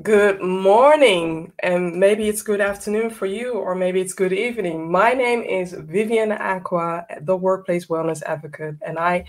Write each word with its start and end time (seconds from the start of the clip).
Good 0.00 0.40
morning, 0.40 1.52
and 1.58 2.00
maybe 2.00 2.26
it's 2.26 2.40
good 2.40 2.62
afternoon 2.62 3.10
for 3.10 3.26
you, 3.26 3.52
or 3.52 3.74
maybe 3.74 4.00
it's 4.00 4.14
good 4.14 4.32
evening. 4.32 4.90
My 4.90 5.12
name 5.12 5.42
is 5.42 5.74
Vivian 5.74 6.30
Acquah, 6.30 7.26
the 7.26 7.36
Workplace 7.36 7.88
Wellness 7.88 8.22
Advocate, 8.22 8.76
and 8.80 8.98
I 8.98 9.26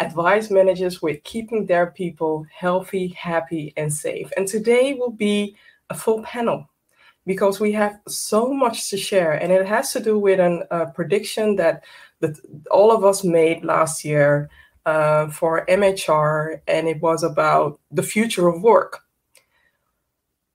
advise 0.00 0.50
managers 0.50 1.00
with 1.00 1.22
keeping 1.22 1.64
their 1.64 1.92
people 1.92 2.44
healthy, 2.52 3.06
happy, 3.16 3.72
and 3.76 3.92
safe. 3.92 4.32
And 4.36 4.48
today 4.48 4.94
will 4.94 5.12
be 5.12 5.54
a 5.90 5.94
full 5.94 6.24
panel 6.24 6.68
because 7.24 7.60
we 7.60 7.70
have 7.70 8.00
so 8.08 8.52
much 8.52 8.90
to 8.90 8.96
share, 8.96 9.34
and 9.34 9.52
it 9.52 9.64
has 9.64 9.92
to 9.92 10.00
do 10.00 10.18
with 10.18 10.40
a 10.40 10.66
uh, 10.74 10.86
prediction 10.90 11.54
that, 11.54 11.84
that 12.18 12.36
all 12.72 12.90
of 12.90 13.04
us 13.04 13.22
made 13.22 13.64
last 13.64 14.04
year 14.04 14.50
uh, 14.86 15.28
for 15.28 15.64
MHR, 15.66 16.62
and 16.66 16.88
it 16.88 17.00
was 17.00 17.22
about 17.22 17.78
the 17.92 18.02
future 18.02 18.48
of 18.48 18.60
work. 18.60 19.04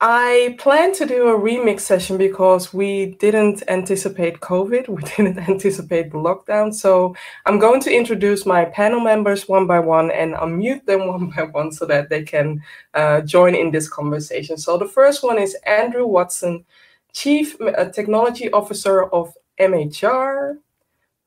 I 0.01 0.57
plan 0.59 0.93
to 0.95 1.05
do 1.05 1.29
a 1.29 1.39
remix 1.39 1.79
session 1.81 2.17
because 2.17 2.73
we 2.73 3.15
didn't 3.19 3.63
anticipate 3.69 4.41
COVID, 4.41 4.89
we 4.89 5.01
didn't 5.03 5.39
anticipate 5.49 6.11
the 6.11 6.17
lockdown. 6.17 6.73
So 6.73 7.15
I'm 7.45 7.59
going 7.59 7.79
to 7.81 7.95
introduce 7.95 8.45
my 8.45 8.65
panel 8.65 8.99
members 8.99 9.47
one 9.47 9.67
by 9.67 9.79
one 9.79 10.11
and 10.11 10.33
unmute 10.33 10.85
them 10.85 11.07
one 11.07 11.29
by 11.29 11.43
one 11.43 11.71
so 11.71 11.85
that 11.85 12.09
they 12.09 12.23
can 12.23 12.61
uh, 12.93 13.21
join 13.21 13.55
in 13.55 13.71
this 13.71 13.87
conversation. 13.87 14.57
So 14.57 14.77
the 14.77 14.87
first 14.87 15.23
one 15.23 15.39
is 15.39 15.55
Andrew 15.65 16.05
Watson, 16.05 16.65
Chief 17.13 17.59
uh, 17.61 17.85
Technology 17.85 18.51
Officer 18.51 19.05
of 19.05 19.33
MHR. 19.61 20.57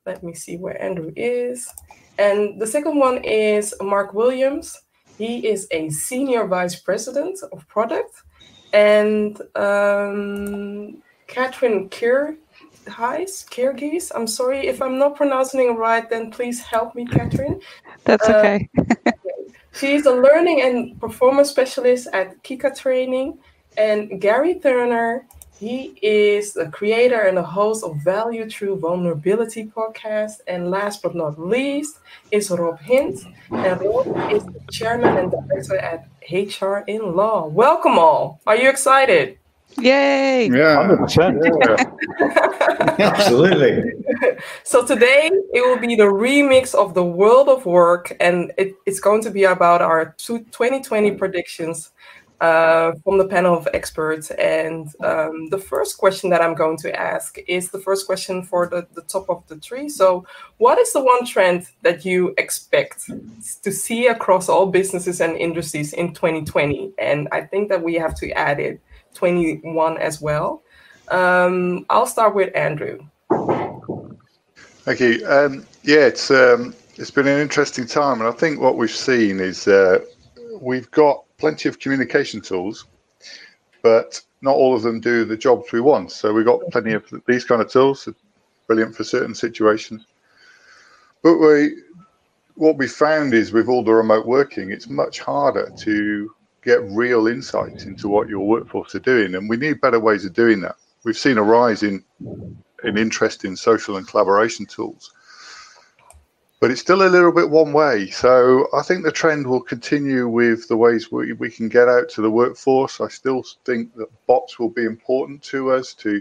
Let 0.04 0.22
me 0.22 0.34
see 0.34 0.58
where 0.58 0.80
Andrew 0.80 1.12
is. 1.16 1.72
And 2.18 2.60
the 2.60 2.66
second 2.66 2.98
one 2.98 3.24
is 3.24 3.74
Mark 3.80 4.12
Williams. 4.12 4.76
He 5.16 5.48
is 5.48 5.66
a 5.70 5.88
Senior 5.88 6.46
Vice 6.46 6.78
President 6.78 7.38
of 7.50 7.66
Product 7.66 8.22
and 8.72 9.40
um, 9.56 11.02
Catherine 11.26 11.88
Kier 11.88 12.36
Heis, 12.88 13.44
Kyrgyz. 13.48 14.10
I'm 14.14 14.26
sorry 14.26 14.66
if 14.66 14.80
I'm 14.82 14.98
not 14.98 15.16
pronouncing 15.16 15.60
it 15.60 15.72
right, 15.72 16.08
then 16.08 16.30
please 16.30 16.60
help 16.60 16.94
me, 16.94 17.06
Catherine. 17.06 17.60
That's 18.04 18.28
uh, 18.28 18.38
okay. 18.38 18.68
She's 19.72 20.06
a 20.06 20.12
learning 20.12 20.62
and 20.62 21.00
performance 21.00 21.50
specialist 21.50 22.08
at 22.12 22.42
Kika 22.42 22.76
Training. 22.76 23.38
And 23.76 24.20
Gary 24.20 24.58
Turner, 24.58 25.24
he 25.60 25.96
is 26.02 26.54
the 26.54 26.68
creator 26.68 27.20
and 27.20 27.36
the 27.36 27.42
host 27.42 27.84
of 27.84 27.96
Value 28.02 28.50
Through 28.50 28.78
Vulnerability 28.80 29.66
podcast. 29.66 30.40
And 30.48 30.70
last 30.70 31.02
but 31.02 31.14
not 31.14 31.38
least 31.38 32.00
is 32.32 32.50
Rob 32.50 32.80
Hint. 32.80 33.20
And 33.52 33.80
Rob 33.80 34.32
is 34.32 34.44
the 34.44 34.60
chairman 34.72 35.16
and 35.16 35.30
director 35.30 35.76
at 35.76 36.08
HR 36.30 36.78
in 36.86 37.14
Law. 37.14 37.46
Welcome 37.46 37.98
all. 37.98 38.40
Are 38.46 38.56
you 38.56 38.68
excited? 38.68 39.38
Yay! 39.78 40.48
Yeah, 40.48 40.88
100%. 40.88 42.98
Absolutely. 42.98 43.92
so 44.64 44.84
today 44.84 45.30
it 45.52 45.60
will 45.60 45.78
be 45.78 45.94
the 45.94 46.04
remix 46.04 46.74
of 46.74 46.94
the 46.94 47.04
world 47.04 47.48
of 47.48 47.64
work, 47.64 48.16
and 48.18 48.52
it, 48.58 48.74
it's 48.86 48.98
going 48.98 49.22
to 49.22 49.30
be 49.30 49.44
about 49.44 49.80
our 49.80 50.16
2020 50.18 51.12
predictions 51.12 51.92
uh, 52.40 52.92
from 53.04 53.18
the 53.18 53.26
panel 53.26 53.56
of 53.56 53.68
experts. 53.74 54.30
And 54.32 54.88
um, 55.02 55.48
the 55.50 55.58
first 55.58 55.98
question 55.98 56.30
that 56.30 56.40
I'm 56.40 56.54
going 56.54 56.76
to 56.78 56.94
ask 56.98 57.38
is 57.46 57.70
the 57.70 57.78
first 57.80 58.06
question 58.06 58.42
for 58.42 58.66
the, 58.66 58.86
the 58.94 59.02
top 59.02 59.28
of 59.28 59.46
the 59.48 59.56
tree. 59.56 59.88
So, 59.88 60.26
what 60.58 60.78
is 60.78 60.92
the 60.92 61.02
one 61.02 61.24
trend 61.24 61.66
that 61.82 62.04
you 62.04 62.34
expect 62.38 63.10
to 63.62 63.72
see 63.72 64.06
across 64.06 64.48
all 64.48 64.66
businesses 64.66 65.20
and 65.20 65.36
industries 65.36 65.92
in 65.92 66.14
2020? 66.14 66.92
And 66.98 67.28
I 67.32 67.42
think 67.42 67.68
that 67.70 67.82
we 67.82 67.94
have 67.94 68.14
to 68.16 68.30
add 68.32 68.60
it 68.60 68.80
21 69.14 69.98
as 69.98 70.20
well. 70.20 70.62
Um, 71.08 71.86
I'll 71.90 72.06
start 72.06 72.34
with 72.34 72.54
Andrew. 72.54 73.00
Thank 74.88 75.00
you. 75.00 75.26
Um, 75.26 75.66
yeah, 75.82 76.06
it's 76.06 76.30
um, 76.30 76.74
it's 76.96 77.10
been 77.10 77.26
an 77.26 77.40
interesting 77.40 77.86
time, 77.86 78.20
and 78.20 78.28
I 78.28 78.32
think 78.32 78.60
what 78.60 78.76
we've 78.76 78.90
seen 78.90 79.40
is 79.40 79.68
uh, 79.68 80.00
we've 80.60 80.90
got 80.90 81.24
plenty 81.38 81.68
of 81.68 81.78
communication 81.78 82.40
tools, 82.40 82.86
but 83.82 84.20
not 84.42 84.54
all 84.54 84.74
of 84.74 84.82
them 84.82 85.00
do 85.00 85.24
the 85.24 85.36
jobs 85.36 85.72
we 85.72 85.80
want. 85.80 86.10
So 86.12 86.32
we've 86.32 86.44
got 86.44 86.60
plenty 86.70 86.92
of 86.92 87.04
these 87.26 87.44
kind 87.44 87.62
of 87.62 87.70
tools, 87.70 88.08
brilliant 88.66 88.94
for 88.94 89.04
certain 89.04 89.34
situations. 89.34 90.04
But 91.22 91.38
we, 91.38 91.82
what 92.54 92.76
we 92.76 92.86
found 92.88 93.34
is 93.34 93.52
with 93.52 93.68
all 93.68 93.84
the 93.84 93.92
remote 93.92 94.26
working, 94.26 94.70
it's 94.70 94.88
much 94.88 95.20
harder 95.20 95.72
to 95.78 96.34
get 96.62 96.82
real 96.90 97.28
insights 97.28 97.84
into 97.84 98.08
what 98.08 98.28
your 98.28 98.46
workforce 98.46 98.94
are 98.94 99.00
doing, 99.00 99.34
and 99.34 99.48
we 99.48 99.56
need 99.56 99.80
better 99.80 100.00
ways 100.00 100.24
of 100.24 100.34
doing 100.34 100.60
that. 100.60 100.76
We've 101.04 101.16
seen 101.16 101.38
a 101.38 101.42
rise 101.42 101.82
in 101.82 102.04
in 102.84 102.96
interest 102.96 103.44
in 103.44 103.56
social 103.56 103.96
and 103.96 104.06
collaboration 104.06 104.64
tools 104.64 105.12
but 106.60 106.70
it's 106.70 106.80
still 106.80 107.02
a 107.02 107.08
little 107.08 107.32
bit 107.32 107.50
one 107.50 107.72
way. 107.72 108.10
So 108.10 108.66
I 108.74 108.82
think 108.82 109.04
the 109.04 109.12
trend 109.12 109.46
will 109.46 109.60
continue 109.60 110.28
with 110.28 110.66
the 110.68 110.76
ways 110.76 111.10
we, 111.12 111.32
we 111.32 111.50
can 111.50 111.68
get 111.68 111.88
out 111.88 112.08
to 112.10 112.22
the 112.22 112.30
workforce. 112.30 113.00
I 113.00 113.08
still 113.08 113.44
think 113.64 113.94
that 113.94 114.08
bots 114.26 114.58
will 114.58 114.70
be 114.70 114.84
important 114.84 115.42
to 115.44 115.70
us 115.70 115.94
to 115.94 116.20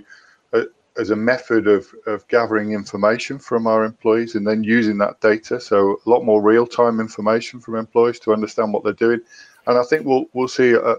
uh, 0.54 0.64
as 0.98 1.10
a 1.10 1.16
method 1.16 1.68
of, 1.68 1.88
of 2.06 2.28
gathering 2.28 2.72
information 2.72 3.40
from 3.40 3.68
our 3.68 3.84
employees 3.84 4.36
and 4.36 4.46
then 4.46 4.64
using 4.64 4.98
that 5.00 5.20
data. 5.22 5.60
So 5.60 6.00
a 6.06 6.10
lot 6.10 6.24
more 6.24 6.42
real 6.42 6.68
time 6.68 7.00
information 7.00 7.60
from 7.60 7.76
employees 7.76 8.20
to 8.22 8.34
understand 8.34 8.74
what 8.74 8.84
they're 8.84 8.94
doing. 8.94 9.22
And 9.66 9.78
I 9.78 9.84
think 9.84 10.06
we'll 10.06 10.26
we'll 10.34 10.48
see 10.48 10.72
a, 10.74 10.96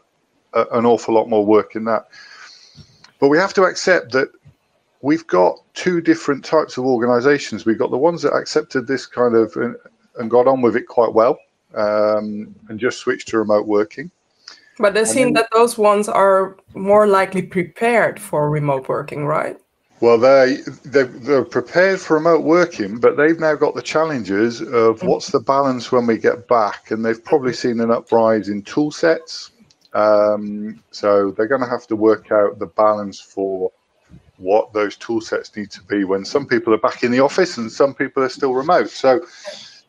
a, 0.53 0.67
an 0.73 0.85
awful 0.85 1.15
lot 1.15 1.29
more 1.29 1.45
work 1.45 1.77
in 1.77 1.85
that. 1.85 2.09
But 3.21 3.29
we 3.29 3.39
have 3.39 3.55
to 3.55 3.65
accept 3.65 4.13
that 4.13 4.31
we've 5.01 5.27
got 5.27 5.59
two 5.75 6.01
different 6.01 6.45
types 6.45 6.77
of 6.77 6.85
organizations. 6.85 7.65
We've 7.65 7.79
got 7.79 7.91
the 7.91 7.99
ones 7.99 8.23
that 8.23 8.35
accepted 8.35 8.87
this 8.87 9.07
kind 9.07 9.35
of 9.35 9.55
and, 9.57 9.77
and 10.17 10.31
got 10.31 10.47
on 10.47 10.61
with 10.61 10.77
it 10.77 10.87
quite 10.87 11.13
well 11.13 11.39
um, 11.75 12.55
and 12.69 12.79
just 12.79 12.99
switched 12.99 13.29
to 13.29 13.39
remote 13.39 13.67
working. 13.67 14.11
But 14.79 14.95
they 14.95 15.05
seem 15.05 15.33
that 15.33 15.49
those 15.53 15.77
ones 15.77 16.09
are 16.09 16.57
more 16.75 17.09
likely 17.09 17.43
prepared 17.43 18.21
for 18.21 18.49
remote 18.49 18.89
working, 18.89 19.27
right? 19.27 19.59
Well, 20.01 20.19
they 20.19 20.59
they're 20.85 21.45
prepared 21.45 22.01
for 22.01 22.15
remote 22.15 22.45
working, 22.45 23.01
but 23.01 23.17
they've 23.17 23.41
now 23.41 23.57
got 23.57 23.75
the 23.75 23.83
challenges 23.83 24.61
of 24.61 25.01
mm. 25.01 25.09
what's 25.09 25.33
the 25.33 25.41
balance 25.41 25.91
when 25.91 26.07
we 26.07 26.17
get 26.17 26.47
back, 26.47 26.93
and 26.93 27.05
they've 27.05 27.23
probably 27.23 27.53
seen 27.53 27.81
an 27.81 27.91
uprise 27.91 28.49
in 28.49 28.63
tool 28.63 28.93
sets. 28.93 29.51
Um, 29.95 30.81
so 30.93 31.33
they're 31.33 31.49
going 31.49 31.63
to 31.63 31.69
have 31.69 31.89
to 31.89 31.97
work 31.97 32.31
out 32.31 32.61
the 32.61 32.67
balance 32.67 33.21
for 33.21 33.73
what 34.39 34.73
those 34.73 34.97
tool 34.97 35.21
sets 35.21 35.55
need 35.57 35.71
to 35.73 35.83
be 35.83 36.05
when 36.05 36.25
some 36.25 36.47
people 36.47 36.73
are 36.73 36.79
back 36.79 37.03
in 37.03 37.11
the 37.11 37.21
office 37.21 37.59
and 37.59 37.71
some 37.71 37.95
people 37.95 38.23
are 38.23 38.29
still 38.29 38.55
remote. 38.55 38.89
So 38.89 39.21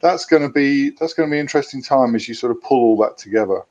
that's 0.01 0.25
going 0.25 0.43
to 0.43 0.49
be 0.49 0.91
that's 0.91 1.13
going 1.13 1.29
to 1.29 1.33
be 1.33 1.39
interesting 1.39 1.81
time 1.81 2.15
as 2.15 2.27
you 2.27 2.33
sort 2.33 2.51
of 2.51 2.61
pull 2.61 2.79
all 2.79 2.97
that 2.97 3.17
together. 3.17 3.61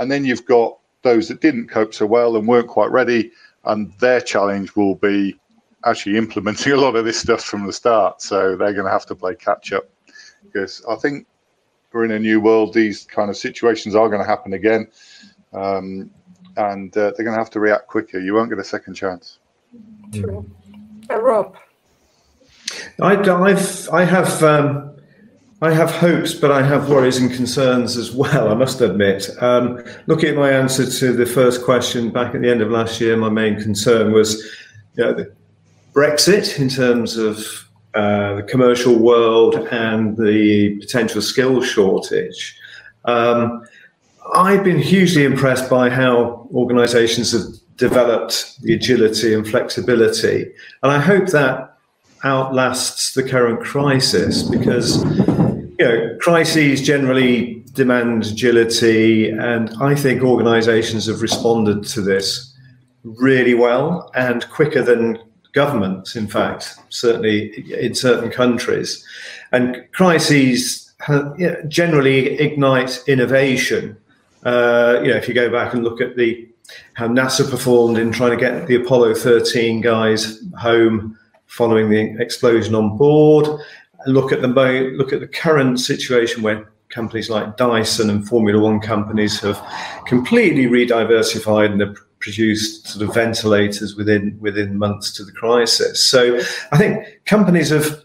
And 0.00 0.10
then 0.10 0.24
you've 0.24 0.44
got 0.44 0.78
those 1.02 1.28
that 1.28 1.40
didn't 1.40 1.68
cope 1.68 1.94
so 1.94 2.06
well 2.06 2.36
and 2.36 2.46
weren't 2.46 2.68
quite 2.68 2.90
ready, 2.90 3.30
and 3.64 3.92
their 4.00 4.20
challenge 4.20 4.74
will 4.76 4.96
be 4.96 5.38
actually 5.84 6.16
implementing 6.16 6.72
a 6.74 6.76
lot 6.76 6.96
of 6.96 7.04
this 7.04 7.20
stuff 7.20 7.42
from 7.42 7.66
the 7.66 7.72
start. 7.72 8.20
So 8.22 8.56
they're 8.56 8.72
going 8.72 8.86
to 8.86 8.90
have 8.90 9.06
to 9.06 9.14
play 9.14 9.34
catch 9.34 9.72
up 9.72 9.88
because 10.44 10.84
I 10.88 10.96
think 10.96 11.26
we're 11.92 12.04
in 12.04 12.10
a 12.10 12.18
new 12.18 12.40
world. 12.40 12.74
These 12.74 13.04
kind 13.04 13.30
of 13.30 13.36
situations 13.36 13.94
are 13.94 14.08
going 14.08 14.20
to 14.20 14.28
happen 14.28 14.52
again, 14.52 14.88
um, 15.52 16.10
and 16.56 16.94
uh, 16.96 17.12
they're 17.16 17.24
going 17.24 17.36
to 17.36 17.42
have 17.42 17.50
to 17.50 17.60
react 17.60 17.86
quicker. 17.86 18.18
You 18.18 18.34
won't 18.34 18.50
get 18.50 18.58
a 18.58 18.64
second 18.64 18.94
chance. 18.94 19.38
True. 20.12 20.50
And 21.10 21.22
Rob. 21.22 21.56
I, 23.00 23.14
I've, 23.14 23.88
I 23.90 24.04
have, 24.04 24.42
um, 24.42 24.96
I 25.60 25.72
have 25.72 25.90
hopes, 25.90 26.34
but 26.34 26.50
I 26.50 26.62
have 26.62 26.88
worries 26.88 27.18
and 27.18 27.32
concerns 27.32 27.96
as 27.96 28.12
well. 28.12 28.48
I 28.48 28.54
must 28.54 28.80
admit. 28.80 29.30
Um, 29.40 29.82
looking 30.06 30.30
at 30.30 30.36
my 30.36 30.50
answer 30.50 30.88
to 30.88 31.12
the 31.12 31.26
first 31.26 31.64
question 31.64 32.10
back 32.10 32.34
at 32.34 32.42
the 32.42 32.50
end 32.50 32.60
of 32.60 32.70
last 32.70 33.00
year, 33.00 33.16
my 33.16 33.28
main 33.28 33.60
concern 33.60 34.12
was 34.12 34.42
you 34.94 35.04
know, 35.04 35.26
Brexit 35.94 36.58
in 36.58 36.68
terms 36.68 37.16
of 37.16 37.68
uh, 37.94 38.34
the 38.36 38.42
commercial 38.42 38.96
world 38.98 39.56
and 39.72 40.16
the 40.16 40.76
potential 40.78 41.20
skill 41.22 41.62
shortage. 41.62 42.56
Um, 43.04 43.66
I've 44.34 44.62
been 44.62 44.78
hugely 44.78 45.24
impressed 45.24 45.70
by 45.70 45.88
how 45.88 46.46
organisations 46.52 47.32
have 47.32 47.42
developed 47.78 48.60
the 48.62 48.74
agility 48.74 49.32
and 49.32 49.46
flexibility. 49.48 50.38
And 50.82 50.92
I 50.92 50.98
hope 50.98 51.28
that 51.28 51.78
outlasts 52.24 53.14
the 53.14 53.22
current 53.22 53.60
crisis 53.60 54.42
because 54.42 55.04
you 55.78 55.84
know 55.86 56.16
crises 56.20 56.82
generally 56.82 57.62
demand 57.74 58.26
agility 58.26 59.30
and 59.30 59.70
I 59.80 59.94
think 59.94 60.22
organizations 60.22 61.06
have 61.06 61.22
responded 61.22 61.84
to 61.94 62.00
this 62.00 62.52
really 63.04 63.54
well 63.54 64.10
and 64.16 64.48
quicker 64.50 64.82
than 64.82 65.18
governments 65.52 66.16
in 66.16 66.26
fact 66.26 66.74
certainly 66.88 67.36
in 67.86 67.94
certain 67.94 68.30
countries 68.30 69.04
and 69.52 69.86
crises 69.92 70.92
generally 71.68 72.40
ignite 72.40 72.92
innovation 73.06 73.96
Uh, 74.44 75.00
you 75.02 75.10
know, 75.10 75.16
if 75.16 75.26
you 75.28 75.34
go 75.34 75.50
back 75.50 75.74
and 75.74 75.82
look 75.82 76.00
at 76.00 76.16
the 76.16 76.48
how 76.94 77.08
NASA 77.08 77.48
performed 77.48 77.98
in 77.98 78.12
trying 78.12 78.30
to 78.30 78.36
get 78.36 78.66
the 78.66 78.76
Apollo 78.76 79.14
13 79.14 79.80
guys 79.80 80.42
home 80.58 81.18
following 81.46 81.88
the 81.90 82.20
explosion 82.20 82.74
on 82.74 82.96
board, 82.96 83.46
look 84.06 84.32
at 84.32 84.42
the 84.42 84.48
look 84.96 85.12
at 85.12 85.20
the 85.20 85.28
current 85.28 85.80
situation 85.80 86.42
where 86.42 86.70
companies 86.90 87.28
like 87.30 87.56
Dyson 87.56 88.10
and 88.10 88.26
Formula 88.26 88.60
One 88.60 88.80
companies 88.80 89.40
have 89.40 89.60
completely 90.06 90.66
re-diversified 90.66 91.70
and 91.70 91.80
have 91.80 91.96
produced 92.20 92.88
sort 92.88 93.08
of 93.08 93.14
ventilators 93.14 93.96
within 93.96 94.36
within 94.40 94.78
months 94.78 95.12
to 95.12 95.24
the 95.24 95.32
crisis. 95.32 96.02
So 96.02 96.40
I 96.72 96.78
think 96.78 97.24
companies 97.24 97.70
have 97.70 98.02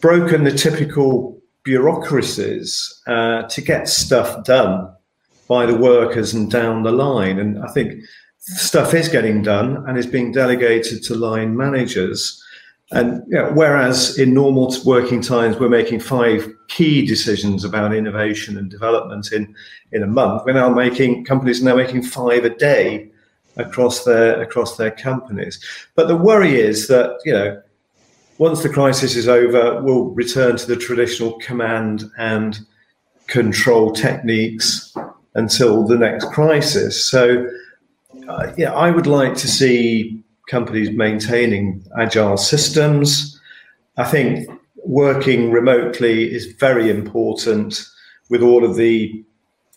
broken 0.00 0.44
the 0.44 0.52
typical 0.52 1.40
bureaucracies 1.62 3.02
uh, 3.06 3.42
to 3.42 3.60
get 3.60 3.88
stuff 3.88 4.44
done 4.44 4.95
by 5.48 5.66
the 5.66 5.76
workers 5.76 6.34
and 6.34 6.50
down 6.50 6.82
the 6.82 6.92
line. 6.92 7.38
And 7.38 7.62
I 7.62 7.68
think 7.68 8.02
stuff 8.38 8.94
is 8.94 9.08
getting 9.08 9.42
done 9.42 9.84
and 9.88 9.98
is 9.98 10.06
being 10.06 10.32
delegated 10.32 11.02
to 11.04 11.14
line 11.14 11.56
managers. 11.56 12.42
And 12.92 13.22
you 13.28 13.36
know, 13.36 13.50
whereas 13.52 14.16
in 14.18 14.32
normal 14.32 14.72
working 14.84 15.20
times 15.20 15.58
we're 15.58 15.68
making 15.68 16.00
five 16.00 16.48
key 16.68 17.04
decisions 17.04 17.64
about 17.64 17.94
innovation 17.94 18.56
and 18.56 18.70
development 18.70 19.32
in, 19.32 19.54
in 19.92 20.02
a 20.02 20.06
month, 20.06 20.42
we're 20.46 20.52
now 20.52 20.68
making 20.68 21.24
companies 21.24 21.60
are 21.60 21.64
now 21.64 21.76
making 21.76 22.02
five 22.02 22.44
a 22.44 22.50
day 22.50 23.10
across 23.56 24.04
their 24.04 24.40
across 24.40 24.76
their 24.76 24.92
companies. 24.92 25.58
But 25.96 26.06
the 26.06 26.16
worry 26.16 26.60
is 26.60 26.86
that 26.86 27.18
you 27.24 27.32
know 27.32 27.60
once 28.38 28.62
the 28.62 28.68
crisis 28.68 29.16
is 29.16 29.28
over, 29.28 29.82
we'll 29.82 30.10
return 30.10 30.56
to 30.56 30.66
the 30.66 30.76
traditional 30.76 31.38
command 31.40 32.04
and 32.18 32.60
control 33.26 33.92
techniques 33.92 34.94
until 35.36 35.86
the 35.86 35.96
next 35.96 36.24
crisis. 36.32 37.04
So, 37.04 37.46
uh, 38.28 38.52
yeah, 38.56 38.72
I 38.72 38.90
would 38.90 39.06
like 39.06 39.34
to 39.36 39.48
see 39.48 40.22
companies 40.48 40.90
maintaining 40.90 41.84
agile 41.98 42.36
systems. 42.36 43.40
I 43.96 44.04
think 44.04 44.48
working 44.84 45.50
remotely 45.50 46.32
is 46.32 46.46
very 46.58 46.90
important 46.90 47.86
with 48.30 48.42
all 48.42 48.64
of 48.64 48.76
the 48.76 49.24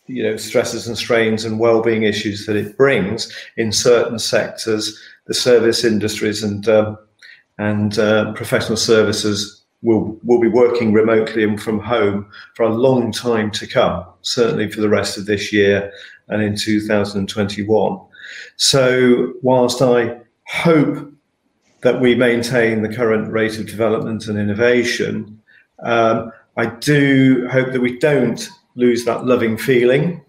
you 0.08 0.24
know 0.24 0.38
stresses 0.38 0.88
and 0.88 0.98
strains 0.98 1.46
and 1.46 1.60
well-being 1.60 2.04
issues 2.04 2.46
that 2.46 2.56
it 2.56 2.76
brings 2.78 3.32
in 3.58 3.72
certain 3.72 4.18
sectors 4.18 5.00
the 5.28 5.34
service 5.34 5.84
industries 5.84 6.44
and 6.44 6.68
um, 6.68 6.98
and 7.60 8.00
uh, 8.00 8.32
professional 8.34 8.78
services 8.78 9.59
will 9.82 10.20
will 10.24 10.40
be 10.40 10.48
working 10.48 10.92
remotely 10.92 11.44
and 11.44 11.62
from 11.62 11.80
home 11.80 12.30
for 12.56 12.64
a 12.64 12.74
long 12.74 13.12
time 13.12 13.50
to 13.52 13.66
come 13.66 14.06
certainly 14.22 14.70
for 14.70 14.82
the 14.82 14.90
rest 14.90 15.18
of 15.18 15.26
this 15.26 15.54
year 15.54 15.92
and 16.28 16.42
in 16.42 16.56
2021 16.56 18.00
so 18.58 19.34
whilst 19.42 19.82
i 19.82 20.20
hope 20.48 21.10
that 21.82 22.02
we 22.02 22.16
maintain 22.16 22.82
the 22.82 22.94
current 22.94 23.32
rate 23.32 23.58
of 23.58 23.66
development 23.66 24.28
and 24.28 24.38
innovation. 24.38 25.42
Um, 25.84 26.32
I 26.58 26.66
do 26.68 27.48
hope 27.52 27.72
that 27.72 27.82
we 27.82 27.98
don't 28.00 28.48
lose 28.76 29.06
that 29.06 29.26
loving 29.26 29.58
feeling, 29.58 30.24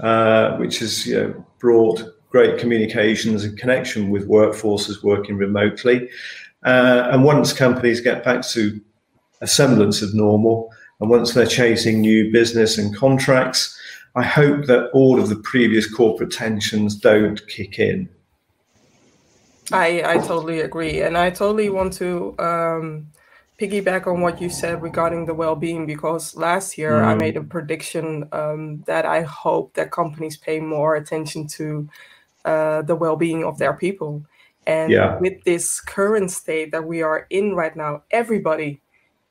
uh, 0.00 0.56
which 0.56 0.80
has 0.80 1.06
you 1.06 1.14
know, 1.14 1.46
brought 1.58 2.02
great 2.30 2.58
communications 2.58 3.44
and 3.44 3.58
connection 3.58 4.10
with 4.10 4.28
workforces 4.28 5.02
working 5.02 5.36
remotely. 5.36 6.08
Uh, 6.64 7.08
and 7.10 7.24
once 7.24 7.52
companies 7.52 8.00
get 8.00 8.24
back 8.24 8.42
to 8.48 8.80
a 9.40 9.46
semblance 9.46 10.02
of 10.02 10.14
normal, 10.14 10.72
and 11.00 11.08
once 11.08 11.32
they're 11.32 11.46
chasing 11.46 12.00
new 12.00 12.30
business 12.30 12.76
and 12.76 12.94
contracts, 12.94 13.78
I 14.14 14.22
hope 14.22 14.66
that 14.66 14.90
all 14.92 15.20
of 15.20 15.28
the 15.28 15.36
previous 15.36 15.92
corporate 15.92 16.32
tensions 16.32 16.96
don't 16.96 17.40
kick 17.48 17.78
in. 17.78 18.08
I, 19.72 20.02
I 20.04 20.18
totally 20.18 20.60
agree. 20.60 21.00
And 21.00 21.16
I 21.16 21.30
totally 21.30 21.70
want 21.70 21.92
to 21.94 22.34
um, 22.38 23.06
piggyback 23.58 24.06
on 24.06 24.20
what 24.20 24.40
you 24.40 24.48
said 24.48 24.82
regarding 24.82 25.26
the 25.26 25.34
well-being 25.34 25.86
because 25.86 26.34
last 26.34 26.76
year 26.76 26.92
mm. 26.92 27.04
I 27.04 27.14
made 27.14 27.36
a 27.36 27.42
prediction 27.42 28.28
um, 28.32 28.82
that 28.86 29.06
I 29.06 29.22
hope 29.22 29.74
that 29.74 29.92
companies 29.92 30.36
pay 30.36 30.60
more 30.60 30.96
attention 30.96 31.46
to 31.48 31.88
uh, 32.44 32.82
the 32.82 32.96
well-being 32.96 33.44
of 33.44 33.58
their 33.58 33.74
people. 33.74 34.24
And 34.70 34.92
yeah. 34.92 35.18
with 35.18 35.42
this 35.44 35.80
current 35.80 36.30
state 36.30 36.70
that 36.72 36.84
we 36.84 37.02
are 37.02 37.26
in 37.30 37.54
right 37.54 37.74
now, 37.74 38.04
everybody, 38.10 38.80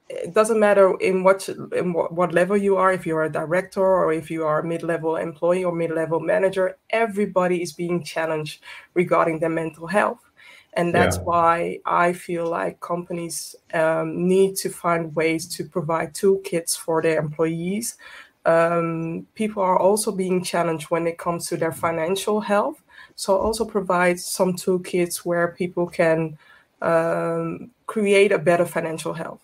it 0.10 0.34
doesn't 0.34 0.60
matter 0.60 0.96
in 1.00 1.24
what 1.24 1.48
in 1.50 1.94
what, 1.94 2.14
what 2.14 2.34
level 2.34 2.58
you 2.58 2.78
are, 2.78 2.92
if 2.92 3.06
you're 3.06 3.24
a 3.24 3.32
director 3.32 3.82
or 3.82 4.12
if 4.12 4.30
you 4.30 4.44
are 4.44 4.60
a 4.60 4.68
mid-level 4.68 5.16
employee 5.16 5.64
or 5.64 5.74
mid-level 5.74 6.20
manager, 6.20 6.78
everybody 6.90 7.62
is 7.62 7.74
being 7.74 8.04
challenged 8.04 8.62
regarding 8.94 9.40
their 9.40 9.50
mental 9.50 9.88
health 9.88 10.30
and 10.74 10.94
that's 10.94 11.18
yeah. 11.18 11.24
why 11.24 11.80
I 11.86 12.14
feel 12.14 12.48
like 12.48 12.80
companies 12.80 13.56
um, 13.74 14.28
need 14.28 14.56
to 14.58 14.70
find 14.70 15.16
ways 15.16 15.48
to 15.56 15.66
provide 15.66 16.14
toolkits 16.14 16.78
for 16.78 17.02
their 17.02 17.20
employees. 17.20 17.98
Um, 18.46 19.28
people 19.34 19.64
are 19.64 19.78
also 19.78 20.12
being 20.12 20.44
challenged 20.44 20.86
when 20.92 21.08
it 21.08 21.18
comes 21.18 21.48
to 21.48 21.58
their 21.58 21.72
financial 21.72 22.42
health. 22.42 22.82
So 23.20 23.38
also 23.38 23.66
provide 23.66 24.18
some 24.18 24.54
toolkits 24.54 25.26
where 25.26 25.50
people 25.50 25.88
can 25.88 26.38
um, 26.82 27.70
create 27.86 28.32
a 28.32 28.40
better 28.40 28.66
financial 28.66 29.14
health. 29.14 29.42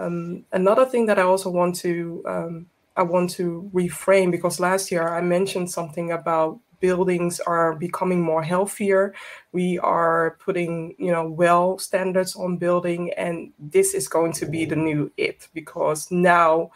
Um, 0.00 0.44
another 0.50 0.84
thing 0.84 1.06
that 1.06 1.16
I 1.16 1.22
also 1.22 1.50
want 1.50 1.76
to 1.76 2.24
um, 2.26 2.66
I 2.96 3.02
want 3.04 3.30
to 3.38 3.70
reframe 3.72 4.32
because 4.32 4.58
last 4.58 4.90
year 4.90 5.06
I 5.06 5.20
mentioned 5.20 5.70
something 5.70 6.10
about 6.10 6.58
buildings 6.80 7.38
are 7.38 7.76
becoming 7.76 8.22
more 8.22 8.42
healthier. 8.42 9.14
We 9.52 9.78
are 9.78 10.36
putting, 10.44 10.96
you 10.98 11.12
know, 11.12 11.30
well 11.30 11.78
standards 11.78 12.34
on 12.34 12.56
building, 12.56 13.12
and 13.16 13.52
this 13.60 13.94
is 13.94 14.08
going 14.08 14.32
to 14.32 14.46
be 14.46 14.64
the 14.64 14.74
new 14.74 15.12
it 15.16 15.46
because 15.54 16.10
now 16.10 16.72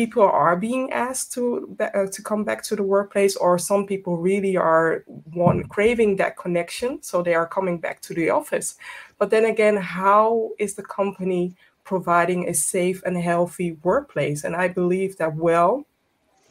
people 0.00 0.22
are 0.22 0.56
being 0.68 0.86
asked 1.06 1.28
to 1.34 1.44
uh, 1.80 2.06
to 2.14 2.20
come 2.30 2.44
back 2.44 2.60
to 2.68 2.76
the 2.76 2.88
workplace, 2.96 3.34
or 3.44 3.58
some 3.58 3.84
people 3.92 4.14
really 4.30 4.56
are 4.56 5.04
want 5.34 5.68
craving 5.74 6.18
that 6.18 6.36
connection, 6.44 6.90
so 7.02 7.22
they 7.22 7.36
are 7.40 7.48
coming 7.56 7.80
back 7.80 8.00
to 8.06 8.14
the 8.14 8.30
office. 8.30 8.68
But 9.18 9.30
then 9.30 9.44
again, 9.44 9.76
how 9.98 10.50
is 10.58 10.74
the 10.74 10.86
company 10.98 11.44
providing 11.84 12.48
a 12.48 12.54
safe 12.54 12.98
and 13.06 13.16
healthy 13.16 13.70
workplace? 13.82 14.46
And 14.46 14.54
I 14.64 14.68
believe 14.80 15.12
that 15.16 15.34
well 15.34 15.84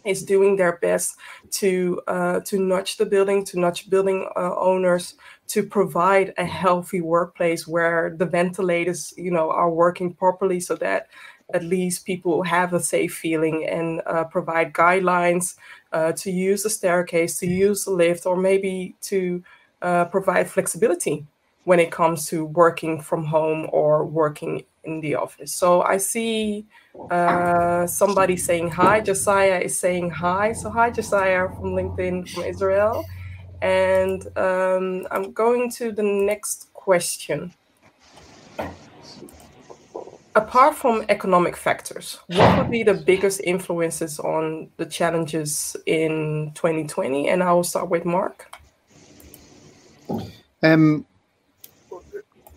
is 0.04 0.24
doing 0.24 0.58
their 0.58 0.76
best 0.88 1.16
to 1.60 1.70
uh, 2.08 2.40
to 2.50 2.56
nudge 2.60 2.92
the 2.98 3.06
building, 3.06 3.46
to 3.46 3.60
nudge 3.60 3.90
building 3.90 4.20
uh, 4.36 4.56
owners 4.72 5.16
to 5.54 5.64
provide 5.64 6.34
a 6.38 6.46
healthy 6.46 7.02
workplace 7.02 7.68
where 7.74 8.16
the 8.20 8.30
ventilators, 8.40 9.14
you 9.16 9.32
know, 9.32 9.48
are 9.50 9.72
working 9.72 10.14
properly, 10.14 10.60
so 10.60 10.76
that 10.76 11.08
at 11.54 11.64
least 11.64 12.06
people 12.06 12.44
have 12.44 12.74
a 12.74 12.80
safe 12.80 13.16
feeling 13.16 13.66
and 13.66 14.02
uh, 14.06 14.24
provide 14.26 14.74
guidelines 14.74 15.56
uh, 15.94 16.12
to 16.12 16.32
use 16.32 16.64
the 16.64 16.70
staircase, 16.70 17.40
to 17.40 17.48
use 17.48 17.86
the 17.86 17.92
lift, 17.92 18.26
or 18.26 18.36
maybe 18.36 18.96
to 19.02 19.44
uh, 19.82 20.06
provide 20.06 20.50
flexibility 20.50 21.26
when 21.64 21.80
it 21.80 21.92
comes 21.92 22.28
to 22.28 22.46
working 22.46 23.02
from 23.02 23.26
home 23.26 23.68
or 23.72 24.06
working 24.06 24.64
in 24.84 25.02
the 25.02 25.16
office. 25.16 25.54
So 25.54 25.82
I 25.82 25.98
see 25.98 26.66
uh, 27.12 27.86
somebody 27.88 28.38
saying 28.38 28.70
hi. 28.70 29.02
Josiah 29.02 29.60
is 29.60 29.78
saying 29.78 30.10
hi. 30.10 30.54
So 30.54 30.70
hi, 30.70 30.90
Josiah 30.90 31.48
from 31.50 31.74
LinkedIn 31.74 32.30
from 32.30 32.44
Israel. 32.44 33.06
And 33.62 34.26
um, 34.38 35.08
I'm 35.12 35.32
going 35.34 35.70
to 35.72 35.92
the 35.92 36.04
next 36.04 36.74
question. 36.74 37.54
Apart 40.38 40.76
from 40.76 41.04
economic 41.10 41.58
factors, 41.58 42.20
what 42.28 42.60
would 42.60 42.70
be 42.70 42.84
the 42.84 42.94
biggest 42.94 43.42
influences 43.44 44.20
on 44.20 44.70
the 44.78 44.86
challenges 44.86 45.76
in 45.88 46.52
2020? 46.54 47.28
And 47.28 47.42
I 47.42 47.52
will 47.54 47.64
start 47.64 47.90
with 47.90 48.06
Mark. 48.06 48.46
Um, 50.62 51.08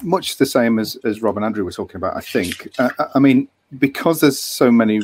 much 0.03 0.37
the 0.37 0.45
same 0.45 0.79
as, 0.79 0.97
as 1.05 1.23
Rob 1.23 1.39
and 1.39 1.45
Andrew 1.47 1.65
were 1.65 1.73
talking 1.73 1.97
about, 1.97 2.19
I 2.19 2.21
think. 2.21 2.69
Uh, 2.79 2.91
I 3.15 3.19
mean, 3.19 3.49
because 3.79 4.21
there's 4.21 4.39
so 4.39 4.71
many 4.71 5.01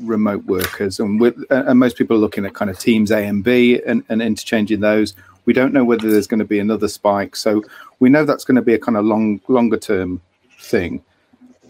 remote 0.00 0.44
workers 0.46 0.98
and 0.98 1.20
with 1.20 1.36
and 1.50 1.78
most 1.78 1.96
people 1.96 2.16
are 2.16 2.20
looking 2.20 2.44
at 2.44 2.54
kind 2.54 2.70
of 2.70 2.78
teams 2.78 3.12
A 3.12 3.24
and 3.24 3.44
B 3.44 3.80
and, 3.86 4.02
and 4.08 4.20
interchanging 4.20 4.80
those, 4.80 5.14
we 5.44 5.52
don't 5.52 5.72
know 5.72 5.84
whether 5.84 6.10
there's 6.10 6.26
going 6.26 6.40
to 6.40 6.44
be 6.44 6.58
another 6.58 6.88
spike. 6.88 7.36
So 7.36 7.62
we 8.00 8.08
know 8.08 8.24
that's 8.24 8.44
going 8.44 8.56
to 8.56 8.62
be 8.62 8.74
a 8.74 8.80
kind 8.80 8.96
of 8.96 9.04
long, 9.04 9.40
longer 9.46 9.78
term 9.78 10.20
thing. 10.58 11.04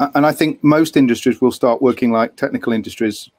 And 0.01 0.27
I 0.27 0.33
think 0.33 0.63
most 0.65 0.97
industries 0.97 1.41
will 1.41 1.53
start 1.53 1.83
working 1.83 2.11
like 2.11 2.37
technical 2.37 2.73
industries 2.73 3.31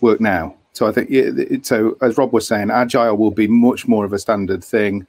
work 0.00 0.20
now. 0.20 0.56
So 0.72 0.86
I 0.86 0.92
think 0.92 1.64
so. 1.64 1.96
As 2.02 2.18
Rob 2.18 2.32
was 2.32 2.46
saying, 2.46 2.70
agile 2.70 3.16
will 3.16 3.30
be 3.30 3.46
much 3.46 3.88
more 3.88 4.04
of 4.04 4.12
a 4.12 4.18
standard 4.18 4.62
thing 4.62 5.06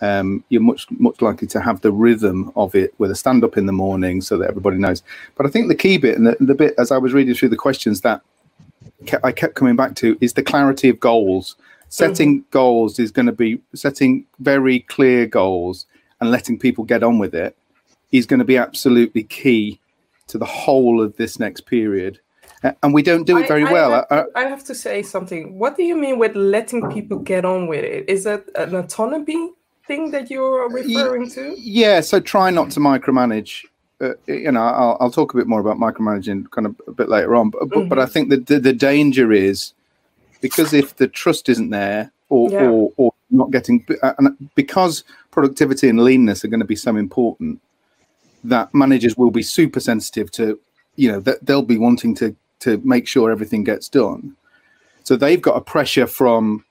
um, 0.00 0.44
you're 0.48 0.62
much 0.62 0.90
much 0.92 1.20
likely 1.20 1.48
to 1.48 1.60
have 1.60 1.80
the 1.80 1.92
rhythm 1.92 2.52
of 2.56 2.74
it 2.74 2.94
with 2.98 3.10
a 3.10 3.14
stand 3.14 3.44
up 3.44 3.56
in 3.56 3.66
the 3.66 3.72
morning 3.72 4.20
so 4.20 4.38
that 4.38 4.48
everybody 4.48 4.78
knows. 4.78 5.02
But 5.36 5.46
I 5.46 5.50
think 5.50 5.68
the 5.68 5.74
key 5.74 5.98
bit 5.98 6.16
and 6.16 6.26
the, 6.26 6.36
the 6.40 6.54
bit 6.54 6.74
as 6.78 6.90
I 6.90 6.98
was 6.98 7.12
reading 7.12 7.34
through 7.34 7.48
the 7.48 7.56
questions 7.56 8.02
that 8.02 8.22
I 9.22 9.32
kept 9.32 9.54
coming 9.54 9.76
back 9.76 9.94
to 9.96 10.16
is 10.20 10.34
the 10.34 10.42
clarity 10.42 10.88
of 10.88 11.00
goals. 11.00 11.56
Setting 11.88 12.40
mm-hmm. 12.40 12.50
goals 12.50 12.98
is 12.98 13.10
going 13.10 13.26
to 13.26 13.32
be 13.32 13.60
setting 13.74 14.26
very 14.40 14.80
clear 14.80 15.26
goals 15.26 15.86
and 16.20 16.30
letting 16.30 16.58
people 16.58 16.84
get 16.84 17.02
on 17.02 17.18
with 17.18 17.34
it 17.34 17.56
is 18.12 18.26
going 18.26 18.38
to 18.38 18.44
be 18.44 18.56
absolutely 18.56 19.22
key 19.24 19.80
to 20.28 20.38
the 20.38 20.44
whole 20.44 21.02
of 21.02 21.16
this 21.16 21.38
next 21.38 21.62
period. 21.62 22.20
And 22.82 22.92
we 22.92 23.02
don't 23.02 23.24
do 23.24 23.38
it 23.38 23.46
very 23.46 23.64
I, 23.64 23.68
I 23.68 23.72
well. 23.72 23.90
Have 23.90 24.08
to, 24.08 24.26
I 24.34 24.42
have 24.44 24.64
to 24.64 24.74
say 24.74 25.02
something. 25.02 25.58
What 25.58 25.76
do 25.76 25.84
you 25.84 25.96
mean 25.96 26.18
with 26.18 26.34
letting 26.34 26.90
people 26.90 27.18
get 27.18 27.44
on 27.44 27.68
with 27.68 27.84
it? 27.84 28.08
Is 28.08 28.24
that 28.24 28.44
an 28.56 28.74
autonomy 28.74 29.52
thing 29.86 30.10
that 30.10 30.30
you're 30.30 30.68
referring 30.68 31.30
to? 31.30 31.54
Yeah. 31.56 32.00
So 32.00 32.18
try 32.20 32.50
not 32.50 32.70
to 32.72 32.80
micromanage. 32.80 33.64
Uh, 34.00 34.14
you 34.26 34.52
know, 34.52 34.62
I'll, 34.62 34.96
I'll, 35.00 35.10
talk 35.10 35.34
a 35.34 35.36
bit 35.36 35.48
more 35.48 35.58
about 35.58 35.76
micromanaging 35.76 36.50
kind 36.52 36.66
of 36.66 36.80
a 36.86 36.92
bit 36.92 37.08
later 37.08 37.34
on. 37.34 37.50
But, 37.50 37.62
mm-hmm. 37.62 37.88
but 37.88 37.98
I 37.98 38.06
think 38.06 38.28
that 38.30 38.46
the, 38.46 38.60
the, 38.60 38.72
danger 38.72 39.32
is 39.32 39.72
because 40.40 40.72
if 40.72 40.94
the 40.96 41.08
trust 41.08 41.48
isn't 41.48 41.70
there, 41.70 42.12
or 42.28 42.48
yeah. 42.48 42.68
or, 42.68 42.92
or 42.96 43.12
not 43.30 43.50
getting, 43.50 43.84
and 44.02 44.50
because 44.54 45.02
productivity 45.32 45.88
and 45.88 46.00
leanness 46.04 46.44
are 46.44 46.48
going 46.48 46.60
to 46.60 46.66
be 46.66 46.76
so 46.76 46.94
important, 46.94 47.60
that 48.44 48.72
managers 48.74 49.16
will 49.16 49.30
be 49.30 49.42
super 49.42 49.80
sensitive 49.80 50.30
to, 50.32 50.58
you 50.96 51.10
know, 51.10 51.20
that 51.20 51.44
they'll 51.44 51.62
be 51.62 51.78
wanting 51.78 52.14
to 52.16 52.34
to 52.60 52.78
make 52.84 53.06
sure 53.06 53.30
everything 53.30 53.62
gets 53.62 53.88
done. 53.88 54.36
So 55.04 55.16
they've 55.16 55.40
got 55.40 55.56
a 55.56 55.60
pressure 55.60 56.06
from 56.06 56.64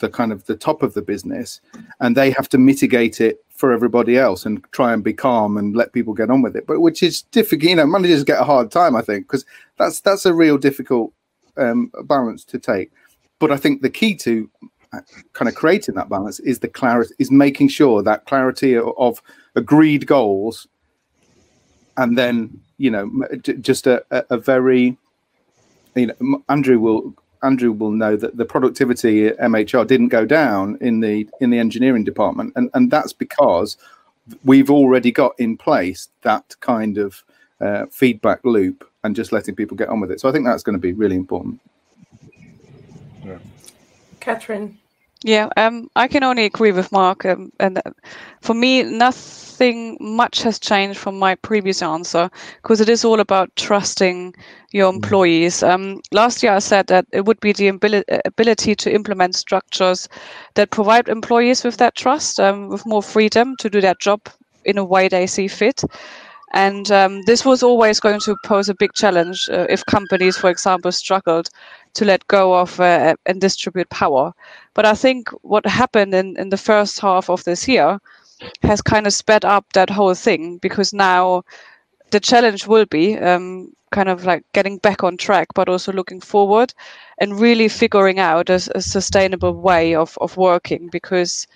the 0.00 0.08
kind 0.08 0.32
of 0.32 0.44
the 0.46 0.56
top 0.56 0.82
of 0.82 0.94
the 0.94 1.02
business, 1.02 1.60
and 2.00 2.16
they 2.16 2.30
have 2.32 2.48
to 2.50 2.58
mitigate 2.58 3.20
it 3.20 3.44
for 3.50 3.72
everybody 3.72 4.18
else 4.18 4.44
and 4.44 4.64
try 4.72 4.92
and 4.92 5.04
be 5.04 5.12
calm 5.12 5.56
and 5.56 5.76
let 5.76 5.92
people 5.92 6.14
get 6.14 6.30
on 6.30 6.42
with 6.42 6.56
it. 6.56 6.66
But 6.66 6.80
which 6.80 7.02
is 7.02 7.22
difficult. 7.22 7.70
You 7.70 7.76
know, 7.76 7.86
managers 7.86 8.24
get 8.24 8.40
a 8.40 8.44
hard 8.44 8.70
time, 8.70 8.96
I 8.96 9.02
think, 9.02 9.26
because 9.26 9.46
that's 9.78 10.00
that's 10.00 10.26
a 10.26 10.34
real 10.34 10.58
difficult 10.58 11.12
um, 11.56 11.92
balance 12.04 12.44
to 12.46 12.58
take. 12.58 12.90
But 13.38 13.52
I 13.52 13.56
think 13.56 13.82
the 13.82 13.90
key 13.90 14.14
to 14.16 14.50
uh, 14.92 15.00
kind 15.32 15.48
of 15.48 15.54
creating 15.54 15.94
that 15.94 16.08
balance 16.08 16.40
is 16.40 16.58
the 16.58 16.68
clarity 16.68 17.14
is 17.18 17.30
making 17.30 17.68
sure 17.68 18.02
that 18.02 18.26
clarity 18.26 18.76
of 18.76 19.22
agreed 19.54 20.06
goals 20.06 20.66
and 21.96 22.16
then 22.16 22.60
you 22.78 22.90
know 22.90 23.10
just 23.42 23.86
a, 23.86 24.04
a 24.30 24.38
very 24.38 24.96
you 25.94 26.06
know 26.06 26.42
andrew 26.48 26.78
will 26.78 27.14
andrew 27.42 27.72
will 27.72 27.90
know 27.90 28.16
that 28.16 28.36
the 28.36 28.44
productivity 28.44 29.26
at 29.26 29.38
mhr 29.38 29.86
didn't 29.86 30.08
go 30.08 30.24
down 30.24 30.78
in 30.80 31.00
the 31.00 31.28
in 31.40 31.50
the 31.50 31.58
engineering 31.58 32.04
department. 32.04 32.52
And 32.56 32.70
and 32.74 32.90
that's 32.90 33.12
because 33.12 33.76
we've 34.44 34.70
already 34.70 35.10
got 35.10 35.38
in 35.38 35.56
place 35.56 36.08
that 36.22 36.54
kind 36.60 36.98
of 36.98 37.24
uh, 37.60 37.86
feedback 37.90 38.44
loop 38.44 38.88
and 39.04 39.16
just 39.16 39.32
letting 39.32 39.56
people 39.56 39.76
get 39.76 39.88
on 39.88 40.00
with 40.00 40.10
it. 40.10 40.20
So 40.20 40.28
i 40.28 40.32
think 40.32 40.44
that's 40.44 40.62
going 40.62 40.74
to 40.74 40.80
be 40.80 40.92
really 40.92 41.16
important. 41.16 41.60
Yeah. 43.24 43.38
catherine 44.20 44.78
yeah, 45.24 45.48
um, 45.56 45.88
I 45.94 46.08
can 46.08 46.24
only 46.24 46.44
agree 46.44 46.72
with 46.72 46.90
Mark. 46.90 47.24
Um, 47.24 47.52
and 47.60 47.78
uh, 47.78 47.90
for 48.40 48.54
me, 48.54 48.82
nothing 48.82 49.96
much 50.00 50.42
has 50.42 50.58
changed 50.58 50.98
from 50.98 51.18
my 51.18 51.34
previous 51.36 51.82
answer 51.82 52.30
because 52.62 52.80
it 52.80 52.88
is 52.88 53.04
all 53.04 53.20
about 53.20 53.54
trusting 53.56 54.34
your 54.72 54.90
mm. 54.90 54.96
employees. 54.96 55.62
Um, 55.62 56.00
last 56.12 56.42
year, 56.42 56.52
I 56.52 56.58
said 56.58 56.88
that 56.88 57.06
it 57.12 57.24
would 57.24 57.40
be 57.40 57.52
the 57.52 57.68
ability 58.24 58.74
to 58.74 58.92
implement 58.92 59.36
structures 59.36 60.08
that 60.54 60.70
provide 60.70 61.08
employees 61.08 61.62
with 61.62 61.76
that 61.76 61.94
trust, 61.94 62.40
um, 62.40 62.68
with 62.68 62.84
more 62.86 63.02
freedom 63.02 63.56
to 63.58 63.70
do 63.70 63.80
their 63.80 63.94
job 64.00 64.20
in 64.64 64.78
a 64.78 64.84
way 64.84 65.08
they 65.08 65.26
see 65.26 65.48
fit. 65.48 65.82
And 66.54 66.90
um, 66.90 67.22
this 67.22 67.46
was 67.46 67.62
always 67.62 67.98
going 67.98 68.20
to 68.20 68.36
pose 68.44 68.68
a 68.68 68.74
big 68.74 68.92
challenge 68.92 69.48
uh, 69.50 69.66
if 69.70 69.86
companies, 69.86 70.36
for 70.36 70.50
example, 70.50 70.92
struggled 70.92 71.48
to 71.94 72.04
let 72.04 72.26
go 72.28 72.54
of 72.54 72.80
uh, 72.80 73.14
and 73.26 73.40
distribute 73.40 73.90
power. 73.90 74.32
But 74.74 74.86
I 74.86 74.94
think 74.94 75.28
what 75.42 75.66
happened 75.66 76.14
in, 76.14 76.36
in 76.38 76.48
the 76.48 76.56
first 76.56 77.00
half 77.00 77.28
of 77.30 77.44
this 77.44 77.68
year 77.68 77.98
has 78.62 78.82
kind 78.82 79.06
of 79.06 79.12
sped 79.12 79.44
up 79.44 79.72
that 79.72 79.90
whole 79.90 80.14
thing 80.14 80.58
because 80.58 80.92
now 80.92 81.44
the 82.10 82.20
challenge 82.20 82.66
will 82.66 82.86
be 82.86 83.18
um, 83.18 83.72
kind 83.90 84.08
of 84.08 84.24
like 84.24 84.44
getting 84.52 84.78
back 84.78 85.04
on 85.04 85.16
track, 85.16 85.48
but 85.54 85.68
also 85.68 85.92
looking 85.92 86.20
forward 86.20 86.74
and 87.18 87.40
really 87.40 87.68
figuring 87.68 88.18
out 88.18 88.50
a, 88.50 88.60
a 88.74 88.82
sustainable 88.82 89.52
way 89.52 89.94
of, 89.94 90.18
of 90.20 90.36
working 90.36 90.88
because 90.88 91.46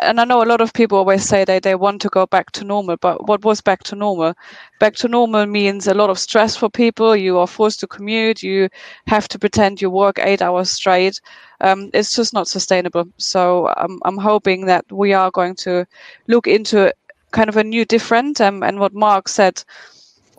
and 0.00 0.20
I 0.20 0.24
know 0.24 0.42
a 0.42 0.44
lot 0.44 0.60
of 0.60 0.72
people 0.72 0.98
always 0.98 1.24
say 1.24 1.44
they, 1.44 1.58
they 1.58 1.74
want 1.74 2.02
to 2.02 2.08
go 2.08 2.26
back 2.26 2.50
to 2.52 2.64
normal, 2.64 2.96
but 2.96 3.26
what 3.26 3.44
was 3.44 3.60
back 3.60 3.82
to 3.84 3.96
normal? 3.96 4.34
Back 4.78 4.94
to 4.96 5.08
normal 5.08 5.46
means 5.46 5.86
a 5.86 5.94
lot 5.94 6.10
of 6.10 6.18
stress 6.18 6.56
for 6.56 6.68
people. 6.68 7.16
You 7.16 7.38
are 7.38 7.46
forced 7.46 7.80
to 7.80 7.86
commute. 7.86 8.42
You 8.42 8.68
have 9.06 9.28
to 9.28 9.38
pretend 9.38 9.80
you 9.80 9.90
work 9.90 10.18
eight 10.18 10.42
hours 10.42 10.70
straight. 10.70 11.20
Um, 11.60 11.90
it's 11.94 12.14
just 12.14 12.32
not 12.34 12.48
sustainable. 12.48 13.08
So 13.16 13.68
I'm, 13.76 13.98
I'm 14.04 14.18
hoping 14.18 14.66
that 14.66 14.84
we 14.90 15.12
are 15.12 15.30
going 15.30 15.54
to 15.56 15.86
look 16.26 16.46
into 16.46 16.92
kind 17.30 17.48
of 17.48 17.56
a 17.56 17.64
new 17.64 17.84
different. 17.84 18.40
Um, 18.40 18.62
and 18.62 18.80
what 18.80 18.94
Mark 18.94 19.28
said, 19.28 19.62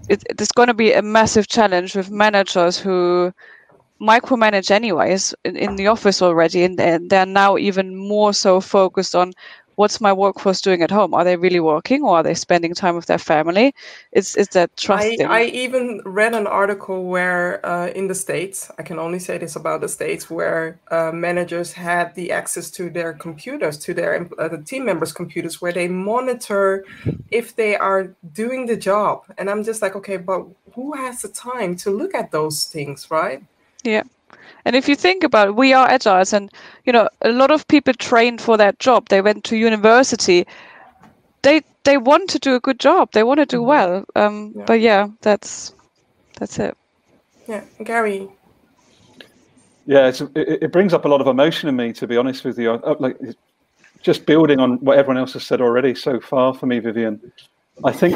it, 0.09 0.23
it's 0.29 0.51
going 0.51 0.67
to 0.67 0.73
be 0.73 0.93
a 0.93 1.01
massive 1.01 1.47
challenge 1.47 1.95
with 1.95 2.11
managers 2.11 2.77
who 2.77 3.33
micromanage 4.01 4.71
anyways 4.71 5.33
in, 5.45 5.55
in 5.55 5.75
the 5.75 5.87
office 5.87 6.21
already 6.21 6.63
and, 6.63 6.79
and 6.79 7.09
they're 7.09 7.25
now 7.25 7.57
even 7.57 7.95
more 7.95 8.33
so 8.33 8.59
focused 8.59 9.15
on 9.15 9.31
what's 9.75 10.01
my 10.01 10.13
workforce 10.13 10.61
doing 10.61 10.81
at 10.83 10.91
home? 10.91 11.13
Are 11.13 11.23
they 11.23 11.35
really 11.35 11.59
working 11.59 12.03
or 12.03 12.17
are 12.17 12.23
they 12.23 12.33
spending 12.35 12.73
time 12.73 12.95
with 12.95 13.07
their 13.07 13.17
family? 13.17 13.73
It's 14.11 14.35
it's 14.35 14.53
that 14.53 14.69
trusting? 14.77 15.25
I, 15.25 15.41
I 15.41 15.43
even 15.65 16.01
read 16.05 16.33
an 16.33 16.45
article 16.45 17.05
where 17.05 17.65
uh, 17.65 17.87
in 17.99 18.07
the 18.07 18.15
states 18.15 18.69
i 18.79 18.83
can 18.83 18.99
only 18.99 19.19
say 19.27 19.37
this 19.37 19.55
about 19.55 19.81
the 19.81 19.89
states 19.89 20.29
where 20.29 20.79
uh, 20.91 21.11
managers 21.11 21.69
had 21.73 22.13
the 22.15 22.31
access 22.31 22.69
to 22.77 22.89
their 22.89 23.13
computers 23.13 23.77
to 23.85 23.93
their 23.93 24.11
uh, 24.37 24.47
the 24.47 24.61
team 24.69 24.83
members 24.85 25.11
computers 25.13 25.61
where 25.61 25.73
they 25.79 25.87
monitor 25.87 26.85
if 27.39 27.55
they 27.55 27.75
are 27.75 28.03
doing 28.33 28.61
the 28.65 28.77
job. 28.89 29.15
And 29.37 29.49
i'm 29.49 29.63
just 29.63 29.81
like 29.81 29.95
okay 29.95 30.17
but 30.17 30.41
who 30.75 30.93
has 30.93 31.21
the 31.21 31.31
time 31.49 31.75
to 31.83 31.89
look 32.01 32.13
at 32.21 32.31
those 32.31 32.57
things 32.65 32.99
right 33.09 33.41
yeah. 33.83 34.03
And 34.65 34.75
if 34.75 34.87
you 34.87 34.95
think 34.95 35.23
about 35.23 35.49
it, 35.49 35.55
we 35.55 35.73
are 35.73 35.87
agiles, 35.89 36.33
and 36.33 36.51
you 36.85 36.93
know, 36.93 37.09
a 37.21 37.31
lot 37.31 37.51
of 37.51 37.67
people 37.67 37.93
trained 37.93 38.41
for 38.41 38.57
that 38.57 38.79
job. 38.79 39.09
They 39.09 39.21
went 39.21 39.43
to 39.45 39.57
university. 39.57 40.45
They 41.41 41.61
they 41.83 41.97
want 41.97 42.29
to 42.29 42.39
do 42.39 42.55
a 42.55 42.59
good 42.59 42.79
job. 42.79 43.11
They 43.11 43.23
want 43.23 43.39
to 43.39 43.45
do 43.45 43.57
mm-hmm. 43.57 43.67
well. 43.67 44.05
Um, 44.15 44.53
yeah. 44.55 44.63
But 44.65 44.79
yeah, 44.81 45.07
that's 45.21 45.73
that's 46.39 46.59
it. 46.59 46.77
Yeah, 47.47 47.63
Gary. 47.83 48.29
Yeah, 49.87 50.07
it, 50.07 50.19
it 50.35 50.71
brings 50.71 50.93
up 50.93 51.05
a 51.05 51.07
lot 51.07 51.21
of 51.21 51.27
emotion 51.27 51.67
in 51.67 51.75
me, 51.75 51.91
to 51.93 52.07
be 52.07 52.15
honest 52.15 52.45
with 52.45 52.59
you. 52.59 52.79
Like 52.99 53.17
just 54.01 54.25
building 54.25 54.59
on 54.59 54.77
what 54.79 54.97
everyone 54.97 55.17
else 55.17 55.33
has 55.33 55.43
said 55.43 55.59
already 55.59 55.95
so 55.95 56.19
far 56.19 56.53
for 56.53 56.67
me, 56.67 56.79
Vivian. 56.79 57.31
I 57.83 57.91
think 57.91 58.15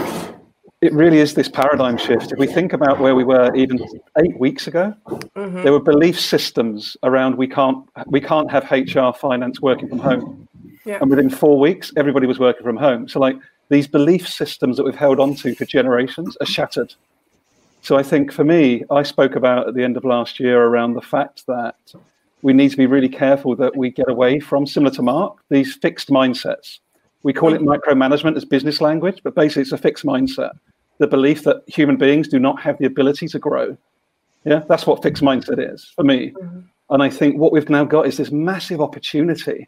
it 0.82 0.94
really 0.94 1.20
is 1.20 1.34
this 1.34 1.48
paradigm 1.48 1.98
shift. 1.98 2.32
If 2.32 2.40
we 2.40 2.48
think 2.48 2.74
about 2.74 3.00
where 3.00 3.16
we 3.16 3.24
were 3.24 3.56
even 3.56 3.80
eight 4.20 4.38
weeks 4.40 4.68
ago, 4.68 4.94
mm-hmm. 5.08 5.64
there 5.64 5.72
were 5.72 5.80
belief 5.80 6.20
systems 6.20 6.98
around 7.04 7.36
we 7.36 7.48
can't 7.48 7.88
we 8.08 8.22
can't 8.22 8.52
have 8.52 8.70
HR 8.70 9.12
finance 9.18 9.62
working 9.62 9.90
from 9.90 10.00
home. 10.00 10.48
Yeah. 10.86 11.00
And 11.02 11.10
within 11.10 11.30
four 11.30 11.60
weeks, 11.60 11.92
everybody 11.98 12.28
was 12.28 12.40
working 12.40 12.64
from 12.64 12.78
home. 12.78 13.08
So 13.08 13.20
like 13.20 13.38
these 13.70 13.88
belief 13.88 14.28
systems 14.28 14.78
that 14.78 14.84
we've 14.84 14.96
held 14.96 15.20
on 15.20 15.36
to 15.36 15.56
for 15.56 15.66
generations 15.66 16.38
are 16.40 16.46
shattered. 16.46 16.94
So 17.82 17.98
I 17.98 18.04
think 18.04 18.32
for 18.32 18.44
me, 18.44 18.84
I 18.92 19.04
spoke 19.04 19.36
about 19.36 19.68
at 19.68 19.76
the 19.76 19.84
end 19.84 19.98
of 19.98 20.04
last 20.04 20.40
year 20.40 20.64
around 20.64 20.94
the 20.94 21.02
fact 21.02 21.46
that 21.48 21.76
we 22.42 22.54
need 22.54 22.70
to 22.70 22.78
be 22.78 22.86
really 22.86 23.10
careful 23.10 23.56
that 23.56 23.76
we 23.76 23.90
get 23.90 24.10
away 24.10 24.40
from, 24.40 24.68
similar 24.68 24.94
to 24.96 25.02
Mark, 25.02 25.38
these 25.50 25.76
fixed 25.76 26.10
mindsets. 26.10 26.80
We 27.26 27.34
call 27.34 27.54
it 27.54 27.62
micromanagement 27.62 28.38
as 28.38 28.46
business 28.46 28.80
language, 28.80 29.22
but 29.24 29.34
basically 29.34 29.64
it's 29.64 29.72
a 29.72 29.78
fixed 29.78 30.06
mindset 30.06 30.52
the 30.98 31.08
belief 31.08 31.44
that 31.44 31.64
human 31.68 31.98
beings 31.98 32.28
do 32.28 32.40
not 32.40 32.62
have 32.62 32.78
the 32.78 32.86
ability 32.86 33.28
to 33.28 33.40
grow. 33.40 33.78
Yeah, 34.46 34.62
that's 34.70 34.86
what 34.86 35.04
fixed 35.04 35.24
mindset 35.24 35.74
is 35.74 35.92
for 35.96 36.04
me. 36.04 36.32
Mm-hmm. 36.32 36.60
And 36.92 37.04
I 37.04 37.10
think 37.10 37.38
what 37.38 37.52
we've 37.52 37.70
now 37.70 37.84
got 37.84 38.08
is 38.08 38.18
this 38.18 38.32
massive 38.32 38.80
opportunity, 38.80 39.68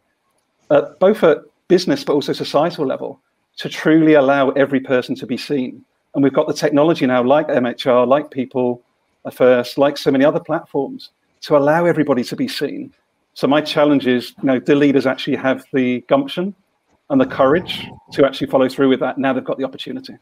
uh, 0.69 0.83
both 0.99 1.23
at 1.23 1.39
business 1.67 2.03
but 2.03 2.13
also 2.13 2.31
societal 2.31 2.85
level, 2.85 3.19
to 3.57 3.69
truly 3.69 4.13
allow 4.13 4.51
every 4.51 4.79
person 4.79 5.15
to 5.15 5.25
be 5.25 5.35
seen. 5.35 5.83
And 6.13 6.23
we've 6.23 6.33
got 6.33 6.47
the 6.47 6.53
technology 6.53 7.05
now, 7.05 7.23
like 7.23 7.47
MHR, 7.47 8.07
like 8.07 8.31
People 8.31 8.83
First, 9.33 9.77
like 9.77 9.97
so 9.97 10.09
many 10.09 10.23
other 10.23 10.39
platforms, 10.39 11.09
to 11.41 11.57
allow 11.57 11.85
everybody 11.85 12.23
to 12.23 12.35
be 12.37 12.47
seen. 12.47 12.93
So 13.33 13.45
my 13.45 13.59
challenge 13.59 14.07
is, 14.07 14.33
you 14.41 14.45
know, 14.45 14.57
do 14.57 14.73
leaders 14.73 15.05
actually 15.05 15.35
have 15.35 15.65
the 15.73 15.99
gumption 16.07 16.55
and 17.09 17.19
the 17.19 17.25
courage 17.25 17.87
to 18.13 18.25
actually 18.25 18.47
follow 18.47 18.67
through 18.69 18.89
with 18.89 18.99
that 18.99 19.17
now 19.17 19.33
they've 19.33 19.43
got 19.43 19.57
the 19.57 19.63
opportunity? 19.63 20.15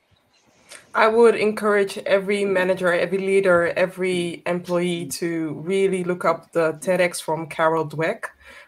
I 0.93 1.07
would 1.07 1.35
encourage 1.35 1.97
every 1.99 2.45
manager, 2.45 2.93
every 2.93 3.17
leader, 3.17 3.73
every 3.75 4.41
employee 4.45 5.07
to 5.07 5.53
really 5.55 6.03
look 6.03 6.23
up 6.23 6.51
the 6.53 6.73
TEDx 6.73 7.21
from 7.21 7.47
Carol 7.47 7.87
Dweck 7.87 8.25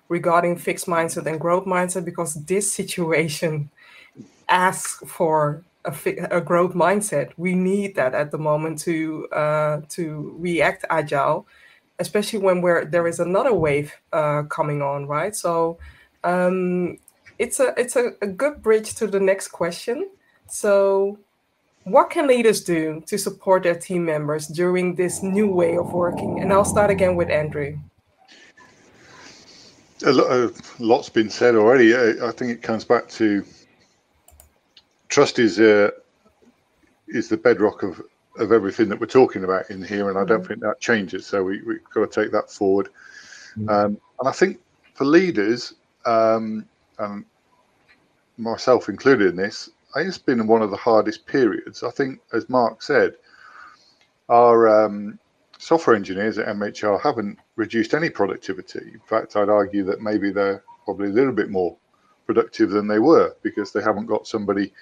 regarding 0.09 0.57
fixed 0.57 0.87
mindset 0.87 1.25
and 1.25 1.39
growth 1.39 1.65
mindset 1.65 2.03
because 2.03 2.33
this 2.45 2.71
situation 2.71 3.69
asks 4.49 5.01
for 5.09 5.63
a, 5.85 5.93
a 6.31 6.41
growth 6.41 6.73
mindset. 6.73 7.31
We 7.37 7.55
need 7.55 7.95
that 7.95 8.13
at 8.13 8.31
the 8.31 8.37
moment 8.37 8.79
to 8.79 9.27
uh, 9.29 9.81
to 9.89 10.35
react 10.37 10.83
agile 10.89 11.47
especially 11.99 12.39
when 12.39 12.61
we're, 12.61 12.85
there 12.85 13.07
is 13.07 13.19
another 13.19 13.53
wave 13.53 13.93
uh, 14.13 14.43
coming 14.43 14.81
on, 14.81 15.07
right? 15.07 15.35
So 15.35 15.77
um, 16.23 16.97
it's 17.39 17.59
a 17.59 17.73
it's 17.77 17.95
a, 17.95 18.11
a 18.21 18.27
good 18.27 18.61
bridge 18.61 18.95
to 18.95 19.07
the 19.07 19.19
next 19.19 19.49
question. 19.49 20.09
So 20.49 21.19
what 21.83 22.09
can 22.09 22.27
leaders 22.27 22.63
do 22.63 23.01
to 23.07 23.17
support 23.17 23.63
their 23.63 23.75
team 23.75 24.05
members 24.05 24.47
during 24.47 24.95
this 24.95 25.23
new 25.23 25.47
way 25.47 25.77
of 25.77 25.93
working? 25.93 26.39
And 26.39 26.51
I'll 26.51 26.65
start 26.65 26.89
again 26.89 27.15
with 27.15 27.29
Andrew. 27.29 27.77
A 30.05 30.51
lot's 30.79 31.09
been 31.09 31.29
said 31.29 31.55
already. 31.55 31.95
I 31.95 32.31
think 32.31 32.51
it 32.51 32.61
comes 32.61 32.83
back 32.83 33.07
to 33.09 33.43
trust 35.09 35.39
is 35.39 35.59
uh, 35.59 35.89
is 37.07 37.29
the 37.29 37.37
bedrock 37.37 37.83
of 37.83 38.01
of 38.37 38.51
everything 38.51 38.89
that 38.89 38.99
we're 38.99 39.07
talking 39.07 39.43
about 39.43 39.69
in 39.71 39.81
here, 39.81 40.09
and 40.09 40.17
I 40.17 40.23
don't 40.23 40.41
mm-hmm. 40.41 40.47
think 40.47 40.59
that 40.61 40.79
changes. 40.79 41.25
So 41.25 41.43
we, 41.43 41.61
we've 41.63 41.83
got 41.93 42.11
to 42.11 42.21
take 42.21 42.31
that 42.31 42.51
forward. 42.51 42.89
Mm-hmm. 43.57 43.69
Um, 43.69 43.97
and 44.19 44.29
I 44.29 44.31
think 44.31 44.59
for 44.93 45.05
leaders, 45.05 45.73
um, 46.05 46.67
and 46.99 47.25
myself 48.37 48.89
included 48.89 49.27
in 49.27 49.35
this, 49.35 49.69
it's 49.95 50.17
been 50.17 50.47
one 50.47 50.61
of 50.61 50.71
the 50.71 50.77
hardest 50.77 51.25
periods. 51.25 51.83
I 51.83 51.91
think, 51.91 52.19
as 52.33 52.49
Mark 52.49 52.81
said, 52.81 53.15
our 54.29 54.85
um, 54.85 55.17
software 55.57 55.95
engineers 55.95 56.37
at 56.37 56.47
MHR 56.47 57.01
haven't 57.01 57.39
reduced 57.55 57.93
any 57.93 58.09
productivity. 58.09 58.91
In 58.93 59.01
fact, 59.05 59.35
I'd 59.35 59.49
argue 59.49 59.83
that 59.85 60.01
maybe 60.01 60.31
they're 60.31 60.63
probably 60.85 61.09
a 61.09 61.13
little 61.13 61.33
bit 61.33 61.49
more 61.49 61.75
productive 62.25 62.69
than 62.69 62.87
they 62.87 62.99
were 62.99 63.35
because 63.41 63.71
they 63.71 63.81
haven't 63.81 64.05
got 64.05 64.27
somebody 64.27 64.73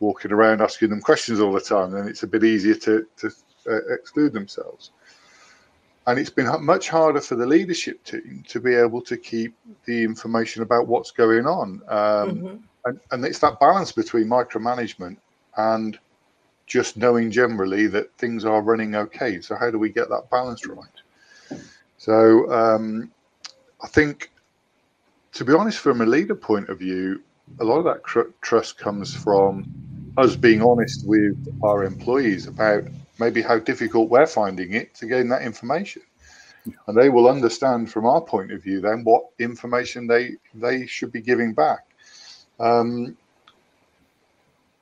walking 0.00 0.32
around 0.32 0.60
asking 0.60 0.90
them 0.90 1.00
questions 1.00 1.40
all 1.40 1.52
the 1.52 1.60
time, 1.60 1.94
and 1.94 2.08
it's 2.08 2.22
a 2.22 2.26
bit 2.26 2.44
easier 2.44 2.74
to, 2.74 3.06
to 3.16 3.30
uh, 3.68 3.94
exclude 3.94 4.32
themselves. 4.32 4.90
And 6.06 6.18
it's 6.18 6.30
been 6.30 6.48
much 6.64 6.88
harder 6.88 7.20
for 7.20 7.36
the 7.36 7.46
leadership 7.46 8.02
team 8.04 8.44
to 8.48 8.60
be 8.60 8.74
able 8.74 9.00
to 9.02 9.16
keep 9.16 9.54
the 9.84 10.02
information 10.02 10.62
about 10.62 10.88
what's 10.88 11.12
going 11.12 11.46
on. 11.46 11.80
Um, 11.86 12.30
mm-hmm. 12.30 12.56
and, 12.86 13.00
and 13.12 13.24
it's 13.24 13.38
that 13.38 13.60
balance 13.60 13.92
between 13.92 14.26
micromanagement 14.26 15.16
and 15.56 15.98
just 16.66 16.96
knowing 16.96 17.30
generally 17.30 17.86
that 17.88 18.12
things 18.16 18.44
are 18.44 18.62
running 18.62 18.94
okay. 18.94 19.40
So, 19.40 19.54
how 19.54 19.70
do 19.70 19.78
we 19.78 19.90
get 19.90 20.08
that 20.08 20.30
balance 20.30 20.66
right? 20.66 21.60
So, 21.98 22.50
um, 22.52 23.12
I 23.80 23.86
think, 23.86 24.30
to 25.34 25.44
be 25.44 25.52
honest, 25.52 25.78
from 25.78 26.00
a 26.00 26.06
leader 26.06 26.34
point 26.34 26.68
of 26.68 26.78
view, 26.78 27.22
a 27.60 27.64
lot 27.64 27.78
of 27.78 27.84
that 27.84 28.02
cr- 28.02 28.32
trust 28.40 28.78
comes 28.78 29.14
from 29.14 29.66
us 30.16 30.36
being 30.36 30.62
honest 30.62 31.06
with 31.06 31.36
our 31.62 31.84
employees 31.84 32.46
about 32.46 32.84
maybe 33.22 33.42
how 33.42 33.58
difficult 33.58 34.10
we're 34.10 34.26
finding 34.26 34.74
it 34.74 34.94
to 34.96 35.06
gain 35.06 35.28
that 35.28 35.42
information. 35.42 36.02
And 36.86 36.96
they 36.96 37.08
will 37.08 37.28
understand 37.28 37.90
from 37.90 38.06
our 38.06 38.20
point 38.20 38.52
of 38.52 38.62
view 38.62 38.80
then 38.80 39.02
what 39.04 39.24
information 39.38 40.06
they 40.06 40.36
they 40.54 40.86
should 40.86 41.12
be 41.12 41.20
giving 41.20 41.54
back. 41.54 41.84
Um, 42.60 43.16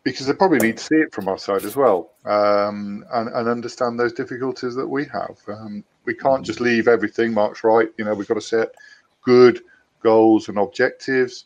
because 0.02 0.26
they 0.26 0.32
probably 0.32 0.58
need 0.58 0.78
to 0.78 0.84
see 0.84 0.96
it 0.96 1.12
from 1.14 1.28
our 1.28 1.38
side 1.38 1.64
as 1.64 1.76
well 1.76 2.10
um, 2.24 3.04
and, 3.12 3.28
and, 3.28 3.48
understand 3.48 4.00
those 4.00 4.14
difficulties 4.14 4.74
that 4.74 4.88
we 4.88 5.04
have. 5.04 5.36
Um, 5.46 5.84
we 6.06 6.14
can't 6.14 6.44
just 6.44 6.60
leave 6.60 6.88
everything 6.88 7.34
Mark's 7.34 7.62
right 7.64 7.88
you 7.98 8.04
know 8.04 8.14
we've 8.14 8.26
got 8.26 8.40
to 8.42 8.50
set 8.56 8.74
good 9.22 9.62
goals 10.02 10.48
and 10.48 10.58
objectives 10.58 11.44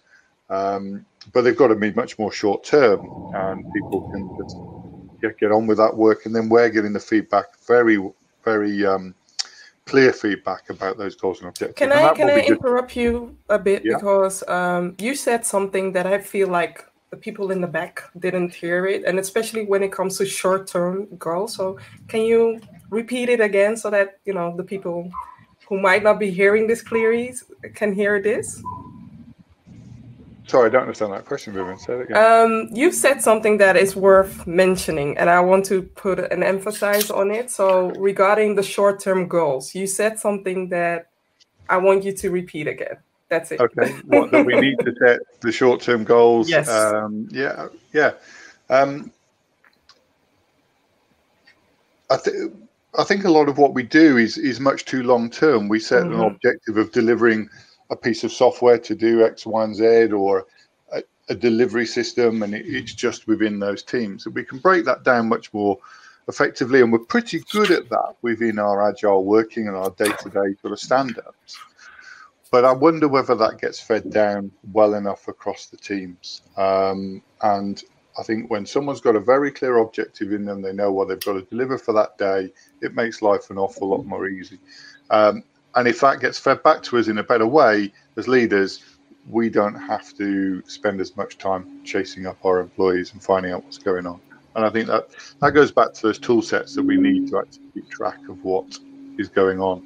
um, 0.51 1.05
but 1.33 1.43
they've 1.43 1.57
got 1.57 1.69
to 1.69 1.75
be 1.75 1.93
much 1.93 2.19
more 2.19 2.31
short 2.31 2.65
term, 2.65 3.01
and 3.35 3.65
people 3.73 4.11
can 4.11 4.29
just 4.37 4.57
get, 5.29 5.39
get 5.39 5.53
on 5.53 5.67
with 5.67 5.79
that 5.79 5.97
work. 5.97 6.27
And 6.27 6.35
then 6.35 6.49
we're 6.49 6.71
getting 6.71 6.93
the 6.93 7.01
feedback, 7.01 7.59
very, 7.67 7.99
very 8.45 8.85
um, 8.87 9.15
clear 9.87 10.13
feedback 10.13 10.71
about 10.71 10.99
those 10.99 11.15
goals 11.15 11.41
and 11.41 11.49
objectives. 11.49 11.79
Can 11.79 11.93
I 11.93 12.15
can 12.15 12.31
I 12.31 12.41
interrupt 12.41 12.97
you 12.97 13.37
a 13.49 13.59
bit 13.59 13.85
yeah. 13.85 13.97
because 13.97 14.47
um, 14.49 14.95
you 14.99 15.15
said 15.15 15.45
something 15.45 15.93
that 15.93 16.07
I 16.07 16.19
feel 16.19 16.49
like 16.49 16.85
the 17.11 17.17
people 17.17 17.51
in 17.51 17.61
the 17.61 17.67
back 17.67 18.03
didn't 18.19 18.55
hear 18.55 18.87
it, 18.87 19.05
and 19.05 19.19
especially 19.19 19.65
when 19.65 19.83
it 19.83 19.93
comes 19.93 20.19
to 20.19 20.27
short 20.27 20.67
term 20.67 21.07
goals. 21.19 21.55
So 21.55 21.79
can 22.09 22.23
you 22.23 22.61
repeat 22.91 23.29
it 23.29 23.41
again 23.41 23.77
so 23.77 23.91
that 23.91 24.19
you 24.25 24.35
know 24.35 24.57
the 24.57 24.65
people 24.65 25.11
who 25.69 25.81
might 25.81 26.03
not 26.03 26.19
be 26.19 26.31
hearing 26.31 26.67
this 26.67 26.83
clearly 26.83 27.35
can 27.75 27.95
hear 27.95 28.21
this? 28.21 28.63
Sorry, 30.47 30.67
I 30.67 30.73
don't 30.73 30.83
understand 30.83 31.13
that 31.13 31.25
question, 31.25 31.55
Vivian. 31.55 31.79
Say 31.79 31.95
it 31.95 32.01
again. 32.03 32.17
Um, 32.17 32.69
you've 32.71 32.95
said 32.95 33.23
something 33.23 33.57
that 33.59 33.77
is 33.77 33.97
worth 33.97 34.47
mentioning, 34.47 35.17
and 35.17 35.31
I 35.31 35.41
want 35.41 35.65
to 35.67 35.83
put 35.83 36.19
an 36.31 36.43
emphasis 36.43 37.11
on 37.11 37.31
it. 37.31 37.51
So, 37.51 37.91
regarding 37.93 38.55
the 38.55 38.63
short-term 38.63 39.27
goals, 39.27 39.75
you 39.75 39.87
said 39.87 40.19
something 40.19 40.69
that 40.69 41.09
I 41.69 41.79
want 41.79 42.05
you 42.05 42.13
to 42.13 42.31
repeat 42.31 42.69
again. 42.69 42.99
That's 43.31 43.53
it. 43.53 43.61
Okay. 43.61 43.91
what, 44.05 44.31
that 44.33 44.45
we 44.45 44.61
need 44.61 44.79
to 44.81 44.95
set 45.03 45.21
the 45.41 45.51
short-term 45.51 46.05
goals. 46.05 46.51
Yes. 46.51 46.69
Um, 46.69 47.27
yeah. 47.31 47.69
Yeah. 47.93 48.13
Um, 48.69 49.13
I 52.11 52.17
think. 52.17 52.55
I 52.97 53.03
think 53.03 53.25
a 53.25 53.31
lot 53.31 53.49
of 53.49 53.59
what 53.59 53.75
we 53.75 53.83
do 53.83 54.19
is 54.19 54.39
is 54.39 54.61
much 54.61 54.85
too 54.85 55.03
long 55.03 55.29
term. 55.29 55.69
We 55.69 55.81
set 55.81 56.05
mm-hmm. 56.05 56.21
an 56.21 56.21
objective 56.21 56.77
of 56.77 56.93
delivering 56.93 57.49
a 57.91 57.97
piece 57.97 58.25
of 58.25 58.33
software 58.33 58.79
to 58.79 58.95
do 58.95 59.25
X, 59.25 59.47
Y, 59.47 59.65
and 59.65 59.75
Z, 59.75 60.13
or 60.13 60.47
a, 60.93 61.03
a 61.29 61.35
delivery 61.35 61.87
system, 61.87 62.43
and 62.43 62.55
it, 62.55 62.65
it's 62.67 62.95
just 62.95 63.27
within 63.27 63.59
those 63.59 63.83
teams. 63.83 64.27
And 64.27 64.35
we 64.35 64.45
can 64.45 64.59
break 64.59 64.85
that 64.85 65.05
down 65.05 65.29
much 65.29 65.53
more 65.53 65.79
effectively, 66.29 66.81
and 66.81 66.91
we're 66.91 67.01
pretty 67.01 67.41
good 67.53 67.71
at 67.71 67.89
that 67.91 68.15
within 68.23 68.59
our 68.59 68.89
agile 68.89 69.25
working 69.25 69.69
and 69.69 69.77
our 69.77 69.91
day-to-day 69.91 70.55
sort 70.63 70.73
of 70.73 70.81
stand-ups. 70.81 71.59
But 72.51 72.65
I 72.65 72.73
wonder 72.73 73.09
whether 73.09 73.35
that 73.35 73.61
gets 73.61 73.81
fed 73.81 74.11
down 74.11 74.51
well 74.73 74.95
enough 74.95 75.29
across 75.29 75.67
the 75.67 75.77
teams. 75.77 76.43
Um, 76.57 77.21
and 77.43 77.83
I 78.17 78.23
think 78.23 78.49
when 78.49 78.65
someone's 78.65 79.01
got 79.01 79.17
a 79.17 79.21
very 79.21 79.51
clear 79.51 79.79
objective 79.79 80.33
in 80.33 80.45
them, 80.45 80.63
they 80.63 80.73
know 80.73 80.93
what 80.93 81.09
they've 81.09 81.21
got 81.21 81.33
to 81.33 81.43
deliver 81.43 81.79
for 81.79 81.93
that 81.95 82.17
day. 82.17 82.53
It 82.81 82.95
makes 82.95 83.23
life 83.23 83.51
an 83.51 83.59
awful 83.59 83.89
lot 83.89 84.07
more 84.07 84.29
easy. 84.29 84.61
Um, 85.11 85.43
and 85.77 85.89
if 85.89 86.01
that 86.01 86.21
gets 86.21 86.39
fed 86.39 86.63
back 86.63 86.83
to 86.85 86.99
us 86.99 87.09
in 87.09 87.19
a 87.19 87.23
better 87.23 87.47
way 87.47 87.93
as 88.17 88.29
leaders, 88.29 88.85
we 89.29 89.49
don't 89.49 89.75
have 89.75 90.15
to 90.15 90.63
spend 90.67 91.01
as 91.01 91.17
much 91.17 91.39
time 91.39 91.83
chasing 91.85 92.27
up 92.27 92.37
our 92.45 92.61
employees 92.61 93.13
and 93.13 93.23
finding 93.23 93.53
out 93.53 93.65
what's 93.65 93.79
going 93.79 94.07
on. 94.07 94.21
And 94.55 94.65
I 94.65 94.71
think 94.71 94.87
that 94.87 95.09
that 95.41 95.53
goes 95.53 95.73
back 95.73 95.95
to 95.95 96.03
those 96.03 96.19
tool 96.19 96.43
sets 96.43 96.75
that 96.75 96.83
we 96.83 96.97
need 96.97 97.29
to 97.31 97.39
actually 97.39 97.69
keep 97.75 97.91
track 97.91 98.19
of 98.29 98.43
what 98.45 98.79
is 99.19 99.29
going 99.29 99.61
on. 99.61 99.83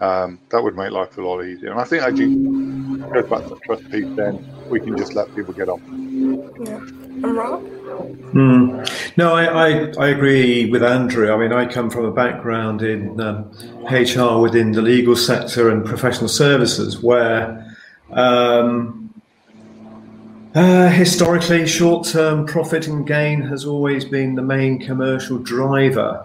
Um, 0.00 0.40
that 0.50 0.62
would 0.62 0.76
make 0.76 0.90
life 0.90 1.16
a 1.18 1.22
lot 1.22 1.42
easier. 1.42 1.70
And 1.70 1.80
I 1.80 1.84
think 1.84 2.02
actually 2.02 2.36
goes 3.12 3.28
back 3.28 3.42
to 3.44 3.50
the 3.50 3.60
trust 3.64 3.90
piece. 3.90 4.16
Then 4.16 4.44
we 4.68 4.80
can 4.80 4.96
just 4.96 5.14
let 5.14 5.34
people 5.34 5.54
get 5.54 5.68
on. 5.68 5.80
Yeah. 6.64 6.76
And 7.28 7.36
Rob. 7.36 7.79
Mm. 7.90 9.16
No, 9.16 9.34
I, 9.34 9.44
I, 9.44 9.92
I, 9.98 10.08
agree 10.08 10.70
with 10.70 10.84
Andrew. 10.84 11.32
I 11.32 11.36
mean, 11.36 11.52
I 11.52 11.66
come 11.66 11.90
from 11.90 12.04
a 12.04 12.12
background 12.12 12.82
in 12.82 13.20
um, 13.20 13.50
HR 13.90 14.38
within 14.40 14.70
the 14.70 14.82
legal 14.82 15.16
sector 15.16 15.68
and 15.68 15.84
professional 15.84 16.28
services 16.28 17.02
where 17.02 17.76
um, 18.12 19.12
uh, 20.54 20.88
historically 20.90 21.66
short 21.66 22.06
term 22.06 22.46
profit 22.46 22.86
and 22.86 23.04
gain 23.06 23.40
has 23.42 23.64
always 23.64 24.04
been 24.04 24.36
the 24.36 24.42
main 24.42 24.78
commercial 24.78 25.38
driver. 25.38 26.24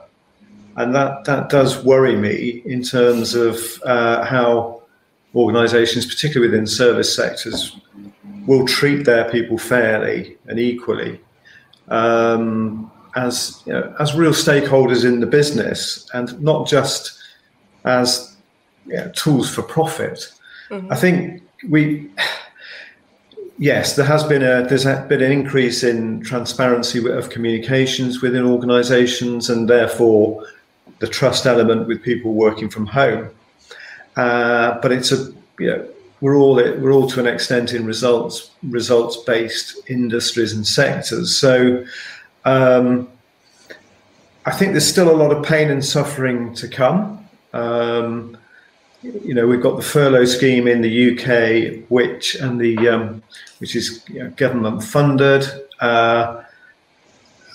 And 0.77 0.93
that, 0.93 1.23
that 1.23 1.49
does 1.49 1.83
worry 1.83 2.15
me 2.15 2.61
in 2.65 2.83
terms 2.83 3.33
of 3.33 3.59
uh, 3.83 4.25
how 4.25 4.83
organizations, 5.33 6.05
particularly 6.05 6.51
within 6.51 6.67
service 6.67 7.15
sectors, 7.15 7.75
will 8.45 8.67
treat 8.67 9.05
their 9.05 9.29
people 9.31 9.57
fairly 9.57 10.37
and 10.47 10.59
equally 10.59 11.19
um, 11.89 12.91
as 13.15 13.61
you 13.65 13.73
know, 13.73 13.95
as 13.99 14.13
real 14.15 14.31
stakeholders 14.31 15.05
in 15.05 15.19
the 15.19 15.27
business, 15.27 16.09
and 16.13 16.39
not 16.41 16.67
just 16.67 17.17
as 17.85 18.35
you 18.85 18.95
know, 18.95 19.11
tools 19.15 19.53
for 19.53 19.61
profit. 19.61 20.31
Mm-hmm. 20.69 20.91
I 20.91 20.95
think 20.95 21.41
we. 21.69 22.09
Yes, 23.57 23.95
there 23.95 24.05
has 24.05 24.21
been 24.25 24.41
a 24.41 24.67
there's 24.67 24.83
been 24.83 25.23
an 25.23 25.31
increase 25.31 25.81
in 25.81 26.19
transparency 26.19 27.09
of 27.09 27.29
communications 27.29 28.21
within 28.21 28.43
organisations, 28.43 29.49
and 29.49 29.69
therefore 29.69 30.45
the 30.99 31.07
trust 31.07 31.45
element 31.45 31.87
with 31.87 32.03
people 32.03 32.33
working 32.33 32.69
from 32.69 32.85
home. 32.85 33.29
Uh, 34.17 34.77
but 34.81 34.91
it's 34.91 35.13
a 35.13 35.31
you 35.57 35.67
know 35.67 35.87
we're 36.21 36.35
all 36.35 36.55
we're 36.55 36.91
all 36.91 37.09
to 37.09 37.19
an 37.19 37.27
extent 37.27 37.73
in 37.73 37.85
results 37.85 38.51
results 38.63 39.17
based 39.17 39.79
industries 39.89 40.53
and 40.53 40.65
sectors. 40.65 41.35
So 41.35 41.85
um, 42.45 43.09
I 44.45 44.51
think 44.51 44.71
there's 44.71 44.87
still 44.87 45.09
a 45.09 45.17
lot 45.17 45.31
of 45.31 45.43
pain 45.43 45.69
and 45.71 45.83
suffering 45.83 46.53
to 46.55 46.67
come. 46.67 47.27
Um, 47.53 48.37
you 49.01 49.33
know, 49.33 49.45
we've 49.45 49.61
got 49.61 49.75
the 49.75 49.83
furlough 49.83 50.25
scheme 50.25 50.67
in 50.67 50.81
the 50.81 51.11
UK, 51.11 51.85
which 51.89 52.35
and 52.35 52.59
the 52.59 52.87
um, 52.87 53.23
which 53.59 53.75
is 53.75 54.03
you 54.07 54.23
know, 54.23 54.29
government 54.31 54.83
funded. 54.83 55.45
Uh, 55.79 56.43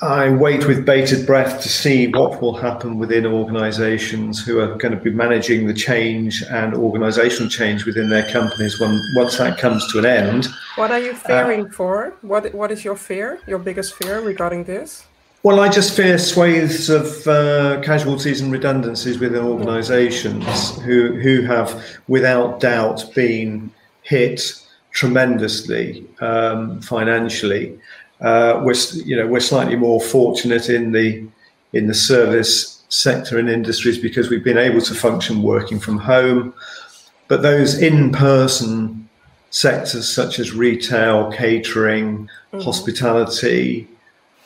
I 0.02 0.30
wait 0.30 0.66
with 0.66 0.86
bated 0.86 1.26
breath 1.26 1.60
to 1.60 1.68
see 1.68 2.06
what 2.06 2.40
will 2.40 2.56
happen 2.56 2.98
within 2.98 3.26
organisations 3.26 4.42
who 4.42 4.58
are 4.58 4.74
going 4.76 4.96
to 4.96 5.00
be 5.00 5.10
managing 5.10 5.66
the 5.66 5.74
change 5.74 6.42
and 6.42 6.72
organisational 6.72 7.50
change 7.50 7.84
within 7.84 8.08
their 8.08 8.26
companies 8.30 8.80
when 8.80 8.98
once 9.14 9.36
that 9.36 9.58
comes 9.58 9.86
to 9.92 9.98
an 9.98 10.06
end. 10.06 10.48
What 10.76 10.90
are 10.90 10.98
you 10.98 11.12
fearing 11.12 11.66
uh, 11.66 11.70
for? 11.70 12.14
What 12.22 12.54
What 12.54 12.70
is 12.70 12.82
your 12.82 12.96
fear? 12.96 13.40
Your 13.46 13.58
biggest 13.58 13.94
fear 13.94 14.20
regarding 14.20 14.64
this? 14.64 15.04
Well, 15.42 15.60
I 15.60 15.68
just 15.68 15.94
fear 15.94 16.18
swathes 16.18 16.88
of 16.88 17.26
uh, 17.26 17.80
casualties 17.82 18.40
and 18.40 18.50
redundancies 18.50 19.18
within 19.18 19.42
organisations 19.42 20.80
who 20.80 21.12
who 21.20 21.42
have, 21.42 21.82
without 22.08 22.60
doubt, 22.60 23.04
been 23.14 23.70
hit 24.02 24.40
tremendously 24.92 26.06
um, 26.20 26.80
financially. 26.80 27.78
Uh, 28.20 28.60
we're 28.64 28.74
you 29.04 29.16
know 29.16 29.26
we're 29.26 29.40
slightly 29.40 29.76
more 29.76 30.00
fortunate 30.00 30.68
in 30.68 30.92
the 30.92 31.26
in 31.72 31.86
the 31.86 31.94
service 31.94 32.82
sector 32.88 33.38
and 33.38 33.48
industries 33.48 33.98
because 33.98 34.28
we've 34.28 34.44
been 34.44 34.58
able 34.58 34.80
to 34.80 34.94
function 34.94 35.42
working 35.42 35.78
from 35.78 35.96
home. 35.96 36.52
But 37.28 37.42
those 37.42 37.80
in-person 37.80 39.08
sectors 39.50 40.08
such 40.08 40.38
as 40.38 40.52
retail, 40.52 41.30
catering, 41.30 42.28
mm-hmm. 42.52 42.60
hospitality, 42.60 43.88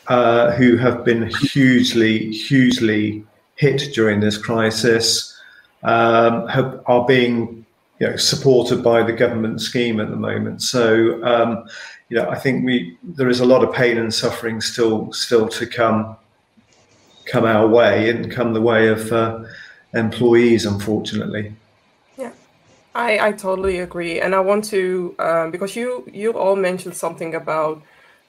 uh, 0.08 0.52
who 0.52 0.76
have 0.76 1.04
been 1.04 1.30
hugely, 1.40 2.30
hugely 2.30 3.24
hit 3.56 3.94
during 3.94 4.20
this 4.20 4.36
crisis, 4.36 5.34
um, 5.82 6.46
have, 6.48 6.82
are 6.86 7.06
being 7.06 7.63
you 8.00 8.08
know, 8.08 8.16
supported 8.16 8.82
by 8.82 9.02
the 9.02 9.12
government 9.12 9.60
scheme 9.60 10.00
at 10.00 10.10
the 10.10 10.16
moment. 10.16 10.62
So 10.62 11.22
um, 11.24 11.66
you 12.08 12.16
know, 12.16 12.28
I 12.28 12.36
think 12.36 12.64
we 12.64 12.96
there 13.02 13.28
is 13.28 13.40
a 13.40 13.46
lot 13.46 13.64
of 13.64 13.74
pain 13.74 13.98
and 13.98 14.12
suffering 14.12 14.60
still 14.60 15.12
still 15.12 15.48
to 15.48 15.66
come 15.66 16.16
come 17.26 17.44
our 17.44 17.66
way 17.66 18.10
and 18.10 18.30
come 18.30 18.52
the 18.52 18.60
way 18.60 18.88
of 18.88 19.12
uh, 19.12 19.44
employees, 19.94 20.66
unfortunately. 20.66 21.54
Yeah, 22.18 22.32
I 22.94 23.28
I 23.28 23.32
totally 23.32 23.78
agree, 23.80 24.20
and 24.20 24.34
I 24.34 24.40
want 24.40 24.64
to 24.66 25.14
um, 25.18 25.50
because 25.50 25.76
you 25.76 26.04
you 26.12 26.32
all 26.32 26.56
mentioned 26.56 26.96
something 26.96 27.34
about. 27.34 27.82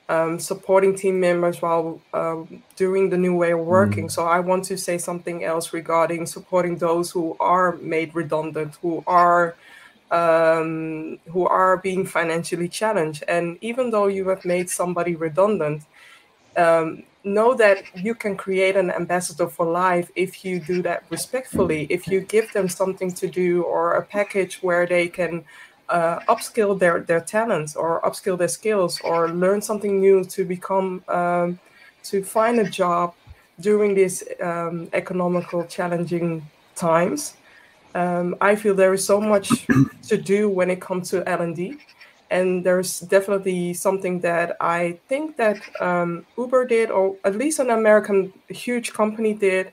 Um, 0.08 0.40
supporting 0.40 0.96
team 0.96 1.20
members 1.20 1.64
while 1.64 2.00
um, 2.14 2.62
doing 2.76 3.10
the 3.10 3.18
new 3.18 3.36
way 3.36 3.54
of 3.54 3.62
working. 3.62 4.06
Mm. 4.06 4.12
So 4.12 4.28
I 4.28 4.40
want 4.40 4.64
to 4.66 4.78
say 4.78 5.00
something 5.00 5.44
else 5.44 5.74
regarding 5.74 6.28
supporting 6.28 6.78
those 6.78 7.10
who 7.10 7.36
are 7.40 7.72
made 7.78 8.14
redundant, 8.14 8.78
who 8.84 9.04
are 9.08 9.56
um, 10.12 11.18
who 11.32 11.48
are 11.48 11.78
being 11.78 12.06
financially 12.06 12.70
challenged. 12.70 13.24
And 13.28 13.58
even 13.62 13.90
though 13.90 14.06
you 14.06 14.30
have 14.30 14.46
made 14.46 14.70
somebody 14.70 15.16
redundant, 15.16 15.82
um, 16.56 17.02
know 17.24 17.56
that 17.56 17.84
you 17.96 18.14
can 18.14 18.38
create 18.38 18.76
an 18.76 18.92
ambassador 18.92 19.48
for 19.48 19.66
life 19.66 20.12
if 20.16 20.46
you 20.46 20.60
do 20.60 20.84
that 20.84 21.04
respectfully. 21.10 21.88
If 21.90 22.08
you 22.08 22.22
give 22.22 22.54
them 22.54 22.70
something 22.70 23.12
to 23.14 23.28
do 23.28 23.64
or 23.64 23.94
a 23.94 24.04
package 24.06 24.62
where 24.62 24.86
they 24.86 25.08
can 25.08 25.44
uh, 25.90 26.20
upskill 26.28 26.78
their, 26.78 27.02
their 27.02 27.22
talents 27.22 27.76
or 27.76 28.02
upskill 28.02 28.38
their 28.38 28.48
skills 28.48 29.00
or 29.02 29.30
learn 29.30 29.62
something 29.62 30.00
new 30.00 30.24
to 30.26 30.44
become 30.46 31.04
um, 31.08 31.60
to 32.04 32.24
find 32.24 32.60
a 32.60 32.70
job 32.70 33.14
during 33.60 33.96
these 33.96 34.24
um, 34.42 34.90
economical 34.94 35.64
challenging 35.66 36.46
times 36.76 37.36
um, 37.96 38.36
I 38.42 38.56
feel 38.56 38.76
there 38.76 38.94
is 38.94 39.06
so 39.06 39.20
much 39.20 39.66
to 40.10 40.18
do 40.18 40.50
when 40.50 40.70
it 40.70 40.82
comes 40.82 41.10
to 41.12 41.28
L&D. 41.28 41.78
And 42.30 42.64
there's 42.64 43.00
definitely 43.00 43.74
something 43.74 44.20
that 44.20 44.58
I 44.60 45.00
think 45.08 45.38
that 45.38 45.58
um, 45.80 46.26
Uber 46.38 46.66
did, 46.66 46.92
or 46.92 47.16
at 47.24 47.38
least 47.38 47.60
an 47.60 47.70
American 47.70 48.34
huge 48.50 48.92
company 48.94 49.34
did, 49.34 49.72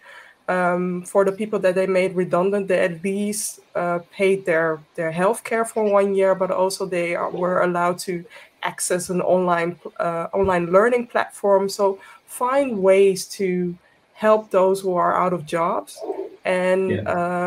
um, 0.48 1.02
for 1.02 1.24
the 1.24 1.32
people 1.32 1.58
that 1.60 1.74
they 1.74 1.86
made 1.86 2.14
redundant. 2.14 2.68
They 2.68 2.80
at 2.80 3.02
least 3.02 3.60
uh, 3.74 4.00
paid 4.12 4.44
their 4.44 4.80
their 4.94 5.12
health 5.12 5.44
care 5.44 5.64
for 5.64 5.84
one 5.84 6.14
year, 6.14 6.34
but 6.34 6.50
also 6.50 6.86
they 6.86 7.14
are, 7.14 7.30
were 7.30 7.62
allowed 7.62 7.98
to 8.00 8.24
access 8.62 9.10
an 9.10 9.20
online 9.20 9.78
uh, 9.98 10.28
online 10.32 10.66
learning 10.72 11.06
platform. 11.08 11.68
So 11.68 11.98
find 12.26 12.82
ways 12.82 13.26
to 13.26 13.76
help 14.14 14.50
those 14.50 14.80
who 14.80 14.94
are 14.94 15.14
out 15.16 15.32
of 15.32 15.44
jobs 15.44 15.98
and 16.44 16.90
yeah. 16.90 17.02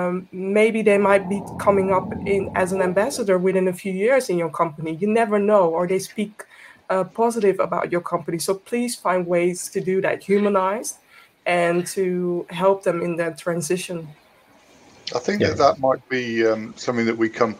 um, 0.05 0.27
maybe 0.31 0.81
they 0.81 0.97
might 0.97 1.27
be 1.29 1.41
coming 1.59 1.91
up 1.91 2.11
in 2.25 2.49
as 2.55 2.71
an 2.71 2.81
ambassador 2.81 3.37
within 3.37 3.67
a 3.67 3.73
few 3.73 3.91
years 3.91 4.29
in 4.29 4.37
your 4.37 4.49
company 4.49 4.95
you 4.95 5.07
never 5.07 5.37
know 5.37 5.69
or 5.69 5.87
they 5.87 5.99
speak 5.99 6.43
uh, 6.89 7.03
positive 7.03 7.59
about 7.59 7.91
your 7.91 8.01
company 8.01 8.39
so 8.39 8.53
please 8.53 8.95
find 8.95 9.25
ways 9.27 9.67
to 9.69 9.81
do 9.81 10.01
that 10.01 10.23
humanized 10.23 10.97
and 11.45 11.85
to 11.85 12.45
help 12.49 12.83
them 12.83 13.01
in 13.01 13.15
that 13.15 13.37
transition 13.37 14.07
i 15.15 15.19
think 15.19 15.41
yeah. 15.41 15.49
that 15.49 15.57
that 15.57 15.79
might 15.79 16.07
be 16.09 16.45
um, 16.45 16.73
something 16.77 17.05
that 17.05 17.17
we 17.17 17.29
come 17.29 17.55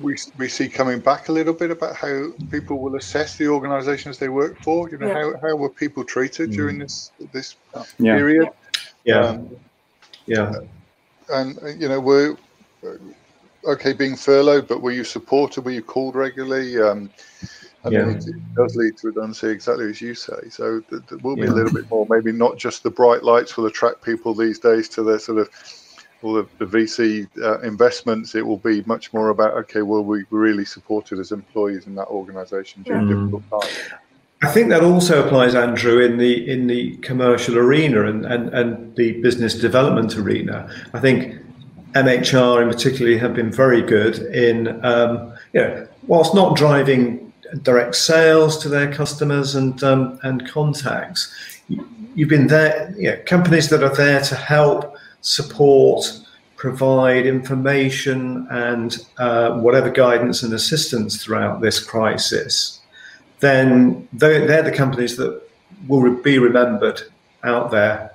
we, 0.00 0.16
we 0.36 0.48
see 0.48 0.68
coming 0.68 0.98
back 0.98 1.28
a 1.28 1.32
little 1.32 1.52
bit 1.52 1.70
about 1.70 1.94
how 1.94 2.32
people 2.50 2.80
will 2.80 2.96
assess 2.96 3.36
the 3.36 3.46
organizations 3.46 4.18
they 4.18 4.28
work 4.28 4.58
for 4.62 4.90
you 4.90 4.98
know 4.98 5.06
yeah. 5.06 5.14
how, 5.14 5.48
how 5.48 5.54
were 5.54 5.68
people 5.68 6.04
treated 6.04 6.50
mm. 6.50 6.54
during 6.54 6.78
this 6.78 7.12
this 7.32 7.56
period 7.98 8.48
yeah 9.04 9.20
um, 9.20 9.56
yeah. 10.26 10.52
And, 11.28 11.58
you 11.80 11.88
know, 11.88 12.00
were 12.00 12.36
okay 13.64 13.92
being 13.92 14.16
furloughed, 14.16 14.68
but 14.68 14.82
were 14.82 14.90
you 14.90 15.04
supported? 15.04 15.64
Were 15.64 15.70
you 15.70 15.82
called 15.82 16.14
regularly? 16.14 16.80
Um, 16.80 17.10
I 17.84 17.88
yeah. 17.88 18.04
mean, 18.04 18.16
it, 18.16 18.26
it, 18.28 18.54
does 18.54 18.76
lead 18.76 18.96
to 18.98 19.08
redundancy, 19.08 19.48
exactly 19.48 19.90
as 19.90 20.00
you 20.00 20.14
say. 20.14 20.48
So 20.50 20.82
there, 20.90 21.00
there 21.08 21.18
will 21.18 21.36
be 21.36 21.42
yeah. 21.42 21.50
a 21.50 21.54
little 21.54 21.72
bit 21.72 21.90
more, 21.90 22.06
maybe 22.08 22.32
not 22.32 22.56
just 22.56 22.82
the 22.82 22.90
bright 22.90 23.24
lights 23.24 23.56
will 23.56 23.66
attract 23.66 24.02
people 24.02 24.34
these 24.34 24.58
days 24.58 24.88
to 24.90 25.02
their 25.02 25.18
sort 25.18 25.38
of 25.38 25.48
all 26.22 26.34
the, 26.34 26.46
the 26.58 26.64
VC 26.64 27.28
uh, 27.42 27.60
investments. 27.60 28.34
It 28.34 28.46
will 28.46 28.58
be 28.58 28.82
much 28.84 29.12
more 29.12 29.30
about 29.30 29.54
okay, 29.54 29.82
well, 29.82 30.04
we 30.04 30.24
really 30.30 30.64
supported 30.64 31.18
as 31.18 31.32
employees 31.32 31.86
in 31.86 31.94
that 31.96 32.06
organisation 32.06 32.82
during 32.84 33.06
mm. 33.06 33.30
difficult 33.30 33.62
times. 33.62 33.78
I 34.44 34.48
think 34.48 34.70
that 34.70 34.82
also 34.82 35.24
applies, 35.24 35.54
Andrew, 35.54 36.00
in 36.00 36.18
the 36.18 36.50
in 36.50 36.66
the 36.66 36.96
commercial 36.98 37.58
arena 37.58 38.06
and, 38.06 38.24
and, 38.24 38.48
and 38.50 38.96
the 38.96 39.20
business 39.20 39.54
development 39.54 40.16
arena. 40.16 40.68
I 40.94 41.00
think 41.00 41.40
MHR 41.92 42.62
in 42.62 42.68
particular 42.68 43.16
have 43.18 43.34
been 43.34 43.52
very 43.52 43.82
good 43.82 44.18
in, 44.34 44.84
um, 44.84 45.32
you 45.52 45.60
know, 45.60 45.88
whilst 46.06 46.34
not 46.34 46.56
driving 46.56 47.31
direct 47.62 47.94
sales 47.94 48.58
to 48.62 48.68
their 48.68 48.92
customers 48.92 49.54
and 49.54 49.82
um, 49.84 50.18
and 50.22 50.48
contacts, 50.48 51.32
you've 51.68 52.28
been 52.28 52.46
there. 52.46 52.94
You 52.96 53.10
know, 53.10 53.22
companies 53.26 53.68
that 53.70 53.82
are 53.82 53.94
there 53.94 54.20
to 54.20 54.34
help, 54.34 54.96
support, 55.20 56.04
provide 56.56 57.26
information 57.26 58.46
and 58.50 59.04
uh, 59.18 59.58
whatever 59.58 59.90
guidance 59.90 60.42
and 60.42 60.52
assistance 60.52 61.22
throughout 61.22 61.60
this 61.60 61.78
crisis 61.84 62.82
then 63.42 64.08
they're, 64.12 64.46
they're 64.46 64.62
the 64.62 64.72
companies 64.72 65.16
that 65.16 65.42
will 65.88 66.14
be 66.22 66.38
remembered 66.38 67.02
out 67.42 67.72
there 67.72 68.14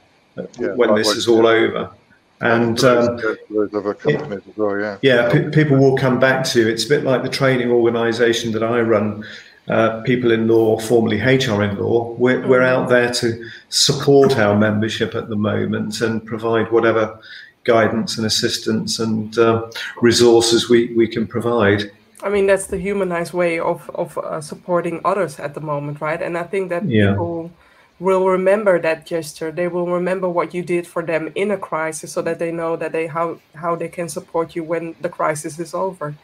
yeah, 0.57 0.73
when 0.73 0.95
this 0.95 1.09
is 1.09 1.27
all 1.27 1.45
over. 1.45 1.91
And 2.39 2.83
um, 2.83 3.19
well, 3.49 4.79
yeah, 4.79 4.97
yeah, 5.01 5.31
p- 5.31 5.49
people 5.49 5.77
will 5.77 5.97
come 5.97 6.19
back 6.19 6.45
to. 6.45 6.69
It's 6.69 6.85
a 6.85 6.89
bit 6.89 7.03
like 7.03 7.23
the 7.23 7.29
training 7.29 7.71
organisation 7.71 8.51
that 8.51 8.63
I 8.63 8.81
run. 8.81 9.25
Uh, 9.67 10.01
people 10.03 10.31
in 10.31 10.47
law, 10.47 10.79
formerly 10.79 11.19
HR 11.19 11.61
in 11.61 11.77
law, 11.77 12.13
we're, 12.13 12.47
we're 12.47 12.61
out 12.61 12.87
there 12.87 13.11
to 13.11 13.49
support 13.67 14.37
our 14.37 14.57
membership 14.57 15.13
at 15.13 15.27
the 15.27 15.35
moment 15.35 15.99
and 15.99 16.25
provide 16.25 16.71
whatever 16.71 17.19
guidance 17.65 18.17
and 18.17 18.25
assistance 18.25 18.99
and 18.99 19.37
uh, 19.37 19.69
resources 20.01 20.69
we, 20.69 20.93
we 20.93 21.05
can 21.05 21.27
provide. 21.27 21.91
I 22.23 22.29
mean, 22.29 22.47
that's 22.47 22.67
the 22.67 22.77
humanized 22.77 23.33
way 23.33 23.59
of 23.59 23.89
of 23.93 24.17
uh, 24.17 24.41
supporting 24.41 25.01
others 25.03 25.39
at 25.39 25.53
the 25.53 25.61
moment, 25.61 26.01
right? 26.01 26.21
And 26.21 26.37
I 26.37 26.43
think 26.43 26.69
that 26.69 26.85
yeah. 26.85 27.11
people 27.11 27.51
will 27.99 28.27
remember 28.27 28.79
that 28.79 29.05
gesture. 29.05 29.51
They 29.51 29.67
will 29.67 29.87
remember 29.87 30.29
what 30.29 30.53
you 30.53 30.63
did 30.63 30.85
for 30.85 31.03
them 31.03 31.31
in 31.35 31.51
a 31.51 31.57
crisis, 31.57 32.11
so 32.11 32.21
that 32.21 32.39
they 32.39 32.51
know 32.51 32.75
that 32.75 32.91
they 32.91 33.07
how 33.07 33.39
how 33.55 33.75
they 33.75 33.87
can 33.87 34.09
support 34.09 34.55
you 34.55 34.63
when 34.63 34.95
the 35.01 35.09
crisis 35.09 35.59
is 35.59 35.73
over. 35.73 36.15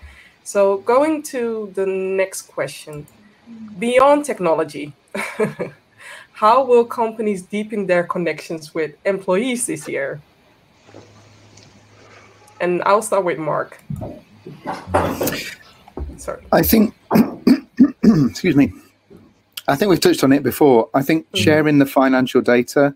So, 0.43 0.77
going 0.79 1.23
to 1.23 1.71
the 1.73 1.85
next 1.85 2.43
question, 2.43 3.07
beyond 3.79 4.25
technology, 4.25 4.93
how 6.33 6.65
will 6.65 6.85
companies 6.85 7.41
deepen 7.43 7.87
their 7.87 8.03
connections 8.03 8.73
with 8.73 8.95
employees 9.05 9.65
this 9.65 9.87
year? 9.87 10.21
And 12.59 12.83
I'll 12.83 13.01
start 13.01 13.25
with 13.25 13.39
Mark. 13.39 13.81
Sorry. 16.17 16.43
I 16.51 16.61
think, 16.61 16.93
excuse 18.03 18.55
me. 18.55 18.71
I 19.67 19.75
think 19.75 19.89
we've 19.89 19.99
touched 19.99 20.23
on 20.23 20.33
it 20.33 20.43
before. 20.43 20.89
I 20.93 21.01
think 21.01 21.25
mm-hmm. 21.27 21.37
sharing 21.37 21.79
the 21.79 21.85
financial 21.85 22.41
data 22.41 22.95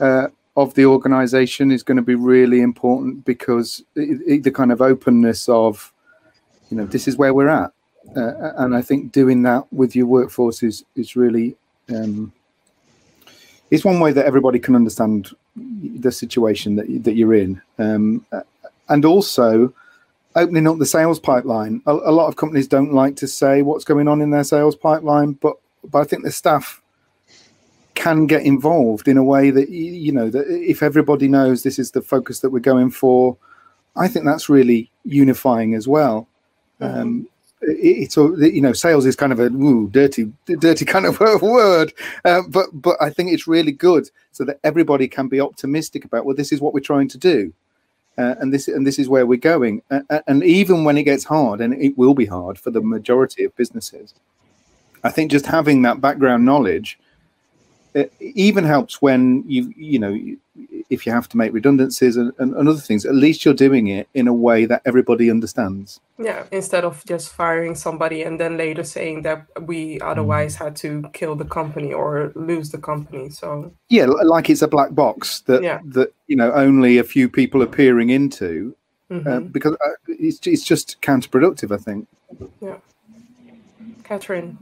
uh, 0.00 0.28
of 0.56 0.74
the 0.74 0.86
organization 0.86 1.72
is 1.72 1.82
going 1.82 1.96
to 1.96 2.02
be 2.02 2.14
really 2.14 2.60
important 2.60 3.24
because 3.24 3.82
it, 3.96 4.20
it, 4.26 4.42
the 4.44 4.50
kind 4.50 4.72
of 4.72 4.80
openness 4.80 5.48
of, 5.48 5.92
you 6.70 6.76
know, 6.76 6.86
this 6.86 7.08
is 7.08 7.16
where 7.16 7.34
we're 7.34 7.48
at. 7.48 7.72
Uh, 8.16 8.52
and 8.56 8.74
I 8.74 8.82
think 8.82 9.12
doing 9.12 9.42
that 9.42 9.70
with 9.72 9.94
your 9.94 10.06
workforce 10.06 10.62
is, 10.62 10.84
is 10.96 11.16
really 11.16 11.56
um, 11.90 12.32
it's 13.70 13.84
one 13.84 14.00
way 14.00 14.12
that 14.12 14.26
everybody 14.26 14.58
can 14.58 14.74
understand 14.74 15.30
the 15.56 16.12
situation 16.12 16.76
that 16.76 17.04
that 17.04 17.14
you're 17.14 17.34
in, 17.34 17.60
um, 17.78 18.24
and 18.88 19.04
also 19.04 19.72
opening 20.36 20.66
up 20.66 20.78
the 20.78 20.86
sales 20.86 21.18
pipeline. 21.18 21.82
A, 21.86 21.92
a, 21.92 22.12
lot 22.12 22.28
of 22.28 22.36
companies 22.36 22.68
don't 22.68 22.92
like 22.92 23.16
to 23.16 23.26
say 23.26 23.62
what's 23.62 23.84
going 23.84 24.06
on 24.06 24.20
in 24.20 24.30
their 24.30 24.44
sales 24.44 24.76
pipeline, 24.76 25.32
but 25.32 25.56
but 25.90 26.00
I 26.00 26.04
think 26.04 26.24
the 26.24 26.32
staff 26.32 26.82
can 27.94 28.26
get 28.26 28.42
involved 28.42 29.08
in 29.08 29.16
a 29.16 29.24
way 29.24 29.50
that 29.50 29.70
you 29.70 30.12
know 30.12 30.30
that 30.30 30.46
if 30.48 30.82
everybody 30.82 31.28
knows 31.28 31.62
this 31.62 31.78
is 31.78 31.90
the 31.90 32.02
focus 32.02 32.40
that 32.40 32.50
we're 32.50 32.60
going 32.60 32.90
for, 32.90 33.36
I 33.96 34.08
think 34.08 34.24
that's 34.24 34.48
really 34.48 34.90
unifying 35.04 35.74
as 35.74 35.88
well. 35.88 36.28
Mm-hmm. 36.80 37.00
Um, 37.00 37.28
it's 37.60 38.16
you 38.16 38.60
know 38.60 38.72
sales 38.72 39.04
is 39.04 39.16
kind 39.16 39.32
of 39.32 39.40
a 39.40 39.50
dirty 39.90 40.32
dirty 40.46 40.84
kind 40.84 41.06
of 41.06 41.20
word 41.42 41.92
uh, 42.24 42.42
but 42.48 42.66
but 42.72 42.96
i 43.00 43.10
think 43.10 43.32
it's 43.32 43.48
really 43.48 43.72
good 43.72 44.08
so 44.30 44.44
that 44.44 44.60
everybody 44.62 45.08
can 45.08 45.28
be 45.28 45.40
optimistic 45.40 46.04
about 46.04 46.24
well 46.24 46.36
this 46.36 46.52
is 46.52 46.60
what 46.60 46.72
we're 46.72 46.80
trying 46.80 47.08
to 47.08 47.18
do 47.18 47.52
uh, 48.16 48.34
and 48.38 48.52
this 48.52 48.68
and 48.68 48.86
this 48.86 48.98
is 48.98 49.08
where 49.08 49.26
we're 49.26 49.36
going 49.36 49.82
uh, 49.90 50.00
and 50.26 50.44
even 50.44 50.84
when 50.84 50.96
it 50.96 51.02
gets 51.02 51.24
hard 51.24 51.60
and 51.60 51.74
it 51.74 51.96
will 51.98 52.14
be 52.14 52.26
hard 52.26 52.58
for 52.58 52.70
the 52.70 52.80
majority 52.80 53.44
of 53.44 53.54
businesses 53.56 54.14
i 55.08 55.10
think 55.10 55.30
just 55.30 55.46
having 55.46 55.82
that 55.82 56.00
background 56.00 56.44
knowledge 56.44 56.98
it 57.94 58.12
even 58.20 58.64
helps 58.64 59.00
when 59.02 59.42
you 59.46 59.72
you 59.76 59.98
know 59.98 60.16
if 60.90 61.06
you 61.06 61.12
have 61.12 61.28
to 61.28 61.36
make 61.36 61.52
redundancies 61.52 62.16
and, 62.16 62.32
and, 62.38 62.54
and, 62.54 62.68
other 62.68 62.80
things 62.80 63.04
at 63.04 63.14
least 63.14 63.44
you're 63.44 63.54
doing 63.54 63.88
it 63.88 64.08
in 64.14 64.26
a 64.26 64.32
way 64.32 64.64
that 64.66 64.82
everybody 64.84 65.30
understands 65.30 66.00
yeah 66.18 66.44
instead 66.50 66.84
of 66.84 67.04
just 67.06 67.32
firing 67.32 67.74
somebody 67.74 68.22
and 68.22 68.38
then 68.40 68.56
later 68.56 68.84
saying 68.84 69.22
that 69.22 69.46
we 69.62 70.00
otherwise 70.00 70.56
had 70.56 70.74
to 70.76 71.08
kill 71.12 71.34
the 71.34 71.44
company 71.44 71.92
or 71.92 72.32
lose 72.34 72.70
the 72.70 72.78
company 72.78 73.30
so 73.30 73.72
yeah 73.88 74.06
like 74.06 74.50
it's 74.50 74.62
a 74.62 74.68
black 74.68 74.94
box 74.94 75.40
that 75.42 75.62
yeah. 75.62 75.80
that 75.84 76.12
you 76.26 76.36
know 76.36 76.52
only 76.52 76.98
a 76.98 77.04
few 77.04 77.28
people 77.28 77.62
are 77.62 77.72
peering 77.80 78.10
into 78.10 78.74
uh, 79.10 79.14
mm-hmm. 79.14 79.28
uh, 79.28 79.40
because 79.40 79.72
uh, 79.72 79.90
it's, 80.06 80.46
it's 80.46 80.64
just 80.64 81.00
counterproductive 81.00 81.72
i 81.72 81.78
think 81.78 82.06
yeah 82.60 82.76
catherine 84.08 84.56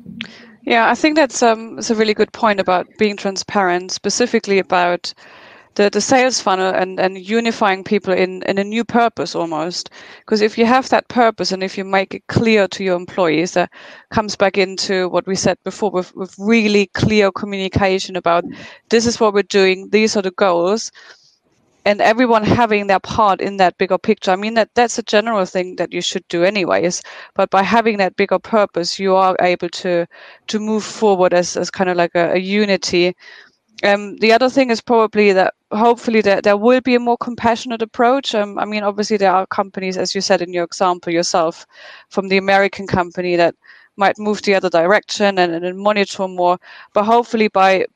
yeah, 0.66 0.90
I 0.90 0.96
think 0.96 1.14
that's 1.14 1.44
um, 1.44 1.78
a 1.78 1.94
really 1.94 2.12
good 2.12 2.32
point 2.32 2.58
about 2.58 2.88
being 2.98 3.16
transparent, 3.16 3.92
specifically 3.92 4.58
about 4.58 5.14
the, 5.76 5.88
the 5.88 6.00
sales 6.00 6.40
funnel 6.40 6.74
and, 6.74 6.98
and 6.98 7.16
unifying 7.16 7.84
people 7.84 8.12
in, 8.12 8.42
in 8.42 8.58
a 8.58 8.64
new 8.64 8.84
purpose 8.84 9.36
almost. 9.36 9.90
Because 10.18 10.40
if 10.40 10.58
you 10.58 10.66
have 10.66 10.88
that 10.88 11.06
purpose 11.06 11.52
and 11.52 11.62
if 11.62 11.78
you 11.78 11.84
make 11.84 12.14
it 12.14 12.26
clear 12.26 12.66
to 12.66 12.82
your 12.82 12.96
employees, 12.96 13.52
that 13.52 13.70
comes 14.10 14.34
back 14.34 14.58
into 14.58 15.08
what 15.08 15.26
we 15.28 15.36
said 15.36 15.56
before 15.62 15.92
with, 15.92 16.14
with 16.16 16.34
really 16.36 16.86
clear 16.94 17.30
communication 17.30 18.16
about 18.16 18.44
this 18.88 19.06
is 19.06 19.20
what 19.20 19.34
we're 19.34 19.42
doing, 19.44 19.88
these 19.90 20.16
are 20.16 20.22
the 20.22 20.32
goals 20.32 20.90
and 21.86 22.00
everyone 22.00 22.42
having 22.42 22.88
their 22.88 22.98
part 22.98 23.40
in 23.40 23.58
that 23.58 23.78
bigger 23.78 23.96
picture. 23.96 24.32
I 24.32 24.36
mean 24.36 24.54
that 24.54 24.70
that's 24.74 24.98
a 24.98 25.04
general 25.04 25.46
thing 25.46 25.76
that 25.76 25.92
you 25.92 26.00
should 26.02 26.26
do 26.28 26.42
anyways. 26.42 27.00
But 27.34 27.48
by 27.50 27.62
having 27.62 27.96
that 27.98 28.16
bigger 28.16 28.40
purpose, 28.40 28.98
you 28.98 29.14
are 29.14 29.36
able 29.40 29.68
to 29.68 30.06
to 30.48 30.58
move 30.58 30.84
forward 30.84 31.32
as, 31.32 31.56
as 31.56 31.70
kind 31.70 31.88
of 31.88 31.96
like 31.96 32.14
a, 32.16 32.32
a 32.34 32.38
unity. 32.38 33.14
Um, 33.84 34.16
the 34.16 34.32
other 34.32 34.50
thing 34.50 34.70
is 34.70 34.80
probably 34.80 35.32
that 35.32 35.54
hopefully 35.70 36.22
there, 36.22 36.40
there 36.40 36.56
will 36.56 36.80
be 36.80 36.96
a 36.96 37.00
more 37.00 37.18
compassionate 37.18 37.82
approach. 37.82 38.34
Um, 38.34 38.58
I 38.58 38.64
mean, 38.64 38.82
obviously 38.82 39.18
there 39.18 39.32
are 39.32 39.46
companies, 39.46 39.96
as 39.96 40.14
you 40.14 40.20
said 40.20 40.42
in 40.42 40.52
your 40.52 40.64
example 40.64 41.12
yourself, 41.12 41.66
from 42.08 42.28
the 42.28 42.38
American 42.38 42.86
company 42.86 43.36
that 43.36 43.54
might 43.96 44.18
move 44.18 44.42
the 44.42 44.54
other 44.54 44.70
direction 44.70 45.38
and, 45.38 45.52
and 45.52 45.78
monitor 45.78 46.26
more. 46.26 46.58
But 46.94 47.04
hopefully 47.04 47.48
by 47.48 47.86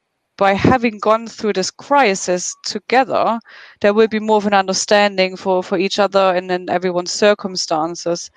by 0.41 0.55
having 0.55 0.99
gone 0.99 1.27
through 1.27 1.53
this 1.53 1.71
crisis 1.71 2.57
together, 2.65 3.39
there 3.83 3.93
will 3.93 4.09
be 4.09 4.19
more 4.19 4.39
of 4.39 4.47
an 4.47 4.55
understanding 4.55 5.37
for, 5.37 5.63
for 5.63 5.77
each 5.77 5.99
other 5.99 6.35
and 6.35 6.49
then 6.49 6.67
everyone's 6.71 7.13
circumstances, 7.13 8.31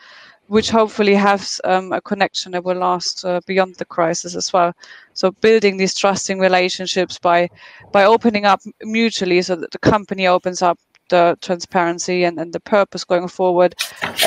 which 0.47 0.69
hopefully 0.69 1.15
has 1.15 1.61
um, 1.63 1.93
a 1.93 2.01
connection 2.01 2.51
that 2.51 2.65
will 2.65 2.75
last 2.75 3.23
uh, 3.23 3.39
beyond 3.47 3.75
the 3.75 3.85
crisis 3.85 4.35
as 4.35 4.51
well. 4.51 4.73
So 5.13 5.31
building 5.31 5.77
these 5.77 5.95
trusting 5.95 6.39
relationships 6.39 7.17
by 7.17 7.49
by 7.93 8.03
opening 8.03 8.45
up 8.45 8.59
mutually, 8.81 9.41
so 9.41 9.55
that 9.55 9.71
the 9.71 9.79
company 9.79 10.27
opens 10.27 10.61
up 10.61 10.77
the 11.07 11.37
transparency 11.39 12.25
and, 12.25 12.37
and 12.37 12.51
the 12.51 12.59
purpose 12.59 13.05
going 13.05 13.29
forward. 13.29 13.75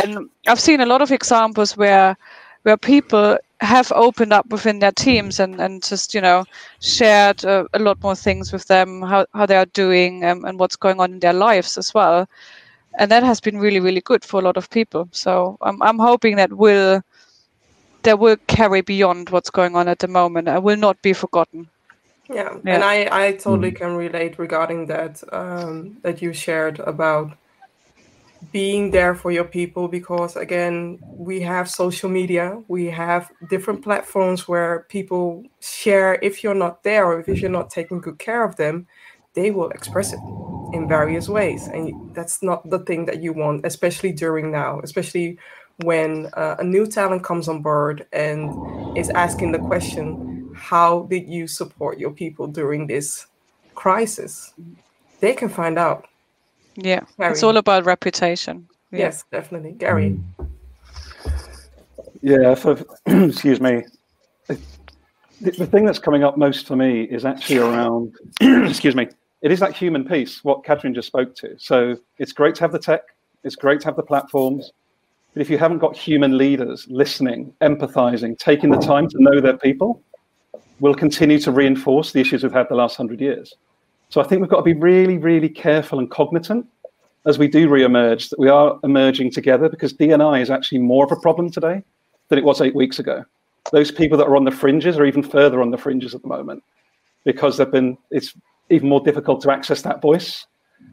And 0.03 0.31
I've 0.49 0.61
seen 0.61 0.81
a 0.81 0.87
lot 0.87 1.03
of 1.03 1.13
examples 1.13 1.77
where 1.77 2.17
where 2.63 2.79
people 2.79 3.37
have 3.61 3.91
opened 3.93 4.33
up 4.33 4.47
within 4.51 4.81
their 4.81 4.93
teams 4.93 5.41
and, 5.41 5.61
and 5.61 5.83
just 5.83 6.13
you 6.13 6.21
know 6.21 6.45
shared 6.81 7.45
uh, 7.45 7.65
a 7.73 7.79
lot 7.79 8.03
more 8.03 8.15
things 8.15 8.53
with 8.53 8.67
them 8.67 9.01
how, 9.01 9.27
how 9.33 9.47
they 9.47 9.57
are 9.57 9.67
doing 9.67 10.25
um, 10.25 10.45
and 10.45 10.59
what's 10.59 10.77
going 10.77 11.01
on 11.01 11.13
in 11.13 11.21
their 11.21 11.33
lives 11.33 11.79
as 11.79 11.95
well 11.95 12.29
and 12.99 13.11
that 13.11 13.23
has 13.23 13.41
been 13.41 13.59
really 13.59 13.81
really 13.81 14.03
good 14.03 14.25
for 14.25 14.41
a 14.41 14.45
lot 14.45 14.57
of 14.59 14.69
people 14.69 15.09
so 15.11 15.57
i'm, 15.63 15.81
I'm 15.83 15.99
hoping 15.99 16.37
that 16.37 16.53
will 16.53 17.03
that 18.03 18.19
will 18.19 18.37
carry 18.47 18.83
beyond 18.83 19.31
what's 19.31 19.51
going 19.51 19.75
on 19.75 19.89
at 19.89 20.01
the 20.01 20.09
moment 20.09 20.49
and 20.49 20.63
will 20.63 20.77
not 20.77 21.01
be 21.01 21.15
forgotten 21.15 21.67
yeah, 22.29 22.59
yeah. 22.63 22.75
and 22.75 22.85
i 22.85 23.27
i 23.27 23.33
totally 23.33 23.73
mm. 23.73 23.77
can 23.77 23.97
relate 23.97 24.39
regarding 24.39 24.87
that 24.87 25.23
um, 25.33 25.97
that 26.03 26.21
you 26.21 26.35
shared 26.35 26.79
about 26.81 27.33
being 28.53 28.91
there 28.91 29.15
for 29.15 29.31
your 29.31 29.45
people 29.45 29.89
because 29.89 30.37
again 30.37 30.99
we 31.03 31.41
have 31.41 31.69
social 31.69 32.09
media. 32.09 32.63
We 32.69 32.87
have 32.87 33.31
different 33.49 33.83
platforms 33.83 34.49
where 34.49 34.87
people 34.89 35.45
share. 35.61 36.19
If 36.23 36.43
you're 36.43 36.55
not 36.55 36.83
there 36.83 37.07
or 37.07 37.21
if 37.21 37.41
you're 37.41 37.51
not 37.51 37.71
taking 37.71 38.01
good 38.01 38.19
care 38.19 38.45
of 38.45 38.57
them 38.57 38.87
they 39.35 39.51
will 39.51 39.69
express 39.69 40.15
it 40.15 40.21
in 40.73 40.89
various 40.89 41.29
ways. 41.29 41.69
And 41.69 42.15
that's 42.15 42.43
not 42.43 42.69
the 42.71 42.79
thing 42.81 43.05
that 43.07 43.23
you 43.23 43.33
want 43.33 43.67
especially 43.67 44.13
during 44.13 44.51
now 44.51 44.81
especially 44.83 45.39
when 45.83 46.31
uh, 46.35 46.57
a 46.59 46.65
new 46.65 46.87
talent 46.87 47.23
comes 47.23 47.49
on 47.49 47.61
board 47.61 48.07
and 48.13 48.51
is 48.97 49.11
asking 49.11 49.53
the 49.53 49.59
question 49.59 50.51
how 50.57 51.03
did 51.11 51.29
you 51.29 51.47
support 51.47 51.99
your 51.99 52.11
people 52.11 52.47
during 52.47 52.87
this 52.87 53.27
crisis? 53.75 54.55
They 55.21 55.35
can 55.35 55.49
find 55.49 55.79
out 55.79 56.09
yeah, 56.77 57.01
Gary. 57.19 57.33
it's 57.33 57.43
all 57.43 57.57
about 57.57 57.85
reputation. 57.85 58.69
Yeah. 58.91 58.99
Yes, 58.99 59.25
definitely, 59.31 59.73
Gary. 59.73 60.19
Mm. 60.39 60.49
Yeah, 62.23 62.55
for, 62.55 62.83
excuse 63.07 63.61
me. 63.61 63.85
The, 64.49 65.51
the 65.51 65.67
thing 65.67 65.85
that's 65.85 65.99
coming 65.99 66.25
up 66.25 66.39
most 66.39 66.67
for 66.67 66.77
me 66.77 67.03
is 67.03 67.25
actually 67.25 67.59
around, 67.59 68.15
excuse 68.41 68.95
me, 68.95 69.09
it 69.43 69.53
is 69.53 69.61
that 69.61 69.77
human 69.77 70.05
piece, 70.05 70.43
what 70.43 70.65
Catherine 70.65 70.95
just 70.95 71.09
spoke 71.09 71.35
to. 71.37 71.55
So 71.59 71.97
it's 72.19 72.33
great 72.33 72.55
to 72.57 72.63
have 72.63 72.73
the 72.73 72.79
tech, 72.79 73.03
it's 73.45 73.55
great 73.55 73.81
to 73.81 73.87
have 73.87 73.97
the 73.97 74.03
platforms, 74.03 74.73
but 75.35 75.43
if 75.43 75.51
you 75.51 75.59
haven't 75.59 75.79
got 75.79 75.95
human 75.95 76.39
leaders 76.39 76.87
listening, 76.89 77.53
empathizing, 77.61 78.39
taking 78.39 78.71
the 78.71 78.79
time 78.79 79.09
to 79.09 79.17
know 79.19 79.41
their 79.41 79.59
people, 79.59 80.03
will 80.81 80.95
continue 80.95 81.39
to 81.41 81.53
reinforce 81.53 82.13
the 82.13 82.21
issues 82.21 82.43
we've 82.43 82.53
had 82.53 82.69
the 82.69 82.75
last 82.75 82.97
hundred 82.97 83.21
years. 83.21 83.55
So 84.09 84.21
I 84.21 84.25
think 84.25 84.41
we've 84.41 84.51
got 84.51 84.59
to 84.59 84.63
be 84.63 84.75
really, 84.75 85.19
really 85.19 85.49
careful 85.49 85.99
and 85.99 86.11
cognizant 86.11 86.67
as 87.27 87.39
we 87.39 87.49
do 87.49 87.69
re-emerge 87.69 88.29
that 88.29 88.39
we 88.39 88.49
are 88.49 88.79
emerging 88.85 89.33
together 89.33 89.69
because 89.69 89.93
D&I 89.93 90.39
is 90.39 90.51
actually 90.51 90.79
more 90.79 91.05
of 91.05 91.13
a 91.13 91.17
problem 91.17 91.51
today 91.51 91.83
than 92.29 92.39
it 92.39 92.45
was 92.45 92.61
eight 92.61 92.75
weeks 92.75 92.99
ago. 92.99 93.25
Those 93.73 93.91
people 93.91 94.17
that 94.19 94.29
are 94.29 94.37
on 94.37 94.45
the 94.45 94.53
fringes 94.53 94.97
are 94.97 95.05
even 95.05 95.25
further 95.25 95.61
on 95.61 95.73
the 95.73 95.79
fringes 95.79 96.15
at 96.15 96.23
the 96.23 96.29
moment 96.29 96.63
because 97.25 97.57
they've 97.57 97.71
been 97.71 97.99
it's 98.13 98.33
even 98.71 98.89
more 98.89 99.01
difficult 99.01 99.41
to 99.43 99.51
access 99.51 99.83
that 99.83 100.01
voice. 100.01 100.47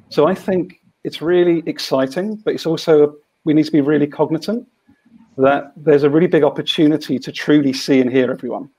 So 0.09 0.27
I 0.27 0.33
think 0.33 0.79
it's 1.03 1.21
really 1.21 1.63
exciting, 1.67 2.37
but 2.37 2.53
it's 2.53 2.65
also 2.65 3.15
we 3.45 3.53
need 3.53 3.65
to 3.65 3.71
be 3.71 3.81
really 3.81 4.07
cognizant 4.07 4.67
that 5.37 5.71
there's 5.75 6.03
a 6.03 6.09
really 6.09 6.27
big 6.27 6.43
opportunity 6.43 7.19
to 7.19 7.31
truly 7.31 7.73
see 7.73 7.99
and 7.99 8.11
hear 8.11 8.31
everyone 8.31 8.69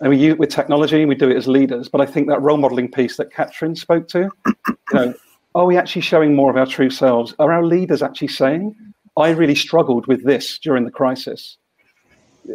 and 0.00 0.10
we 0.10 0.16
use 0.16 0.32
it 0.32 0.38
with 0.38 0.50
technology 0.50 1.00
and 1.00 1.08
we 1.08 1.14
do 1.14 1.30
it 1.30 1.36
as 1.36 1.48
leaders. 1.48 1.88
But 1.88 2.00
I 2.00 2.06
think 2.06 2.28
that 2.28 2.42
role 2.42 2.58
modeling 2.58 2.90
piece 2.90 3.16
that 3.16 3.32
Catherine 3.32 3.76
spoke 3.76 4.08
to, 4.08 4.30
you 4.46 4.76
know, 4.92 5.14
are 5.54 5.64
we 5.64 5.78
actually 5.78 6.02
showing 6.02 6.34
more 6.34 6.50
of 6.50 6.56
our 6.56 6.66
true 6.66 6.90
selves? 6.90 7.34
Are 7.38 7.52
our 7.52 7.64
leaders 7.64 8.02
actually 8.02 8.28
saying, 8.28 8.76
I 9.16 9.30
really 9.30 9.54
struggled 9.54 10.06
with 10.06 10.24
this 10.24 10.58
during 10.58 10.84
the 10.84 10.90
crisis? 10.90 11.56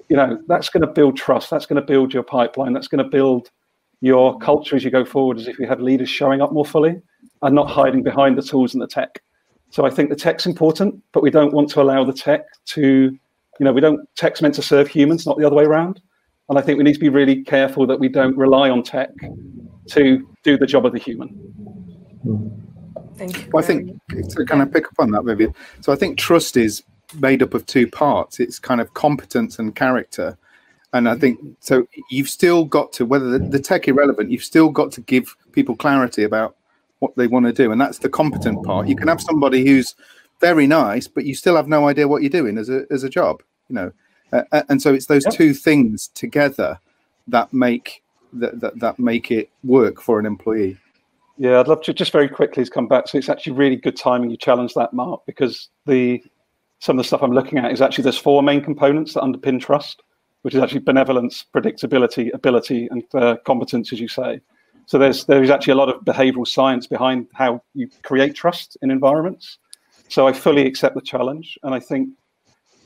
You 0.07 0.15
know, 0.15 0.39
that's 0.47 0.69
going 0.69 0.81
to 0.81 0.87
build 0.87 1.17
trust. 1.17 1.49
That's 1.49 1.65
going 1.65 1.81
to 1.81 1.85
build 1.85 2.13
your 2.13 2.23
pipeline. 2.23 2.73
That's 2.73 2.87
going 2.87 3.03
to 3.03 3.09
build 3.09 3.49
your 4.01 4.37
culture 4.39 4.75
as 4.75 4.83
you 4.83 4.91
go 4.91 5.03
forward, 5.03 5.39
as 5.39 5.47
if 5.47 5.57
you 5.57 5.67
have 5.67 5.79
leaders 5.79 6.09
showing 6.09 6.41
up 6.41 6.53
more 6.53 6.65
fully 6.65 7.01
and 7.41 7.55
not 7.55 7.69
hiding 7.69 8.03
behind 8.03 8.37
the 8.37 8.43
tools 8.43 8.73
and 8.73 8.81
the 8.81 8.87
tech. 8.87 9.21
So 9.71 9.85
I 9.85 9.89
think 9.89 10.09
the 10.09 10.15
tech's 10.15 10.45
important, 10.45 11.01
but 11.11 11.23
we 11.23 11.31
don't 11.31 11.53
want 11.53 11.69
to 11.71 11.81
allow 11.81 12.03
the 12.03 12.13
tech 12.13 12.45
to, 12.65 12.81
you 12.81 13.63
know, 13.63 13.73
we 13.73 13.81
don't, 13.81 14.07
tech's 14.15 14.41
meant 14.41 14.55
to 14.55 14.61
serve 14.61 14.87
humans, 14.87 15.25
not 15.25 15.37
the 15.37 15.45
other 15.45 15.55
way 15.55 15.63
around. 15.63 16.01
And 16.51 16.59
I 16.59 16.61
think 16.61 16.77
we 16.77 16.83
need 16.83 16.95
to 16.95 16.99
be 16.99 17.07
really 17.07 17.43
careful 17.43 17.87
that 17.87 17.97
we 17.97 18.09
don't 18.09 18.35
rely 18.35 18.69
on 18.69 18.83
tech 18.83 19.11
to 19.91 20.27
do 20.43 20.57
the 20.57 20.65
job 20.65 20.85
of 20.85 20.91
the 20.91 20.99
human. 20.99 21.29
Thank 23.15 23.37
you. 23.37 23.49
Well, 23.53 23.63
I 23.63 23.65
think 23.65 23.97
to 24.31 24.45
kind 24.45 24.61
of 24.61 24.69
pick 24.69 24.85
up 24.85 24.95
on 24.99 25.11
that, 25.11 25.23
maybe. 25.23 25.47
So 25.79 25.93
I 25.93 25.95
think 25.95 26.17
trust 26.17 26.57
is 26.57 26.83
made 27.15 27.41
up 27.41 27.53
of 27.53 27.65
two 27.67 27.87
parts. 27.87 28.41
It's 28.41 28.59
kind 28.59 28.81
of 28.81 28.93
competence 28.95 29.59
and 29.59 29.73
character. 29.73 30.37
And 30.91 31.07
I 31.07 31.15
think 31.15 31.39
so. 31.61 31.87
You've 32.09 32.29
still 32.29 32.65
got 32.65 32.91
to, 32.93 33.05
whether 33.05 33.29
the, 33.29 33.39
the 33.39 33.59
tech 33.59 33.87
irrelevant, 33.87 34.29
you've 34.29 34.43
still 34.43 34.67
got 34.67 34.91
to 34.91 35.01
give 35.01 35.33
people 35.53 35.77
clarity 35.77 36.23
about 36.23 36.57
what 36.99 37.15
they 37.15 37.27
want 37.27 37.45
to 37.45 37.53
do, 37.53 37.71
and 37.71 37.79
that's 37.79 37.99
the 37.99 38.09
competent 38.09 38.61
part. 38.65 38.89
You 38.89 38.97
can 38.97 39.07
have 39.07 39.21
somebody 39.21 39.65
who's 39.65 39.95
very 40.41 40.67
nice, 40.67 41.07
but 41.07 41.23
you 41.23 41.33
still 41.33 41.55
have 41.55 41.69
no 41.69 41.87
idea 41.87 42.09
what 42.09 42.23
you're 42.23 42.29
doing 42.29 42.57
as 42.57 42.69
a 42.69 42.85
as 42.91 43.05
a 43.05 43.09
job, 43.09 43.41
you 43.69 43.75
know. 43.75 43.93
Uh, 44.31 44.63
and 44.69 44.81
so 44.81 44.93
it's 44.93 45.07
those 45.07 45.25
yep. 45.25 45.33
two 45.33 45.53
things 45.53 46.09
together 46.09 46.79
that 47.27 47.51
make 47.53 48.03
that, 48.33 48.59
that 48.61 48.79
that 48.79 48.99
make 48.99 49.31
it 49.31 49.49
work 49.63 50.01
for 50.01 50.19
an 50.19 50.25
employee. 50.25 50.77
Yeah, 51.37 51.59
I'd 51.59 51.67
love 51.67 51.81
to 51.83 51.93
just 51.93 52.11
very 52.11 52.29
quickly 52.29 52.65
come 52.67 52.87
back. 52.87 53.07
So 53.07 53.17
it's 53.17 53.29
actually 53.29 53.53
really 53.53 53.75
good 53.75 53.97
timing 53.97 54.29
you 54.29 54.37
challenge 54.37 54.73
that, 54.75 54.93
Mark, 54.93 55.21
because 55.25 55.69
the 55.85 56.23
some 56.79 56.97
of 56.97 57.03
the 57.03 57.07
stuff 57.07 57.21
I'm 57.21 57.31
looking 57.31 57.57
at 57.57 57.71
is 57.71 57.81
actually 57.81 58.03
there's 58.03 58.17
four 58.17 58.41
main 58.43 58.63
components 58.63 59.13
that 59.13 59.21
underpin 59.21 59.59
trust, 59.59 60.01
which 60.41 60.55
is 60.55 60.61
actually 60.61 60.79
benevolence, 60.79 61.45
predictability, 61.53 62.33
ability, 62.33 62.87
and 62.91 63.03
uh, 63.13 63.37
competence, 63.45 63.93
as 63.93 63.99
you 63.99 64.07
say. 64.07 64.41
So 64.85 64.97
there's 64.97 65.25
there 65.25 65.43
is 65.43 65.49
actually 65.49 65.73
a 65.73 65.77
lot 65.77 65.89
of 65.89 66.01
behavioural 66.03 66.47
science 66.47 66.87
behind 66.87 67.27
how 67.33 67.63
you 67.73 67.89
create 68.03 68.35
trust 68.35 68.77
in 68.81 68.91
environments. 68.91 69.57
So 70.09 70.27
I 70.27 70.33
fully 70.33 70.67
accept 70.67 70.95
the 70.95 71.01
challenge, 71.01 71.57
and 71.63 71.73
I 71.73 71.79
think, 71.79 72.09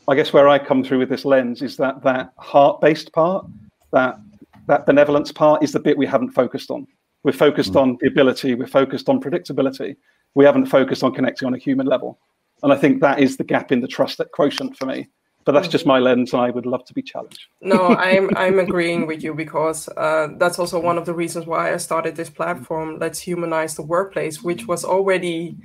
I 0.08 0.16
guess 0.16 0.34
where 0.34 0.48
I 0.48 0.60
come 0.60 0.84
through 0.84 1.00
with 1.00 1.10
this 1.10 1.26
lens 1.26 1.62
is 1.62 1.78
that 1.78 2.04
that 2.04 2.32
heart-based 2.38 3.12
part, 3.14 3.46
that 3.92 4.20
that 4.68 4.86
benevolence 4.86 5.32
part, 5.32 5.64
is 5.64 5.72
the 5.72 5.80
bit 5.80 5.98
we 5.98 6.06
haven't 6.06 6.32
focused 6.32 6.72
on. 6.72 6.88
We're 7.24 7.32
focused 7.32 7.74
mm. 7.74 7.82
on 7.82 7.98
the 8.02 8.08
ability, 8.08 8.56
we're 8.56 8.68
focused 8.68 9.10
on 9.10 9.20
predictability. 9.20 9.96
We 10.36 10.46
haven't 10.46 10.66
focused 10.66 11.04
on 11.04 11.14
connecting 11.14 11.48
on 11.48 11.54
a 11.54 11.58
human 11.58 11.88
level, 11.88 12.20
and 12.62 12.74
I 12.74 12.76
think 12.76 13.02
that 13.02 13.20
is 13.20 13.38
the 13.38 13.44
gap 13.44 13.72
in 13.72 13.82
the 13.82 13.88
trust 13.88 14.22
quotient 14.34 14.78
for 14.78 14.86
me 14.86 15.08
but 15.46 15.52
that's 15.52 15.68
just 15.68 15.86
my 15.86 16.00
lens 16.00 16.34
and 16.34 16.42
i 16.42 16.50
would 16.50 16.66
love 16.66 16.84
to 16.84 16.94
be 16.94 17.02
challenged 17.02 17.46
no 17.62 17.88
i'm 17.96 18.30
i'm 18.36 18.60
agreeing 18.60 19.08
with 19.08 19.24
you 19.24 19.34
because 19.34 19.88
uh, 19.96 20.28
that's 20.38 20.60
also 20.60 20.80
one 20.80 20.98
of 20.98 21.06
the 21.06 21.14
reasons 21.14 21.46
why 21.46 21.74
i 21.74 21.78
started 21.78 22.16
this 22.16 22.30
platform 22.30 22.98
let's 23.00 23.20
humanize 23.20 23.76
the 23.76 23.84
workplace 23.84 24.44
which 24.44 24.68
was 24.68 24.84
already 24.84 25.56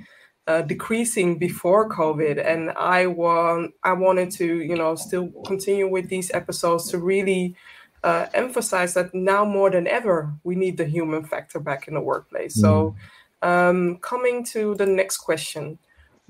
uh, 0.47 0.61
decreasing 0.61 1.37
before 1.37 1.89
covid 1.89 2.43
and 2.43 2.71
i 2.71 3.05
want 3.05 3.73
i 3.83 3.93
wanted 3.93 4.31
to 4.31 4.61
you 4.61 4.75
know 4.75 4.95
still 4.95 5.29
continue 5.45 5.87
with 5.87 6.09
these 6.09 6.31
episodes 6.31 6.89
to 6.89 6.97
really 6.97 7.55
uh, 8.03 8.25
emphasize 8.33 8.95
that 8.95 9.13
now 9.13 9.45
more 9.45 9.69
than 9.69 9.85
ever 9.85 10.33
we 10.43 10.55
need 10.55 10.77
the 10.77 10.85
human 10.85 11.23
factor 11.23 11.59
back 11.59 11.87
in 11.87 11.93
the 11.93 12.01
workplace 12.01 12.57
mm. 12.57 12.61
so 12.61 12.95
um, 13.43 13.97
coming 13.97 14.43
to 14.43 14.75
the 14.75 14.85
next 14.85 15.17
question 15.17 15.77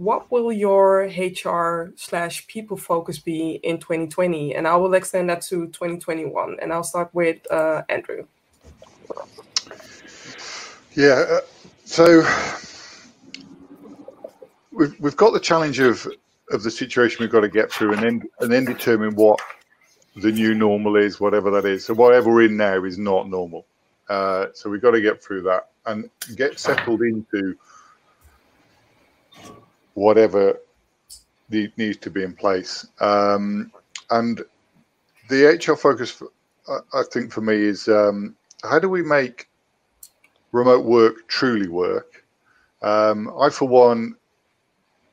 what 0.01 0.31
will 0.31 0.51
your 0.51 1.03
HR 1.15 1.93
slash 1.95 2.47
people 2.47 2.75
focus 2.75 3.19
be 3.19 3.59
in 3.61 3.77
2020? 3.77 4.55
And 4.55 4.67
I 4.67 4.75
will 4.75 4.95
extend 4.95 5.29
that 5.29 5.41
to 5.43 5.67
2021. 5.67 6.57
And 6.59 6.73
I'll 6.73 6.83
start 6.83 7.13
with 7.13 7.39
uh, 7.51 7.83
Andrew. 7.87 8.25
Yeah, 10.95 11.25
uh, 11.29 11.39
so 11.85 12.23
we've, 14.81 14.99
we've 14.99 15.17
got 15.17 15.31
the 15.31 15.39
challenge 15.39 15.79
of, 15.79 16.07
of 16.49 16.63
the 16.63 16.71
situation 16.71 17.17
we've 17.19 17.31
got 17.31 17.41
to 17.41 17.49
get 17.49 17.71
through 17.71 17.93
and 17.93 18.01
then, 18.01 18.23
and 18.39 18.51
then 18.51 18.65
determine 18.65 19.13
what 19.13 19.39
the 20.15 20.31
new 20.31 20.55
normal 20.55 20.95
is, 20.95 21.19
whatever 21.19 21.51
that 21.51 21.65
is. 21.65 21.85
So 21.85 21.93
whatever 21.93 22.31
we're 22.31 22.45
in 22.45 22.57
now 22.57 22.83
is 22.83 22.97
not 22.97 23.29
normal. 23.29 23.65
Uh, 24.09 24.47
so 24.53 24.71
we've 24.71 24.81
got 24.81 24.91
to 24.91 25.01
get 25.01 25.23
through 25.23 25.43
that 25.43 25.69
and 25.85 26.09
get 26.35 26.59
settled 26.59 27.01
into 27.01 27.55
whatever 29.93 30.57
needs 31.49 31.97
to 31.97 32.09
be 32.09 32.23
in 32.23 32.33
place. 32.33 32.87
Um, 32.99 33.71
and 34.09 34.41
the 35.29 35.45
HR 35.45 35.75
focus, 35.75 36.23
I 36.67 37.03
think, 37.13 37.31
for 37.31 37.41
me 37.41 37.55
is 37.55 37.87
um, 37.87 38.35
how 38.63 38.79
do 38.79 38.89
we 38.89 39.03
make 39.03 39.47
remote 40.51 40.85
work 40.85 41.27
truly 41.27 41.67
work? 41.67 42.25
Um, 42.81 43.31
I, 43.39 43.49
for 43.49 43.67
one, 43.67 44.15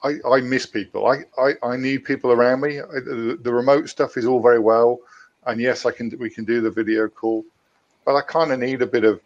I, 0.02 0.16
I 0.28 0.40
miss 0.40 0.66
people. 0.66 1.06
I, 1.06 1.24
I, 1.38 1.54
I, 1.62 1.76
need 1.76 2.04
people 2.04 2.30
around 2.30 2.60
me. 2.60 2.78
I, 2.78 2.84
the, 2.84 3.38
the, 3.40 3.52
remote 3.52 3.88
stuff 3.88 4.16
is 4.16 4.26
all 4.26 4.40
very 4.40 4.60
well, 4.60 5.00
and 5.46 5.60
yes, 5.60 5.86
I 5.86 5.90
can 5.90 6.12
we 6.18 6.30
can 6.30 6.44
do 6.44 6.60
the 6.60 6.70
video 6.70 7.08
call, 7.08 7.44
but 8.04 8.14
I 8.14 8.20
kind 8.20 8.52
of 8.52 8.60
need 8.60 8.80
a 8.82 8.86
bit 8.86 9.04
of 9.04 9.20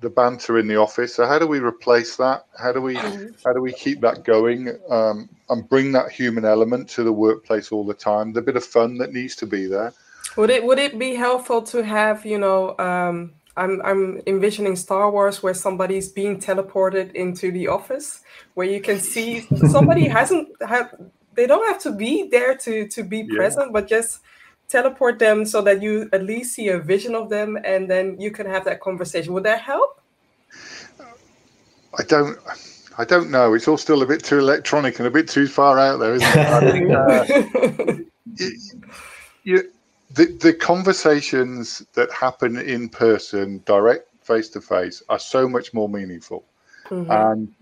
the 0.00 0.08
banter 0.08 0.58
in 0.58 0.66
the 0.66 0.76
office. 0.76 1.14
So 1.14 1.26
how 1.26 1.38
do 1.38 1.46
we 1.46 1.58
replace 1.58 2.16
that? 2.16 2.46
How 2.58 2.72
do 2.72 2.80
we 2.80 2.96
mm-hmm. 2.96 3.32
how 3.44 3.52
do 3.52 3.60
we 3.60 3.72
keep 3.72 4.00
that 4.00 4.24
going 4.24 4.78
um, 4.88 5.28
and 5.50 5.68
bring 5.68 5.92
that 5.92 6.10
human 6.10 6.44
element 6.44 6.88
to 6.90 7.02
the 7.02 7.12
workplace 7.12 7.70
all 7.70 7.84
the 7.84 7.94
time? 7.94 8.32
The 8.32 8.42
bit 8.42 8.56
of 8.56 8.64
fun 8.64 8.96
that 8.98 9.12
needs 9.12 9.36
to 9.36 9.46
be 9.46 9.66
there. 9.66 9.92
Would 10.36 10.50
it 10.50 10.64
would 10.64 10.78
it 10.78 10.98
be 10.98 11.14
helpful 11.14 11.62
to 11.62 11.84
have 11.84 12.24
you 12.24 12.38
know? 12.38 12.76
Um, 12.78 13.34
I'm 13.56 13.80
I'm 13.82 14.20
envisioning 14.26 14.76
Star 14.76 15.10
Wars 15.10 15.42
where 15.42 15.54
somebody's 15.54 16.08
being 16.08 16.40
teleported 16.40 17.12
into 17.12 17.52
the 17.52 17.68
office 17.68 18.22
where 18.54 18.66
you 18.66 18.80
can 18.80 18.98
see 18.98 19.40
somebody 19.70 20.08
hasn't 20.08 20.48
had 20.66 20.90
they 21.34 21.46
don't 21.46 21.66
have 21.66 21.80
to 21.82 21.92
be 21.92 22.28
there 22.28 22.56
to 22.56 22.88
to 22.88 23.02
be 23.02 23.18
yeah. 23.18 23.36
present, 23.36 23.72
but 23.72 23.88
just 23.88 24.20
teleport 24.68 25.18
them 25.18 25.44
so 25.44 25.60
that 25.62 25.82
you 25.82 26.08
at 26.12 26.22
least 26.22 26.54
see 26.54 26.68
a 26.68 26.78
vision 26.78 27.14
of 27.14 27.28
them 27.28 27.58
and 27.64 27.88
then 27.88 28.18
you 28.18 28.30
can 28.30 28.46
have 28.46 28.64
that 28.64 28.80
conversation. 28.80 29.32
Would 29.34 29.44
that 29.44 29.60
help? 29.60 30.00
I 31.96 32.02
don't 32.02 32.38
i 32.98 33.04
don't 33.04 33.30
know. 33.30 33.54
It's 33.54 33.68
all 33.68 33.76
still 33.76 34.02
a 34.02 34.06
bit 34.06 34.24
too 34.24 34.38
electronic 34.38 34.98
and 34.98 35.06
a 35.06 35.10
bit 35.10 35.28
too 35.28 35.46
far 35.46 35.78
out 35.78 35.98
there 35.98 36.14
isn't 36.14 36.28
it? 36.34 36.90
Uh, 36.90 37.94
you, 38.36 38.58
you, 39.44 39.72
the, 40.14 40.26
the 40.40 40.52
conversations 40.52 41.84
that 41.94 42.10
happen 42.12 42.56
in 42.56 42.88
person 42.88 43.62
direct 43.66 44.08
face 44.24 44.48
to 44.50 44.60
face 44.60 45.02
are 45.08 45.18
so 45.18 45.48
much 45.48 45.74
more 45.74 45.88
meaningful. 45.88 46.44
Mm-hmm. 46.90 47.10
and 47.10 47.54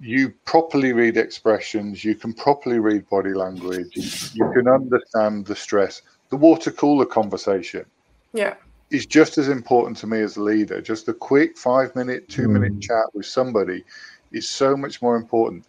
you 0.00 0.32
properly 0.44 0.92
read 0.92 1.16
expressions 1.16 2.04
you 2.04 2.14
can 2.14 2.32
properly 2.32 2.78
read 2.78 3.04
body 3.08 3.34
language 3.34 4.30
you 4.32 4.48
can 4.54 4.68
understand 4.68 5.44
the 5.44 5.56
stress. 5.56 6.02
The 6.28 6.36
water 6.36 6.70
cooler 6.70 7.04
conversation 7.04 7.84
yeah. 8.32 8.54
is 8.90 9.06
just 9.06 9.38
as 9.38 9.48
important 9.48 9.96
to 9.98 10.06
me 10.06 10.20
as 10.20 10.36
a 10.36 10.42
leader. 10.42 10.80
Just 10.80 11.08
a 11.08 11.12
quick 11.12 11.58
five 11.58 11.96
minute 11.96 12.28
two 12.28 12.46
minute 12.46 12.76
mm. 12.76 12.80
chat 12.80 13.06
with 13.12 13.26
somebody 13.26 13.84
is 14.30 14.48
so 14.48 14.76
much 14.76 15.02
more 15.02 15.16
important. 15.16 15.66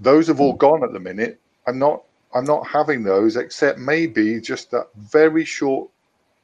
Those 0.00 0.26
have 0.26 0.40
all 0.40 0.54
gone 0.54 0.82
at 0.82 0.92
the 0.92 0.98
minute. 0.98 1.40
I'm 1.68 1.78
not 1.78 2.02
i'm 2.34 2.44
not 2.44 2.66
having 2.66 3.02
those 3.02 3.36
except 3.36 3.78
maybe 3.78 4.40
just 4.40 4.70
that 4.70 4.86
very 4.96 5.44
short 5.44 5.88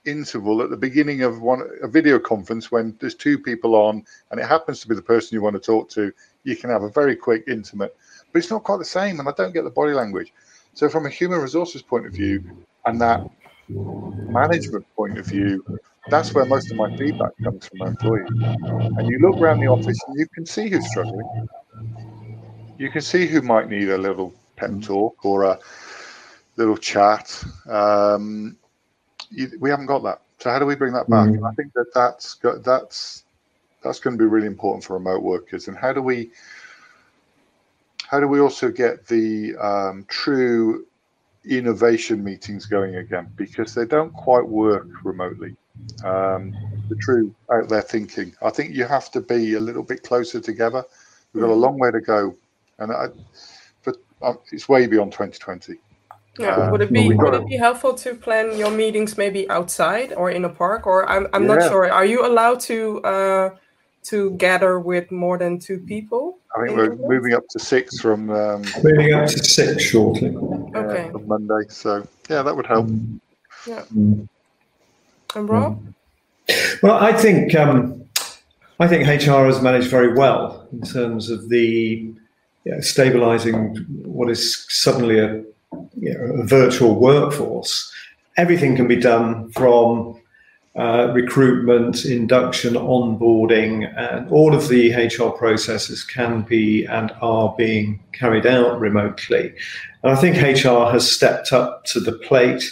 interval 0.04 0.62
at 0.62 0.70
the 0.70 0.76
beginning 0.76 1.22
of 1.22 1.40
one 1.40 1.62
a 1.82 1.88
video 1.88 2.18
conference 2.18 2.72
when 2.72 2.96
there's 3.00 3.14
two 3.14 3.38
people 3.38 3.74
on 3.76 4.04
and 4.30 4.40
it 4.40 4.46
happens 4.46 4.80
to 4.80 4.88
be 4.88 4.94
the 4.94 5.02
person 5.02 5.34
you 5.34 5.42
want 5.42 5.54
to 5.54 5.60
talk 5.60 5.88
to 5.88 6.12
you 6.42 6.56
can 6.56 6.70
have 6.70 6.82
a 6.82 6.90
very 6.90 7.14
quick 7.14 7.44
intimate 7.46 7.96
but 8.32 8.38
it's 8.40 8.50
not 8.50 8.64
quite 8.64 8.78
the 8.78 8.84
same 8.84 9.20
and 9.20 9.28
i 9.28 9.32
don't 9.36 9.54
get 9.54 9.62
the 9.62 9.70
body 9.70 9.92
language 9.92 10.32
so 10.74 10.88
from 10.88 11.06
a 11.06 11.10
human 11.10 11.40
resources 11.40 11.82
point 11.82 12.04
of 12.04 12.12
view 12.12 12.42
and 12.86 13.00
that 13.00 13.24
management 13.68 14.86
point 14.96 15.18
of 15.18 15.26
view, 15.26 15.64
that's 16.08 16.34
where 16.34 16.44
most 16.44 16.70
of 16.70 16.76
my 16.76 16.94
feedback 16.96 17.30
comes 17.42 17.66
from 17.66 17.78
my 17.78 17.86
employees. 17.88 18.28
And 18.30 19.08
you 19.08 19.18
look 19.20 19.36
around 19.36 19.60
the 19.60 19.68
office 19.68 19.98
and 20.08 20.18
you 20.18 20.26
can 20.34 20.46
see 20.46 20.68
who's 20.68 20.88
struggling. 20.88 21.48
You 22.78 22.90
can 22.90 23.02
see 23.02 23.26
who 23.26 23.42
might 23.42 23.68
need 23.68 23.88
a 23.90 23.98
little 23.98 24.34
pep 24.68 24.82
talk 24.82 25.24
or 25.24 25.44
a 25.44 25.58
little 26.56 26.76
chat. 26.76 27.42
Um, 27.68 28.56
you, 29.30 29.50
we 29.60 29.70
haven't 29.70 29.86
got 29.86 30.02
that. 30.02 30.22
So 30.38 30.50
how 30.50 30.58
do 30.58 30.66
we 30.66 30.74
bring 30.74 30.92
that 30.92 31.08
back? 31.08 31.28
Mm. 31.28 31.48
I 31.48 31.54
think 31.54 31.72
that 31.74 31.92
that's 31.94 32.38
that's 32.64 33.24
that's 33.82 34.00
going 34.00 34.16
to 34.16 34.22
be 34.22 34.28
really 34.28 34.46
important 34.46 34.84
for 34.84 34.94
remote 34.94 35.22
workers. 35.22 35.68
And 35.68 35.76
how 35.76 35.92
do 35.92 36.02
we 36.02 36.30
how 38.08 38.20
do 38.20 38.28
we 38.28 38.40
also 38.40 38.70
get 38.70 39.06
the 39.06 39.56
um, 39.56 40.04
true 40.08 40.86
innovation 41.48 42.22
meetings 42.22 42.66
going 42.66 42.96
again 42.96 43.30
because 43.36 43.74
they 43.74 43.84
don't 43.84 44.12
quite 44.12 44.46
work 44.46 44.86
remotely. 45.02 45.56
Um, 46.04 46.54
the 46.88 46.96
true 46.96 47.34
out 47.50 47.68
there 47.68 47.82
thinking. 47.82 48.34
I 48.42 48.50
think 48.50 48.74
you 48.74 48.84
have 48.84 49.10
to 49.12 49.20
be 49.20 49.54
a 49.54 49.60
little 49.60 49.82
bit 49.82 50.02
closer 50.02 50.40
together. 50.40 50.84
We've 51.32 51.42
got 51.42 51.50
a 51.50 51.54
long 51.54 51.78
way 51.78 51.90
to 51.90 52.00
go, 52.00 52.36
and 52.78 52.92
I, 52.92 53.06
um, 54.22 54.38
it's 54.50 54.68
way 54.68 54.86
beyond 54.86 55.12
2020. 55.12 55.78
Yeah, 56.38 56.56
uh, 56.56 56.70
would 56.70 56.80
it 56.80 56.92
be 56.92 57.12
would 57.12 57.34
it 57.34 57.46
be 57.46 57.56
helpful 57.56 57.92
to 57.94 58.14
plan 58.14 58.56
your 58.56 58.70
meetings 58.70 59.18
maybe 59.18 59.48
outside 59.50 60.14
or 60.14 60.30
in 60.30 60.44
a 60.44 60.48
park? 60.48 60.86
Or 60.86 61.08
I'm 61.08 61.26
I'm 61.34 61.42
yeah. 61.42 61.54
not 61.56 61.68
sure. 61.68 61.90
Are 61.92 62.06
you 62.06 62.24
allowed 62.24 62.60
to 62.60 63.02
uh, 63.02 63.50
to 64.04 64.30
gather 64.32 64.80
with 64.80 65.10
more 65.10 65.36
than 65.36 65.58
two 65.58 65.78
people? 65.78 66.38
I 66.56 66.66
think 66.66 66.78
we're 66.78 66.96
moving 66.96 67.34
up 67.34 67.46
to 67.50 67.58
six 67.58 68.00
from 68.00 68.30
um, 68.30 68.64
moving 68.82 69.12
up 69.12 69.28
to 69.28 69.44
six 69.44 69.82
shortly. 69.82 70.34
Okay. 70.74 71.10
From 71.10 71.28
Monday, 71.28 71.68
so 71.68 72.06
yeah, 72.30 72.42
that 72.42 72.56
would 72.56 72.66
help. 72.66 72.88
Yeah. 73.66 73.84
Mm. 73.94 74.28
And 75.34 75.48
Rob? 75.48 75.82
Well, 76.82 76.96
I 76.96 77.12
think 77.12 77.54
um, 77.54 78.04
I 78.80 78.88
think 78.88 79.06
HR 79.06 79.46
has 79.46 79.62
managed 79.62 79.88
very 79.88 80.14
well 80.14 80.66
in 80.72 80.80
terms 80.80 81.30
of 81.30 81.48
the 81.48 82.14
you 82.64 82.72
know, 82.72 82.80
stabilizing 82.80 83.74
what 84.04 84.30
is 84.30 84.66
suddenly 84.68 85.18
a, 85.18 85.42
you 85.98 86.14
know, 86.14 86.42
a 86.42 86.44
virtual 86.44 86.94
workforce. 86.94 87.92
Everything 88.36 88.76
can 88.76 88.88
be 88.88 88.96
done 88.96 89.50
from 89.52 90.20
uh, 90.78 91.12
recruitment, 91.12 92.06
induction, 92.06 92.74
onboarding, 92.74 93.92
and 93.98 94.30
all 94.30 94.54
of 94.54 94.68
the 94.68 94.94
HR 94.94 95.28
processes 95.30 96.02
can 96.02 96.42
be 96.42 96.86
and 96.86 97.12
are 97.20 97.54
being 97.58 98.00
carried 98.12 98.46
out 98.46 98.80
remotely. 98.80 99.52
And 100.02 100.12
I 100.12 100.16
think 100.16 100.36
HR 100.36 100.90
has 100.90 101.10
stepped 101.10 101.52
up 101.52 101.84
to 101.86 102.00
the 102.00 102.12
plate 102.12 102.64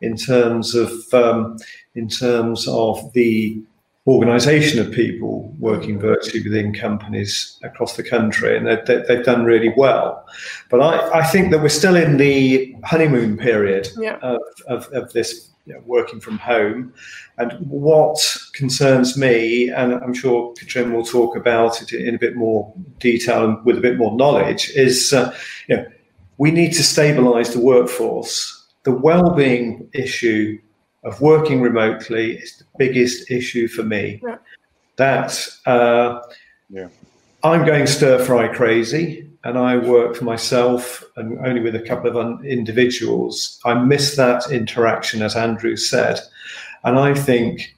in 0.00 0.16
terms 0.16 0.74
of 0.74 0.92
um, 1.14 1.56
in 1.94 2.08
terms 2.08 2.68
of 2.68 3.12
the 3.14 3.60
organisation 4.08 4.80
of 4.80 4.90
people 4.90 5.54
working 5.58 5.98
virtually 5.98 6.42
within 6.42 6.72
companies 6.72 7.58
across 7.62 7.96
the 7.96 8.02
country, 8.02 8.56
and 8.56 8.66
they, 8.66 9.14
have 9.14 9.24
done 9.24 9.44
really 9.44 9.72
well. 9.76 10.26
But 10.70 10.80
I, 10.80 11.20
I, 11.20 11.26
think 11.26 11.50
that 11.50 11.60
we're 11.60 11.68
still 11.68 11.94
in 11.94 12.16
the 12.16 12.74
honeymoon 12.84 13.36
period 13.36 13.88
yeah. 13.98 14.16
of, 14.22 14.40
of, 14.66 14.86
of, 14.94 15.12
this 15.12 15.50
you 15.66 15.74
know, 15.74 15.82
working 15.84 16.20
from 16.20 16.38
home. 16.38 16.94
And 17.36 17.52
what 17.68 18.18
concerns 18.54 19.18
me, 19.18 19.68
and 19.68 19.92
I'm 19.92 20.14
sure 20.14 20.54
Katrin 20.54 20.94
will 20.94 21.04
talk 21.04 21.36
about 21.36 21.82
it 21.82 21.92
in 21.92 22.14
a 22.14 22.18
bit 22.18 22.34
more 22.34 22.72
detail 22.98 23.44
and 23.44 23.62
with 23.66 23.76
a 23.76 23.82
bit 23.82 23.98
more 23.98 24.16
knowledge, 24.16 24.70
is 24.70 25.12
uh, 25.12 25.34
you 25.68 25.76
know, 25.76 25.86
we 26.38 26.50
need 26.50 26.72
to 26.72 26.82
stabilise 26.82 27.52
the 27.52 27.60
workforce. 27.60 28.54
The 28.84 28.92
well-being 28.92 29.90
issue 29.92 30.58
of 31.04 31.20
working 31.20 31.60
remotely 31.60 32.32
is 32.38 32.58
the 32.58 32.64
biggest 32.78 33.30
issue 33.30 33.68
for 33.68 33.82
me. 33.82 34.20
Yeah. 34.22 34.38
That 34.96 35.48
uh, 35.66 36.20
yeah. 36.68 36.88
I'm 37.44 37.64
going 37.64 37.86
stir 37.86 38.24
fry 38.24 38.48
crazy 38.48 39.28
and 39.44 39.56
I 39.56 39.76
work 39.76 40.16
for 40.16 40.24
myself 40.24 41.04
and 41.16 41.38
only 41.46 41.60
with 41.60 41.76
a 41.76 41.80
couple 41.80 42.16
of 42.16 42.44
individuals. 42.44 43.60
I 43.64 43.74
miss 43.74 44.16
that 44.16 44.50
interaction, 44.50 45.22
as 45.22 45.36
Andrew 45.36 45.76
said. 45.76 46.18
And 46.84 46.98
I 46.98 47.14
think 47.14 47.76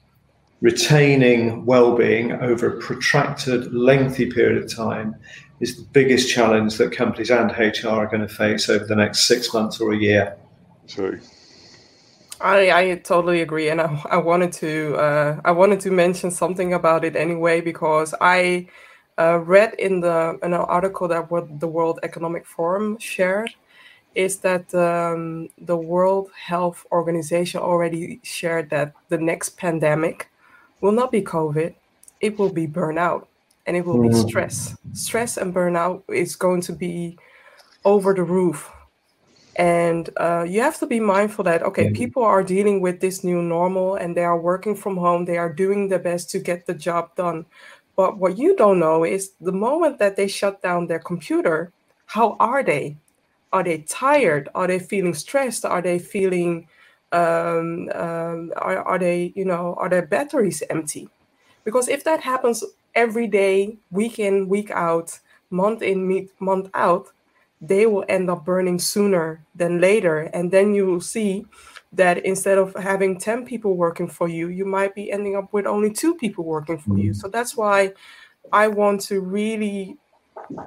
retaining 0.61 1.65
well-being 1.65 2.33
over 2.33 2.67
a 2.67 2.79
protracted, 2.79 3.73
lengthy 3.73 4.31
period 4.31 4.61
of 4.61 4.73
time 4.73 5.15
is 5.59 5.77
the 5.77 5.83
biggest 5.93 6.29
challenge 6.29 6.77
that 6.77 6.91
companies 6.91 7.29
and 7.29 7.51
HR 7.51 7.89
are 7.89 8.07
going 8.07 8.21
to 8.21 8.27
face 8.27 8.67
over 8.67 8.85
the 8.85 8.95
next 8.95 9.27
six 9.27 9.53
months 9.53 9.79
or 9.79 9.93
a 9.93 9.97
year. 9.97 10.35
True. 10.87 11.19
I, 12.41 12.71
I 12.71 12.95
totally 12.95 13.41
agree, 13.41 13.69
and 13.69 13.79
I, 13.79 14.01
I 14.09 14.17
wanted 14.17 14.51
to 14.53 14.95
uh, 14.95 15.41
I 15.45 15.51
wanted 15.51 15.79
to 15.81 15.91
mention 15.91 16.31
something 16.31 16.73
about 16.73 17.03
it 17.05 17.15
anyway 17.15 17.61
because 17.61 18.13
I 18.19 18.67
uh, 19.19 19.39
read 19.39 19.73
in 19.75 20.01
the 20.01 20.39
an 20.41 20.53
article 20.53 21.07
that 21.09 21.29
what 21.29 21.59
the 21.59 21.67
World 21.67 21.99
Economic 22.03 22.45
Forum 22.45 22.97
shared 22.97 23.51
is 24.15 24.37
that 24.39 24.73
um, 24.73 25.49
the 25.57 25.77
World 25.77 26.29
Health 26.35 26.85
Organization 26.91 27.61
already 27.61 28.19
shared 28.23 28.69
that 28.71 28.93
the 29.09 29.17
next 29.17 29.57
pandemic 29.57 30.29
will 30.81 30.91
not 30.91 31.11
be 31.11 31.21
COVID, 31.21 31.73
it 32.19 32.37
will 32.37 32.51
be 32.51 32.67
burnout, 32.67 33.27
and 33.65 33.77
it 33.77 33.85
will 33.85 33.97
mm. 33.97 34.09
be 34.09 34.29
stress. 34.29 34.75
Stress 34.93 35.37
and 35.37 35.53
burnout 35.53 36.03
is 36.09 36.35
going 36.35 36.61
to 36.61 36.73
be 36.73 37.17
over 37.85 38.13
the 38.13 38.23
roof 38.23 38.69
and 39.55 40.09
uh, 40.17 40.45
you 40.47 40.61
have 40.61 40.79
to 40.79 40.87
be 40.87 40.99
mindful 40.99 41.43
that 41.43 41.61
okay 41.63 41.85
mm-hmm. 41.85 41.95
people 41.95 42.23
are 42.23 42.43
dealing 42.43 42.79
with 42.81 43.01
this 43.01 43.23
new 43.23 43.41
normal 43.41 43.95
and 43.95 44.15
they 44.15 44.23
are 44.23 44.39
working 44.39 44.75
from 44.75 44.97
home. 44.97 45.25
They 45.25 45.37
are 45.37 45.51
doing 45.51 45.89
their 45.89 45.99
best 45.99 46.29
to 46.31 46.39
get 46.39 46.65
the 46.65 46.73
job 46.73 47.15
done. 47.15 47.45
But 47.95 48.17
what 48.17 48.37
you 48.37 48.55
don't 48.55 48.79
know 48.79 49.03
is 49.03 49.31
the 49.41 49.51
moment 49.51 49.99
that 49.99 50.15
they 50.15 50.27
shut 50.27 50.61
down 50.61 50.87
their 50.87 50.99
computer 50.99 51.71
how 52.11 52.35
are 52.41 52.61
they? 52.61 52.97
Are 53.53 53.63
they 53.63 53.79
tired? 53.87 54.49
Are 54.53 54.67
they 54.67 54.79
feeling 54.79 55.13
stressed? 55.13 55.63
Are 55.63 55.81
they 55.81 55.97
feeling 55.97 56.67
um, 57.13 57.89
um, 57.95 58.51
are, 58.57 58.79
are 58.83 58.99
they 58.99 59.31
you 59.33 59.45
know 59.45 59.75
are 59.77 59.87
their 59.87 60.05
batteries 60.05 60.61
empty? 60.69 61.07
Because 61.63 61.87
if 61.87 62.03
that 62.03 62.19
happens 62.19 62.65
every 62.95 63.27
day 63.27 63.77
week 63.91 64.19
in 64.19 64.49
week 64.49 64.71
out 64.71 65.19
month 65.51 65.81
in 65.81 66.27
month 66.39 66.69
out 66.73 67.07
they 67.61 67.85
will 67.85 68.03
end 68.09 68.29
up 68.29 68.43
burning 68.43 68.79
sooner 68.79 69.45
than 69.55 69.79
later. 69.79 70.21
And 70.33 70.51
then 70.51 70.73
you 70.73 70.87
will 70.87 71.01
see 71.01 71.45
that 71.93 72.25
instead 72.25 72.57
of 72.57 72.73
having 72.75 73.19
10 73.19 73.45
people 73.45 73.77
working 73.77 74.07
for 74.07 74.27
you, 74.27 74.47
you 74.47 74.65
might 74.65 74.95
be 74.95 75.11
ending 75.11 75.35
up 75.35 75.53
with 75.53 75.67
only 75.67 75.91
two 75.91 76.15
people 76.15 76.43
working 76.43 76.79
for 76.79 76.97
you. 76.97 77.11
Mm-hmm. 77.11 77.19
So 77.19 77.27
that's 77.27 77.55
why 77.55 77.93
I 78.51 78.67
want 78.67 79.01
to 79.01 79.21
really 79.21 79.97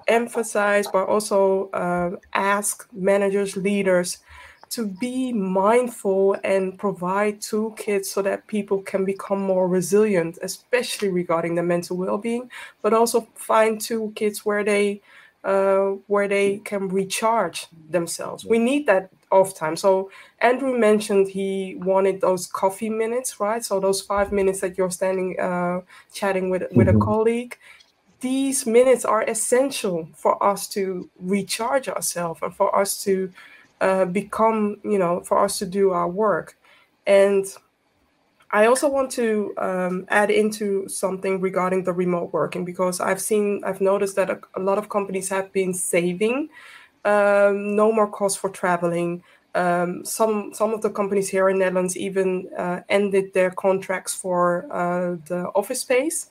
emphasize, 0.06 0.86
but 0.86 1.08
also 1.08 1.70
uh, 1.70 2.10
ask 2.32 2.86
managers, 2.92 3.56
leaders 3.56 4.18
to 4.70 4.86
be 4.86 5.32
mindful 5.32 6.36
and 6.42 6.76
provide 6.78 7.40
toolkits 7.40 8.06
so 8.06 8.22
that 8.22 8.46
people 8.48 8.82
can 8.82 9.04
become 9.04 9.40
more 9.40 9.68
resilient, 9.68 10.38
especially 10.42 11.08
regarding 11.08 11.54
the 11.54 11.62
mental 11.62 11.96
well 11.96 12.18
being, 12.18 12.50
but 12.82 12.92
also 12.92 13.28
find 13.34 13.78
toolkits 13.78 14.38
where 14.38 14.64
they 14.64 15.00
uh, 15.44 15.96
where 16.06 16.26
they 16.26 16.58
can 16.58 16.88
recharge 16.88 17.66
themselves. 17.90 18.44
We 18.44 18.58
need 18.58 18.86
that 18.86 19.10
off 19.30 19.54
time. 19.54 19.76
So 19.76 20.10
Andrew 20.40 20.78
mentioned 20.78 21.28
he 21.28 21.76
wanted 21.78 22.20
those 22.20 22.46
coffee 22.46 22.88
minutes, 22.88 23.40
right? 23.40 23.62
So 23.64 23.80
those 23.80 24.00
five 24.00 24.32
minutes 24.32 24.60
that 24.60 24.78
you're 24.78 24.90
standing 24.90 25.38
uh, 25.38 25.80
chatting 26.12 26.50
with 26.50 26.62
with 26.72 26.86
mm-hmm. 26.86 27.02
a 27.02 27.04
colleague. 27.04 27.58
These 28.20 28.64
minutes 28.64 29.04
are 29.04 29.22
essential 29.22 30.08
for 30.14 30.42
us 30.42 30.66
to 30.68 31.10
recharge 31.20 31.88
ourselves 31.88 32.40
and 32.42 32.54
for 32.54 32.74
us 32.74 33.02
to 33.04 33.30
uh, 33.82 34.06
become, 34.06 34.78
you 34.82 34.98
know, 34.98 35.20
for 35.20 35.38
us 35.44 35.58
to 35.58 35.66
do 35.66 35.90
our 35.90 36.08
work. 36.08 36.56
And 37.06 37.44
I 38.54 38.66
also 38.66 38.88
want 38.88 39.10
to 39.12 39.52
um, 39.58 40.06
add 40.10 40.30
into 40.30 40.88
something 40.88 41.40
regarding 41.40 41.82
the 41.82 41.92
remote 41.92 42.32
working 42.32 42.64
because 42.64 43.00
I've 43.00 43.20
seen, 43.20 43.60
I've 43.64 43.80
noticed 43.80 44.14
that 44.14 44.30
a, 44.30 44.38
a 44.54 44.60
lot 44.60 44.78
of 44.78 44.88
companies 44.88 45.28
have 45.30 45.52
been 45.52 45.74
saving 45.74 46.50
um, 47.04 47.74
no 47.74 47.90
more 47.90 48.08
cost 48.08 48.38
for 48.38 48.48
traveling. 48.48 49.24
Um, 49.56 50.04
some 50.04 50.54
some 50.54 50.72
of 50.72 50.82
the 50.82 50.90
companies 50.90 51.28
here 51.28 51.48
in 51.48 51.58
Netherlands 51.58 51.96
even 51.96 52.48
uh, 52.56 52.80
ended 52.88 53.34
their 53.34 53.50
contracts 53.50 54.14
for 54.14 54.66
uh, 54.72 55.16
the 55.26 55.50
office 55.56 55.80
space 55.80 56.28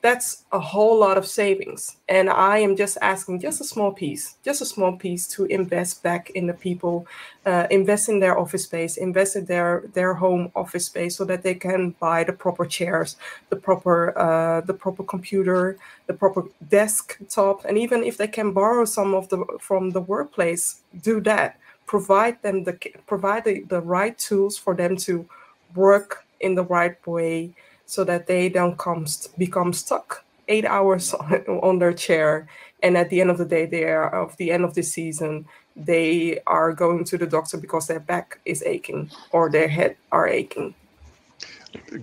that's 0.00 0.44
a 0.52 0.60
whole 0.60 0.96
lot 0.98 1.18
of 1.18 1.26
savings. 1.26 1.96
And 2.08 2.30
I 2.30 2.58
am 2.58 2.76
just 2.76 2.98
asking 3.02 3.40
just 3.40 3.60
a 3.60 3.64
small 3.64 3.92
piece, 3.92 4.36
just 4.44 4.60
a 4.60 4.64
small 4.64 4.96
piece 4.96 5.26
to 5.28 5.44
invest 5.46 6.02
back 6.04 6.30
in 6.30 6.46
the 6.46 6.54
people, 6.54 7.06
uh, 7.44 7.66
invest 7.70 8.08
in 8.08 8.20
their 8.20 8.38
office 8.38 8.64
space, 8.64 8.96
invest 8.96 9.34
in 9.34 9.46
their 9.46 9.84
their 9.94 10.14
home 10.14 10.52
office 10.54 10.86
space, 10.86 11.16
so 11.16 11.24
that 11.24 11.42
they 11.42 11.54
can 11.54 11.90
buy 11.98 12.22
the 12.22 12.32
proper 12.32 12.64
chairs, 12.64 13.16
the 13.50 13.56
proper 13.56 14.16
uh, 14.16 14.60
the 14.60 14.74
proper 14.74 15.02
computer, 15.02 15.78
the 16.06 16.14
proper 16.14 16.44
desktop, 16.68 17.64
and 17.64 17.76
even 17.76 18.04
if 18.04 18.16
they 18.16 18.28
can 18.28 18.52
borrow 18.52 18.84
some 18.84 19.14
of 19.14 19.28
the 19.30 19.44
from 19.60 19.90
the 19.90 20.00
workplace, 20.00 20.80
do 21.02 21.20
that. 21.22 21.58
Provide 21.86 22.40
them 22.42 22.64
the 22.64 22.74
provide 23.06 23.44
the, 23.44 23.62
the 23.68 23.80
right 23.80 24.16
tools 24.16 24.56
for 24.56 24.74
them 24.76 24.96
to 24.98 25.26
work 25.74 26.24
in 26.40 26.54
the 26.54 26.64
right 26.64 26.94
way 27.06 27.52
so 27.88 28.04
that 28.04 28.26
they 28.26 28.48
don't 28.48 28.78
come 28.78 29.06
become 29.38 29.72
stuck 29.72 30.24
eight 30.46 30.66
hours 30.66 31.14
on 31.48 31.78
their 31.78 31.92
chair 31.92 32.46
and 32.82 32.96
at 32.96 33.10
the 33.10 33.20
end 33.20 33.30
of 33.30 33.38
the 33.38 33.44
day 33.44 33.66
they 33.66 33.84
are 33.84 34.14
of 34.14 34.36
the 34.36 34.52
end 34.52 34.64
of 34.64 34.74
the 34.74 34.82
season 34.82 35.44
they 35.74 36.38
are 36.46 36.72
going 36.72 37.02
to 37.02 37.16
the 37.16 37.26
doctor 37.26 37.56
because 37.56 37.86
their 37.86 38.00
back 38.00 38.38
is 38.44 38.62
aching 38.62 39.10
or 39.32 39.50
their 39.50 39.68
head 39.68 39.96
are 40.12 40.28
aching 40.28 40.74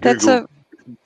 that's 0.01 0.27
a 0.27 0.47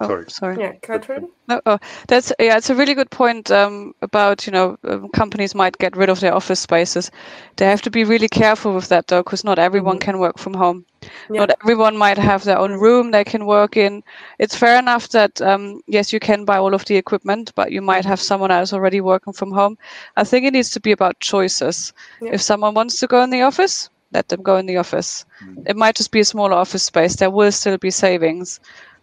Oh, 0.02 0.08
sorry. 0.08 0.30
sorry. 0.30 0.60
Yeah, 0.60 0.74
Katrin. 0.82 1.30
No, 1.48 1.62
oh, 1.66 1.80
that's 2.08 2.34
yeah. 2.38 2.58
It's 2.58 2.70
a 2.70 2.76
really 2.76 2.94
good 2.94 3.10
point 3.12 3.50
um, 3.50 3.94
about 4.02 4.46
you 4.46 4.52
know 4.52 4.78
um, 4.84 5.08
companies 5.10 5.56
might 5.56 5.78
get 5.78 5.96
rid 5.96 6.10
of 6.10 6.20
their 6.20 6.36
office 6.36 6.60
spaces. 6.60 7.12
They 7.56 7.66
have 7.66 7.82
to 7.84 7.90
be 7.90 8.04
really 8.04 8.28
careful 8.28 8.76
with 8.76 8.90
that 8.90 9.08
though, 9.08 9.24
because 9.24 9.46
not 9.46 9.58
everyone 9.58 9.96
mm-hmm. 9.96 10.12
can 10.12 10.20
work 10.20 10.38
from 10.38 10.54
home. 10.54 10.86
Yeah. 11.30 11.42
Not 11.42 11.52
everyone 11.62 11.98
might 11.98 12.18
have 12.18 12.44
their 12.44 12.58
own 12.58 12.74
room 12.74 13.12
they 13.12 13.24
can 13.24 13.46
work 13.46 13.78
in. 13.78 14.04
It's 14.40 14.56
fair 14.56 14.78
enough 14.78 15.10
that 15.10 15.42
um, 15.42 15.82
yes, 15.88 16.12
you 16.12 16.20
can 16.20 16.46
buy 16.46 16.58
all 16.58 16.74
of 16.74 16.86
the 16.86 16.96
equipment, 16.96 17.52
but 17.56 17.72
you 17.72 17.82
might 17.82 18.06
have 18.06 18.20
someone 18.20 18.52
else 18.52 18.74
already 18.74 19.02
working 19.02 19.34
from 19.34 19.52
home. 19.52 19.78
I 20.18 20.24
think 20.24 20.46
it 20.46 20.54
needs 20.54 20.72
to 20.72 20.80
be 20.80 20.92
about 20.92 21.20
choices. 21.20 21.94
Yeah. 22.22 22.34
If 22.34 22.42
someone 22.42 22.74
wants 22.74 23.00
to 23.00 23.08
go 23.08 23.22
in 23.24 23.30
the 23.30 23.42
office, 23.42 23.90
let 24.12 24.30
them 24.30 24.42
go 24.42 24.58
in 24.58 24.66
the 24.66 24.78
office. 24.78 25.26
Mm-hmm. 25.44 25.64
It 25.68 25.76
might 25.76 25.96
just 25.96 26.12
be 26.12 26.22
a 26.22 26.26
smaller 26.26 26.56
office 26.56 26.84
space. 26.84 27.16
There 27.16 27.32
will 27.32 27.52
still 27.52 27.78
be 27.78 27.92
savings 27.92 28.60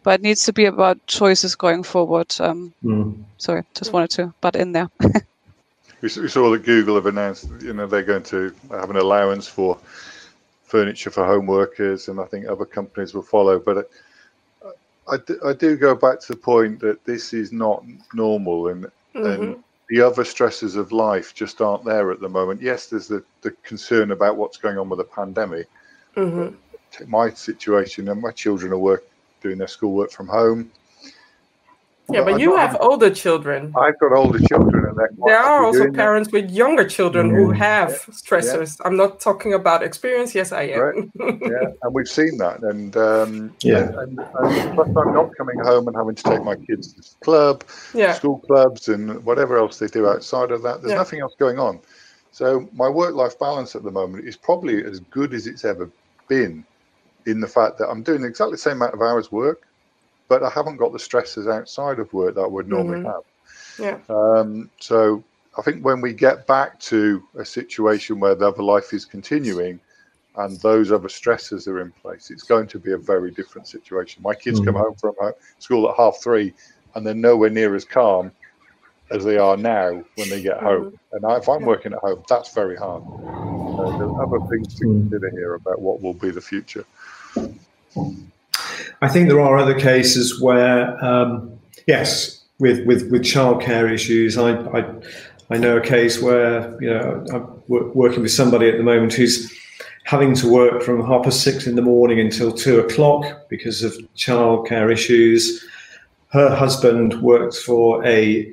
but 0.07 0.21
it 0.21 0.23
needs 0.23 0.45
to 0.45 0.53
be 0.53 0.67
about 0.67 1.05
choices 1.09 1.57
going 1.57 1.83
forward. 1.83 2.33
Um, 2.39 2.73
mm. 2.85 3.13
Sorry, 3.39 3.65
just 3.75 3.93
wanted 3.93 4.11
to 4.11 4.33
butt 4.41 4.55
in 4.55 4.71
there. 4.71 4.89
we, 6.01 6.09
saw 6.09 6.49
that 6.51 6.63
Google 6.65 6.95
have 6.95 7.07
announced, 7.07 7.51
you 7.61 7.73
know, 7.73 7.89
they're 7.89 8.05
going 8.05 8.23
to 8.25 8.55
have 8.71 8.89
an 8.89 8.97
allowance 8.97 9.49
for 9.49 9.77
furniture 10.67 11.11
for 11.11 11.25
home 11.25 11.47
workers, 11.47 12.09
and 12.09 12.21
I 12.21 12.25
think 12.25 12.47
other 12.47 12.65
companies 12.65 13.15
will 13.15 13.23
follow. 13.23 13.59
But 13.59 13.89
I, 14.65 15.15
I, 15.15 15.17
do, 15.19 15.41
I 15.45 15.53
do 15.53 15.77
go 15.77 15.95
back 15.95 16.21
to 16.21 16.33
the 16.33 16.39
point 16.39 16.81
that 16.81 17.05
this 17.05 17.33
is 17.33 17.53
not 17.53 17.85
normal, 18.13 18.69
and 18.69 18.87
mm-hmm. 19.15 19.27
and 19.27 19.65
the 19.89 20.01
other 20.01 20.25
stresses 20.25 20.75
of 20.75 20.93
life 20.93 21.35
just 21.35 21.61
aren't 21.61 21.85
there 21.85 22.11
at 22.11 22.21
the 22.21 22.29
moment. 22.29 22.61
Yes, 22.61 22.89
there's 22.89 23.09
the, 23.09 23.23
the 23.43 23.53
concern 23.63 24.11
about 24.11 24.37
what's 24.37 24.57
going 24.57 24.79
on 24.79 24.89
with 24.89 24.99
the 24.99 25.05
pandemic. 25.05 25.69
Mm-hmm. 26.17 26.55
My 27.09 27.31
situation 27.31 28.09
and 28.09 28.21
my 28.21 28.33
children 28.33 28.73
are 28.73 28.79
work, 28.79 29.05
doing 29.41 29.59
their 29.59 29.69
schoolwork 29.69 30.11
from 30.11 30.27
home. 30.27 30.73
Yeah, 32.09 32.23
but, 32.23 32.35
I'm 32.35 32.39
you 32.41 32.51
not- 32.51 32.71
have 32.71 32.77
older 32.81 33.11
children. 33.11 33.73
I've 33.77 33.99
got 33.99 34.13
older 34.13 34.39
children, 34.39 34.85
and 34.85 34.97
they're 34.97 35.11
There 35.27 35.39
are 35.39 35.65
also 35.65 35.81
doing 35.81 35.93
that. 35.93 35.99
parents 35.99 36.31
with 36.33 36.51
younger 36.51 36.87
children 36.87 37.35
who 37.35 37.51
Yeah. 37.53 37.59
have 37.59 37.91
stressors. 38.11 38.81
I'm 38.85 38.97
not 38.97 39.19
talking 39.21 39.55
about 39.55 39.83
experience. 39.83 40.35
Yes, 40.35 40.53
I 40.53 40.63
am. 40.63 41.11
yeah, 41.19 41.27
and 41.83 41.93
we've 41.95 42.09
seen 42.09 42.39
that, 42.39 42.63
and 42.63 42.97
um, 42.97 43.53
Yeah. 43.61 43.89
and, 43.89 43.99
and, 43.99 44.21
and 44.21 44.75
plus 44.75 44.89
I'm 44.89 45.15
not 45.15 45.37
coming 45.37 45.59
home 45.59 45.89
and 45.89 45.97
having 45.97 46.15
to 46.15 46.23
take 46.23 46.45
my 46.45 46.55
kids 46.55 46.93
to 46.93 47.03
club, 47.25 47.65
yeah. 47.93 48.13
school 48.13 48.39
clubs, 48.39 48.89
and 48.89 49.25
whatever 49.25 49.57
else 49.59 49.79
they 49.81 49.89
do 49.89 50.07
outside 50.09 50.53
of 50.53 50.63
that. 50.63 50.83
There's 50.83 50.93
Yeah. 50.93 50.99
nothing 50.99 51.21
else 51.21 51.35
going 51.39 51.59
on, 51.59 51.81
so 52.31 52.69
my 52.73 52.89
work-life 52.89 53.37
balance 53.39 53.75
at 53.75 53.83
the 53.83 53.91
moment 53.91 54.29
is 54.29 54.37
probably 54.37 54.85
as 54.85 55.01
good 55.11 55.35
as 55.35 55.47
it's 55.49 55.65
ever 55.65 55.91
been, 56.29 56.65
in 57.27 57.41
the 57.41 57.49
fact 57.49 57.79
that 57.79 57.89
I'm 57.89 58.03
doing 58.03 58.23
exactly 58.23 58.53
the 58.53 58.59
same 58.59 58.77
amount 58.77 58.95
of 58.95 59.03
hours 59.03 59.33
work, 59.33 59.63
but 60.29 60.43
I 60.43 60.51
haven't 60.51 60.77
got 60.77 60.93
the 60.93 60.99
stresses 60.99 61.47
outside 61.47 61.99
of 61.99 62.13
work 62.13 62.35
that 62.35 62.43
I 62.43 62.47
would 62.47 62.69
normally 62.69 62.99
Mhm. 62.99 63.05
have. 63.05 63.23
Yeah. 63.79 63.99
Um, 64.09 64.71
so 64.81 65.23
I 65.59 65.63
think 65.63 65.85
when 65.85 66.01
we 66.01 66.13
get 66.13 66.47
back 66.47 66.79
to 66.81 67.23
a 67.39 67.45
situation 67.45 68.21
where 68.21 68.35
the 68.35 68.49
other 68.49 68.63
life 68.63 68.93
is 68.93 69.05
continuing 69.05 69.81
and 70.37 70.61
those 70.61 70.93
other 70.93 71.09
stresses 71.09 71.67
are 71.67 71.81
in 71.81 71.93
place, 71.93 72.31
it's 72.31 72.43
going 72.43 72.67
to 72.69 72.79
be 72.79 72.93
a 72.93 72.99
very 72.99 73.31
different 73.31 73.67
situation. 73.67 74.23
My 74.23 74.35
kids 74.35 74.61
come 74.61 74.75
Mm. 74.75 74.81
home 74.81 74.95
from 74.95 75.15
school 75.59 75.89
at 75.89 75.97
half 75.97 76.19
three 76.23 76.53
and 76.95 77.07
they're 77.07 77.15
nowhere 77.15 77.51
near 77.51 77.75
as 77.75 77.85
calm 77.85 78.31
as 79.11 79.25
they 79.25 79.39
are 79.39 79.57
now 79.57 80.05
when 80.17 80.29
they 80.29 80.43
get 80.43 80.59
home. 80.59 80.99
And 81.13 81.25
if 81.39 81.49
I'm 81.49 81.65
working 81.65 81.93
at 81.93 82.01
home, 82.01 82.23
that's 82.29 82.53
very 82.55 82.77
hard. 82.77 83.03
Uh, 83.79 83.91
there 83.99 84.07
are 84.09 84.23
other 84.23 84.41
things 84.51 84.75
to 84.75 84.87
Mm. 84.87 85.09
consider 85.09 85.31
here 85.31 85.55
about 85.55 85.81
what 85.81 86.03
will 86.03 86.15
be 86.15 86.31
the 86.31 86.41
future. 86.41 86.85
I 89.03 89.09
think 89.09 89.29
there 89.29 89.41
are 89.41 89.59
other 89.59 89.79
cases 89.79 90.41
where, 90.41 91.03
um, 91.05 91.53
yes, 91.87 92.45
with 92.59 92.87
with 92.87 93.11
with 93.11 93.23
childcare 93.23 93.93
issues. 93.93 94.39
I, 94.39 94.53
I 94.71 94.85
I 95.51 95.59
know 95.59 95.77
a 95.77 95.81
case 95.81 96.21
where 96.21 96.81
you 96.81 96.91
know 96.91 97.25
I'm 97.33 97.63
working 97.69 98.23
with 98.23 98.33
somebody 98.33 98.69
at 98.69 98.79
the 98.79 98.83
moment 98.83 99.13
who's 99.13 99.53
having 100.05 100.35
to 100.37 100.51
work 100.51 100.83
from 100.83 101.05
half 101.05 101.25
past 101.25 101.43
six 101.43 101.67
in 101.67 101.75
the 101.75 101.83
morning 101.83 102.21
until 102.21 102.53
two 102.53 102.79
o'clock 102.79 103.49
because 103.49 103.83
of 103.83 103.93
childcare 104.17 104.93
issues. 104.93 105.65
Her 106.29 106.55
husband 106.55 107.21
works 107.23 107.63
for 107.63 108.05
a 108.07 108.53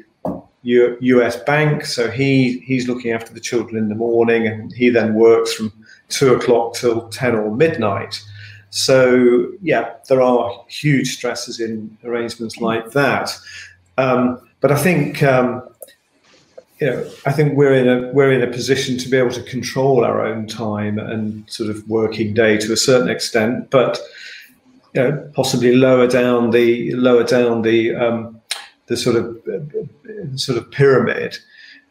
U- 0.64 0.98
US 1.00 1.36
bank, 1.44 1.86
so 1.86 2.10
he 2.10 2.60
he's 2.60 2.88
looking 2.88 3.12
after 3.12 3.34
the 3.34 3.40
children 3.40 3.78
in 3.78 3.90
the 3.90 3.96
morning, 3.96 4.48
and 4.48 4.74
he 4.74 4.90
then 4.90 5.14
works 5.14 5.54
from 5.54 5.72
two 6.10 6.34
o'clock 6.34 6.74
till 6.74 7.08
ten 7.10 7.36
or 7.36 7.56
midnight. 7.56 8.22
So 8.74 9.52
yeah, 9.62 9.94
there 10.10 10.20
are 10.20 10.66
huge 10.68 11.14
stresses 11.14 11.60
in 11.60 11.96
arrangements 12.04 12.58
like 12.58 12.90
that. 12.94 13.30
Um, 14.00 14.42
but 14.62 14.72
I 14.72 14.78
think 14.78 15.22
um, 15.22 15.62
you 16.80 16.88
know, 16.88 17.12
I 17.28 17.32
think 17.34 17.56
we're 17.56 17.76
in 17.76 17.88
a 17.88 18.12
we're 18.14 18.32
in 18.32 18.42
a 18.42 18.52
position 18.52 18.98
to 18.98 19.10
be 19.10 19.16
able 19.16 19.30
to 19.30 19.44
control 19.44 20.04
our 20.04 20.26
own 20.26 20.48
time 20.48 20.98
and 20.98 21.48
sort 21.48 21.70
of 21.70 21.88
working 21.88 22.34
day 22.34 22.58
to 22.58 22.74
a 22.74 22.78
certain 22.78 23.10
extent, 23.10 23.70
but 23.70 24.00
you 24.96 25.04
know, 25.04 25.32
possibly 25.36 25.76
lower 25.76 26.08
down 26.08 26.50
the 26.50 26.96
lower 26.96 27.24
down 27.24 27.62
the 27.62 27.96
um, 27.96 28.42
the 28.88 28.98
sort 28.98 29.18
of 29.18 29.40
uh, 29.48 30.36
sort 30.36 30.58
of 30.58 30.72
pyramid. 30.72 31.38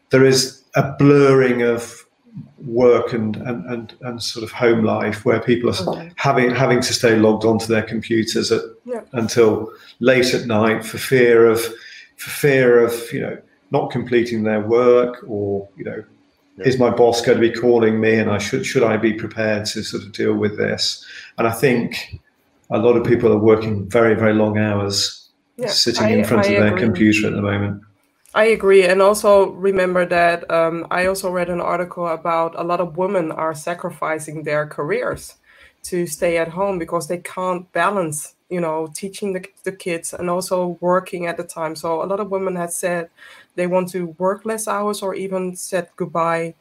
There 0.09 0.25
is 0.25 0.61
a 0.75 0.91
blurring 0.99 1.61
of 1.61 2.02
work 2.65 3.13
and, 3.13 3.35
and, 3.37 3.65
and, 3.69 3.93
and 4.01 4.21
sort 4.23 4.43
of 4.43 4.51
home 4.51 4.83
life 4.83 5.25
where 5.25 5.39
people 5.39 5.69
are 5.69 5.73
Mhm. 5.73 6.11
having 6.15 6.49
having 6.49 6.81
to 6.81 6.93
stay 6.93 7.15
logged 7.15 7.43
onto 7.45 7.67
their 7.67 7.83
computers 7.83 8.51
at, 8.51 8.61
Yeah. 8.85 9.01
until 9.11 9.71
late 9.99 10.33
at 10.33 10.45
night 10.47 10.83
for 10.85 10.97
fear 10.97 11.45
of 11.47 11.59
for 12.17 12.29
fear 12.29 12.79
of 12.83 12.93
you 13.13 13.21
know 13.21 13.37
not 13.71 13.91
completing 13.91 14.43
their 14.43 14.61
work 14.61 15.23
or 15.27 15.67
you 15.77 15.83
know 15.83 16.03
Yeah. 16.57 16.65
is 16.65 16.79
my 16.79 16.89
boss 16.89 17.21
going 17.21 17.39
to 17.39 17.47
be 17.49 17.51
calling 17.53 17.99
me 17.99 18.13
and 18.15 18.29
I 18.31 18.37
should 18.39 18.65
should 18.65 18.83
I 18.83 18.97
be 18.97 19.13
prepared 19.13 19.65
to 19.67 19.83
sort 19.83 20.03
of 20.03 20.11
deal 20.13 20.33
with 20.33 20.57
this 20.57 21.05
and 21.37 21.47
I 21.47 21.51
think 21.51 22.19
a 22.71 22.79
lot 22.79 22.95
of 22.95 23.03
people 23.03 23.31
are 23.31 23.37
working 23.37 23.87
very 23.89 24.15
very 24.15 24.33
long 24.33 24.57
hours 24.57 25.27
Yeah, 25.57 25.67
sitting 25.67 26.05
I- 26.05 26.11
in 26.17 26.23
front 26.23 26.47
I 26.47 26.49
of 26.53 26.63
their 26.63 26.77
computer 26.77 27.27
at 27.27 27.33
the 27.33 27.41
moment 27.41 27.81
I 28.35 28.45
agree. 28.45 28.83
And 28.83 29.01
also 29.01 29.51
remember 29.51 30.05
that 30.07 30.49
um, 30.49 30.87
I 30.89 31.05
also 31.05 31.29
read 31.29 31.49
an 31.49 31.61
article 31.61 32.07
about 32.07 32.55
a 32.59 32.63
lot 32.63 32.79
of 32.81 32.97
women 32.97 33.31
are 33.31 33.53
sacrificing 33.53 34.43
their 34.43 34.65
careers 34.65 35.35
to 35.83 36.07
stay 36.07 36.37
at 36.37 36.47
home 36.47 36.79
because 36.79 37.07
they 37.07 37.19
can't 37.19 37.71
balance, 37.73 38.35
you 38.49 38.59
know, 38.59 38.87
teaching 38.95 39.33
the, 39.33 39.45
the 39.65 39.71
kids 39.71 40.13
and 40.13 40.29
also 40.29 40.77
working 40.81 41.27
at 41.27 41.37
the 41.37 41.43
time. 41.43 41.75
So 41.75 42.01
a 42.01 42.05
lot 42.07 42.19
of 42.19 42.31
women 42.31 42.55
have 42.55 42.71
said 42.71 43.09
they 43.55 43.67
want 43.67 43.89
to 43.89 44.07
work 44.17 44.45
less 44.45 44.67
hours 44.67 45.01
or 45.03 45.13
even 45.13 45.55
said 45.55 45.89
goodbye 45.95 46.55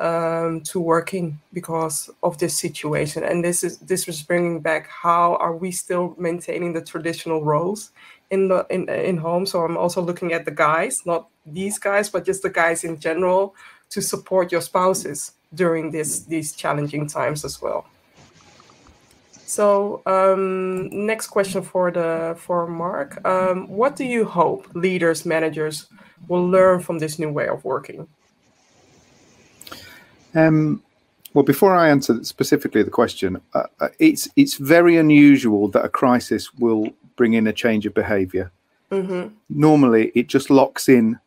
um, 0.00 0.62
to 0.62 0.80
working 0.80 1.40
because 1.52 2.10
of 2.22 2.38
this 2.38 2.58
situation. 2.58 3.22
And 3.22 3.44
this 3.44 3.62
is 3.62 3.78
this 3.78 4.06
was 4.06 4.22
bringing 4.22 4.60
back 4.60 4.88
how 4.88 5.36
are 5.36 5.54
we 5.54 5.70
still 5.70 6.16
maintaining 6.18 6.72
the 6.72 6.80
traditional 6.82 7.44
roles 7.44 7.92
in 8.32 8.48
the 8.48 8.66
in 8.70 8.88
in 8.88 9.18
home. 9.18 9.46
So 9.46 9.60
I'm 9.64 9.76
also 9.76 10.02
looking 10.02 10.32
at 10.32 10.44
the 10.44 10.50
guys, 10.50 11.02
not 11.06 11.28
these 11.46 11.78
guys, 11.78 12.10
but 12.10 12.26
just 12.26 12.42
the 12.42 12.50
guys 12.50 12.82
in 12.84 12.98
general, 12.98 13.54
to 13.90 14.00
support 14.00 14.50
your 14.50 14.62
spouses 14.62 15.32
during 15.54 15.92
this 15.92 16.24
these 16.24 16.52
challenging 16.56 17.06
times 17.06 17.44
as 17.44 17.62
well. 17.62 17.84
So 19.46 20.00
um, 20.06 20.88
next 21.06 21.26
question 21.28 21.62
for 21.62 21.90
the 21.90 22.34
for 22.38 22.66
Mark, 22.66 23.20
um, 23.26 23.68
what 23.68 23.96
do 23.96 24.04
you 24.04 24.24
hope 24.24 24.66
leaders, 24.74 25.26
managers 25.26 25.88
will 26.26 26.48
learn 26.48 26.80
from 26.80 26.98
this 26.98 27.18
new 27.18 27.30
way 27.30 27.48
of 27.48 27.62
working? 27.64 28.08
Um, 30.34 30.82
well, 31.34 31.44
before 31.44 31.74
I 31.74 31.90
answer 31.90 32.24
specifically 32.24 32.82
the 32.82 32.90
question, 32.90 33.40
uh, 33.52 33.66
uh, 33.80 33.88
it's 33.98 34.28
it's 34.36 34.54
very 34.54 34.96
unusual 34.96 35.68
that 35.68 35.84
a 35.84 35.88
crisis 35.88 36.54
will 36.54 36.86
bring 37.16 37.34
in 37.34 37.46
a 37.46 37.52
change 37.52 37.86
of 37.86 37.94
behaviour. 37.94 38.50
hmm 38.90 39.28
Normally, 39.48 40.12
it 40.14 40.28
just 40.28 40.50
locks 40.50 40.88
in 40.88 41.18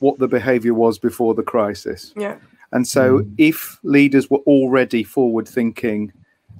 what 0.00 0.18
the 0.18 0.28
behaviour 0.28 0.74
was 0.74 0.98
before 0.98 1.34
the 1.34 1.42
crisis. 1.42 2.12
Yeah. 2.16 2.36
And 2.72 2.86
so, 2.86 3.24
if 3.38 3.78
leaders 3.84 4.28
were 4.28 4.38
already 4.46 5.04
forward 5.04 5.46
thinking, 5.46 6.12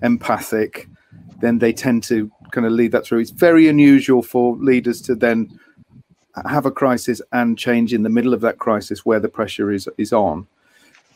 empathic, 0.02 0.88
then 1.40 1.58
they 1.58 1.72
tend 1.72 2.04
to 2.04 2.30
kind 2.52 2.66
of 2.66 2.72
lead 2.72 2.92
that 2.92 3.04
through. 3.04 3.18
It's 3.18 3.30
very 3.30 3.68
unusual 3.68 4.22
for 4.22 4.56
leaders 4.56 5.00
to 5.02 5.14
then 5.14 5.58
have 6.48 6.66
a 6.66 6.70
crisis 6.70 7.20
and 7.32 7.58
change 7.58 7.92
in 7.92 8.02
the 8.02 8.08
middle 8.08 8.34
of 8.34 8.40
that 8.42 8.58
crisis 8.58 9.04
where 9.04 9.20
the 9.20 9.28
pressure 9.28 9.72
is 9.72 9.88
is 9.98 10.12
on. 10.12 10.46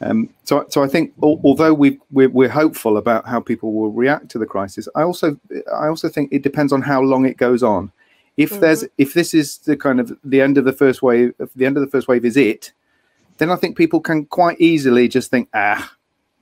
Um, 0.00 0.28
so, 0.44 0.64
so 0.68 0.82
I 0.82 0.88
think 0.88 1.12
al- 1.22 1.40
although 1.44 1.74
we 1.74 1.98
we're, 2.12 2.28
we're 2.28 2.48
hopeful 2.48 2.96
about 2.98 3.26
how 3.26 3.40
people 3.40 3.72
will 3.72 3.90
react 3.90 4.28
to 4.30 4.38
the 4.38 4.46
crisis, 4.46 4.88
I 4.94 5.02
also 5.02 5.38
I 5.74 5.88
also 5.88 6.08
think 6.08 6.32
it 6.32 6.42
depends 6.42 6.72
on 6.72 6.82
how 6.82 7.00
long 7.02 7.26
it 7.26 7.36
goes 7.36 7.62
on. 7.62 7.90
If 8.36 8.50
there's 8.60 8.84
if 8.98 9.14
this 9.14 9.34
is 9.34 9.58
the 9.58 9.76
kind 9.76 9.98
of 9.98 10.16
the 10.22 10.40
end 10.40 10.56
of 10.58 10.64
the 10.64 10.72
first 10.72 11.02
wave, 11.02 11.34
if 11.40 11.52
the 11.54 11.66
end 11.66 11.76
of 11.76 11.80
the 11.80 11.90
first 11.90 12.06
wave 12.06 12.24
is 12.24 12.36
it, 12.36 12.72
then 13.38 13.50
I 13.50 13.56
think 13.56 13.76
people 13.76 14.00
can 14.00 14.24
quite 14.26 14.60
easily 14.60 15.08
just 15.08 15.30
think, 15.30 15.48
ah, 15.54 15.92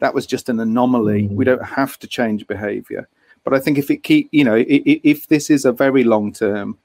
that 0.00 0.12
was 0.12 0.26
just 0.26 0.50
an 0.50 0.60
anomaly. 0.60 1.28
We 1.28 1.46
don't 1.46 1.64
have 1.64 1.98
to 2.00 2.06
change 2.06 2.46
behaviour. 2.46 3.08
But 3.44 3.54
I 3.54 3.60
think 3.60 3.78
if 3.78 3.90
it 3.90 4.02
keep, 4.02 4.28
you 4.32 4.44
know, 4.44 4.54
i- 4.56 4.82
i- 4.86 5.00
if 5.04 5.28
this 5.28 5.48
is 5.50 5.64
a 5.64 5.72
very 5.72 6.04
long 6.04 6.32
term, 6.32 6.76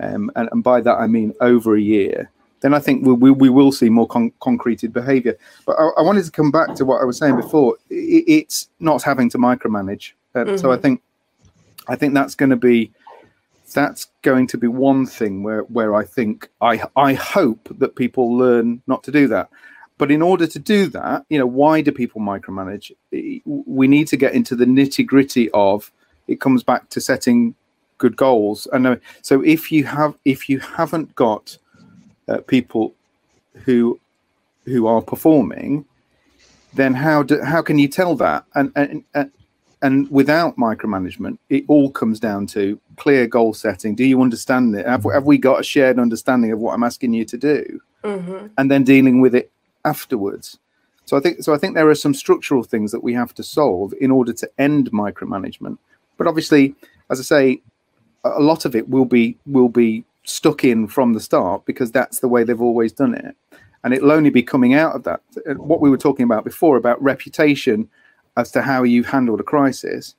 um, 0.00 0.30
and, 0.34 0.48
and 0.50 0.64
by 0.64 0.80
that 0.80 0.96
I 0.96 1.06
mean 1.06 1.32
over 1.40 1.76
a 1.76 1.80
year, 1.80 2.30
then 2.66 2.74
I 2.74 2.80
think 2.80 3.06
we, 3.06 3.12
we, 3.12 3.30
we 3.30 3.48
will 3.48 3.70
see 3.70 3.88
more 3.88 4.08
con- 4.08 4.32
concreted 4.40 4.92
behaviour. 4.92 5.38
But 5.66 5.76
I, 5.78 5.84
I 5.98 6.02
wanted 6.02 6.24
to 6.24 6.32
come 6.32 6.50
back 6.50 6.74
to 6.74 6.84
what 6.84 7.00
I 7.00 7.04
was 7.04 7.16
saying 7.16 7.36
before. 7.36 7.76
I, 7.92 8.24
it's 8.38 8.68
not 8.80 9.02
having 9.10 9.30
to 9.30 9.38
micromanage. 9.38 10.12
Uh, 10.34 10.56
So 10.58 10.72
I 10.72 10.76
think, 10.76 11.00
I 11.86 11.94
think 11.94 12.12
that's 12.12 12.34
going 12.34 12.50
to 12.50 12.56
be, 12.56 12.90
that's 13.72 14.08
going 14.22 14.46
to 14.48 14.58
be 14.58 14.66
one 14.66 15.06
thing 15.06 15.42
where 15.44 15.62
where 15.76 15.94
I 15.94 16.04
think 16.04 16.48
I 16.60 16.74
I 16.96 17.14
hope 17.14 17.68
that 17.78 17.96
people 18.02 18.36
learn 18.36 18.82
not 18.86 19.02
to 19.04 19.10
do 19.10 19.28
that. 19.28 19.48
But 19.98 20.10
in 20.10 20.22
order 20.22 20.46
to 20.46 20.58
do 20.58 20.86
that, 20.98 21.24
you 21.30 21.38
know, 21.38 21.46
why 21.46 21.82
do 21.82 21.90
people 21.92 22.20
micromanage? 22.20 22.92
We 23.44 23.86
need 23.88 24.08
to 24.08 24.16
get 24.16 24.34
into 24.34 24.54
the 24.56 24.66
nitty 24.66 25.04
gritty 25.06 25.50
of. 25.52 25.92
It 26.28 26.40
comes 26.40 26.62
back 26.64 26.82
to 26.90 27.00
setting 27.00 27.54
good 27.98 28.16
goals. 28.16 28.68
And 28.72 28.86
uh, 28.86 28.96
so 29.22 29.42
if 29.42 29.72
you 29.72 29.84
have 29.84 30.14
if 30.24 30.48
you 30.48 30.58
haven't 30.60 31.14
got 31.14 31.58
uh, 32.28 32.38
people 32.38 32.94
who 33.64 33.98
who 34.64 34.86
are 34.86 35.02
performing, 35.02 35.84
then 36.74 36.94
how 36.94 37.22
do 37.22 37.42
how 37.42 37.62
can 37.62 37.78
you 37.78 37.88
tell 37.88 38.14
that? 38.16 38.44
And 38.54 38.72
and 38.76 39.04
and, 39.82 40.10
without 40.10 40.56
micromanagement, 40.56 41.38
it 41.48 41.64
all 41.68 41.90
comes 41.90 42.18
down 42.18 42.46
to 42.48 42.80
clear 42.96 43.26
goal 43.28 43.54
setting. 43.54 43.94
Do 43.94 44.04
you 44.04 44.20
understand 44.20 44.74
it? 44.74 44.86
Have, 44.86 45.04
have 45.12 45.26
we 45.26 45.38
got 45.38 45.60
a 45.60 45.62
shared 45.62 46.00
understanding 46.00 46.50
of 46.50 46.58
what 46.58 46.72
I'm 46.74 46.82
asking 46.82 47.12
you 47.12 47.24
to 47.26 47.36
do? 47.36 47.80
hmm 48.06 48.46
and 48.58 48.70
then 48.70 48.84
dealing 48.84 49.20
with 49.20 49.34
it 49.34 49.50
afterwards. 49.84 50.58
So 51.04 51.16
I 51.16 51.20
think 51.20 51.42
so 51.42 51.54
I 51.54 51.58
think 51.58 51.74
there 51.74 51.88
are 51.88 51.94
some 51.94 52.14
structural 52.14 52.62
things 52.62 52.92
that 52.92 53.02
we 53.02 53.14
have 53.14 53.34
to 53.34 53.42
solve 53.42 53.94
in 54.00 54.10
order 54.10 54.32
to 54.32 54.50
end 54.58 54.90
micromanagement. 54.92 55.78
But 56.16 56.26
obviously, 56.26 56.74
as 57.10 57.20
I 57.20 57.22
say, 57.22 57.60
a 58.24 58.40
lot 58.40 58.64
of 58.64 58.74
it 58.74 58.88
will 58.88 59.04
be 59.04 59.36
will 59.46 59.68
be 59.68 60.04
stuck 60.26 60.64
in 60.64 60.86
from 60.86 61.12
the 61.12 61.20
start 61.20 61.64
because 61.64 61.90
that's 61.90 62.20
the 62.20 62.28
way 62.28 62.44
they've 62.44 62.60
always 62.60 62.92
done 62.92 63.14
it. 63.14 63.36
And 63.84 63.94
it'll 63.94 64.12
only 64.12 64.30
be 64.30 64.42
coming 64.42 64.74
out 64.74 64.94
of 64.94 65.04
that. 65.04 65.20
What 65.56 65.80
we 65.80 65.90
were 65.90 65.96
talking 65.96 66.24
about 66.24 66.44
before 66.44 66.76
about 66.76 67.02
reputation 67.02 67.88
as 68.36 68.50
to 68.50 68.62
how 68.62 68.82
you've 68.82 69.06
handled 69.06 69.40
a 69.40 69.42
crisis 69.42 70.14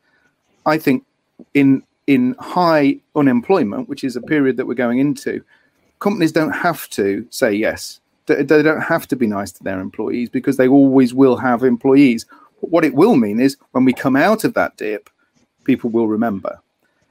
i 0.65 0.75
think 0.75 1.05
in 1.53 1.83
in 2.07 2.35
high 2.39 2.97
unemployment 3.15 3.87
which 3.87 4.03
is 4.03 4.15
a 4.15 4.21
period 4.21 4.57
that 4.57 4.65
we're 4.65 4.73
going 4.73 4.97
into 4.97 5.43
companies 5.99 6.31
don't 6.31 6.51
have 6.51 6.89
to 6.91 7.25
say 7.29 7.53
yes. 7.53 7.99
They, 8.25 8.43
don't 8.43 8.81
have 8.81 9.07
to 9.07 9.15
be 9.15 9.27
nice 9.27 9.51
to 9.53 9.63
their 9.63 9.79
employees 9.79 10.29
because 10.29 10.57
they 10.57 10.67
always 10.67 11.13
will 11.13 11.37
have 11.37 11.63
employees. 11.63 12.25
But 12.59 12.71
what 12.71 12.83
it 12.83 12.93
will 12.93 13.15
mean 13.15 13.39
is 13.39 13.55
when 13.71 13.85
we 13.85 13.93
come 13.93 14.15
out 14.15 14.43
of 14.43 14.53
that 14.55 14.75
dip 14.77 15.09
people 15.63 15.89
will 15.89 16.07
remember 16.07 16.59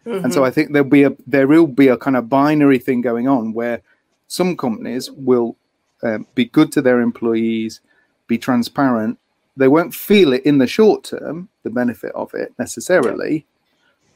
Mm-hmm. 0.07 0.25
And 0.25 0.33
so 0.33 0.45
I 0.45 0.51
think 0.51 0.73
there'll 0.73 0.89
be 0.89 1.03
a 1.03 1.13
there 1.27 1.49
will 1.49 1.67
be 1.67 1.89
a 1.89 1.97
kind 1.97 2.17
of 2.17 2.29
binary 2.29 2.79
thing 2.79 3.01
going 3.01 3.27
on 3.27 3.53
where 3.53 3.83
some 4.29 4.57
companies 4.57 5.11
will 5.11 5.57
um, 6.03 6.27
be 6.35 6.45
good 6.45 6.71
to 6.73 6.83
their 6.83 7.01
employees, 7.01 7.81
be 8.27 8.39
transparent. 8.39 9.19
They 9.57 9.69
won't 9.69 9.95
feel 9.95 10.33
it 10.33 10.45
in 10.45 10.59
the 10.59 10.67
short 10.67 11.05
term, 11.05 11.49
the 11.63 11.71
benefit 11.71 12.13
of 12.15 12.35
it 12.35 12.53
necessarily, 12.59 13.47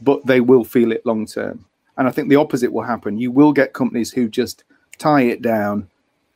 but 0.01 0.25
they 0.27 0.41
will 0.41 0.65
feel 0.65 0.93
it 0.93 1.05
long 1.05 1.27
term. 1.27 1.65
And 1.97 2.07
I 2.07 2.13
think 2.13 2.29
the 2.29 2.37
opposite 2.37 2.73
will 2.73 2.83
happen. 2.83 3.19
You 3.19 3.31
will 3.31 3.53
get 3.53 3.73
companies 3.73 4.13
who 4.13 4.29
just 4.29 4.65
tie 4.99 5.23
it 5.23 5.43
down, 5.43 5.89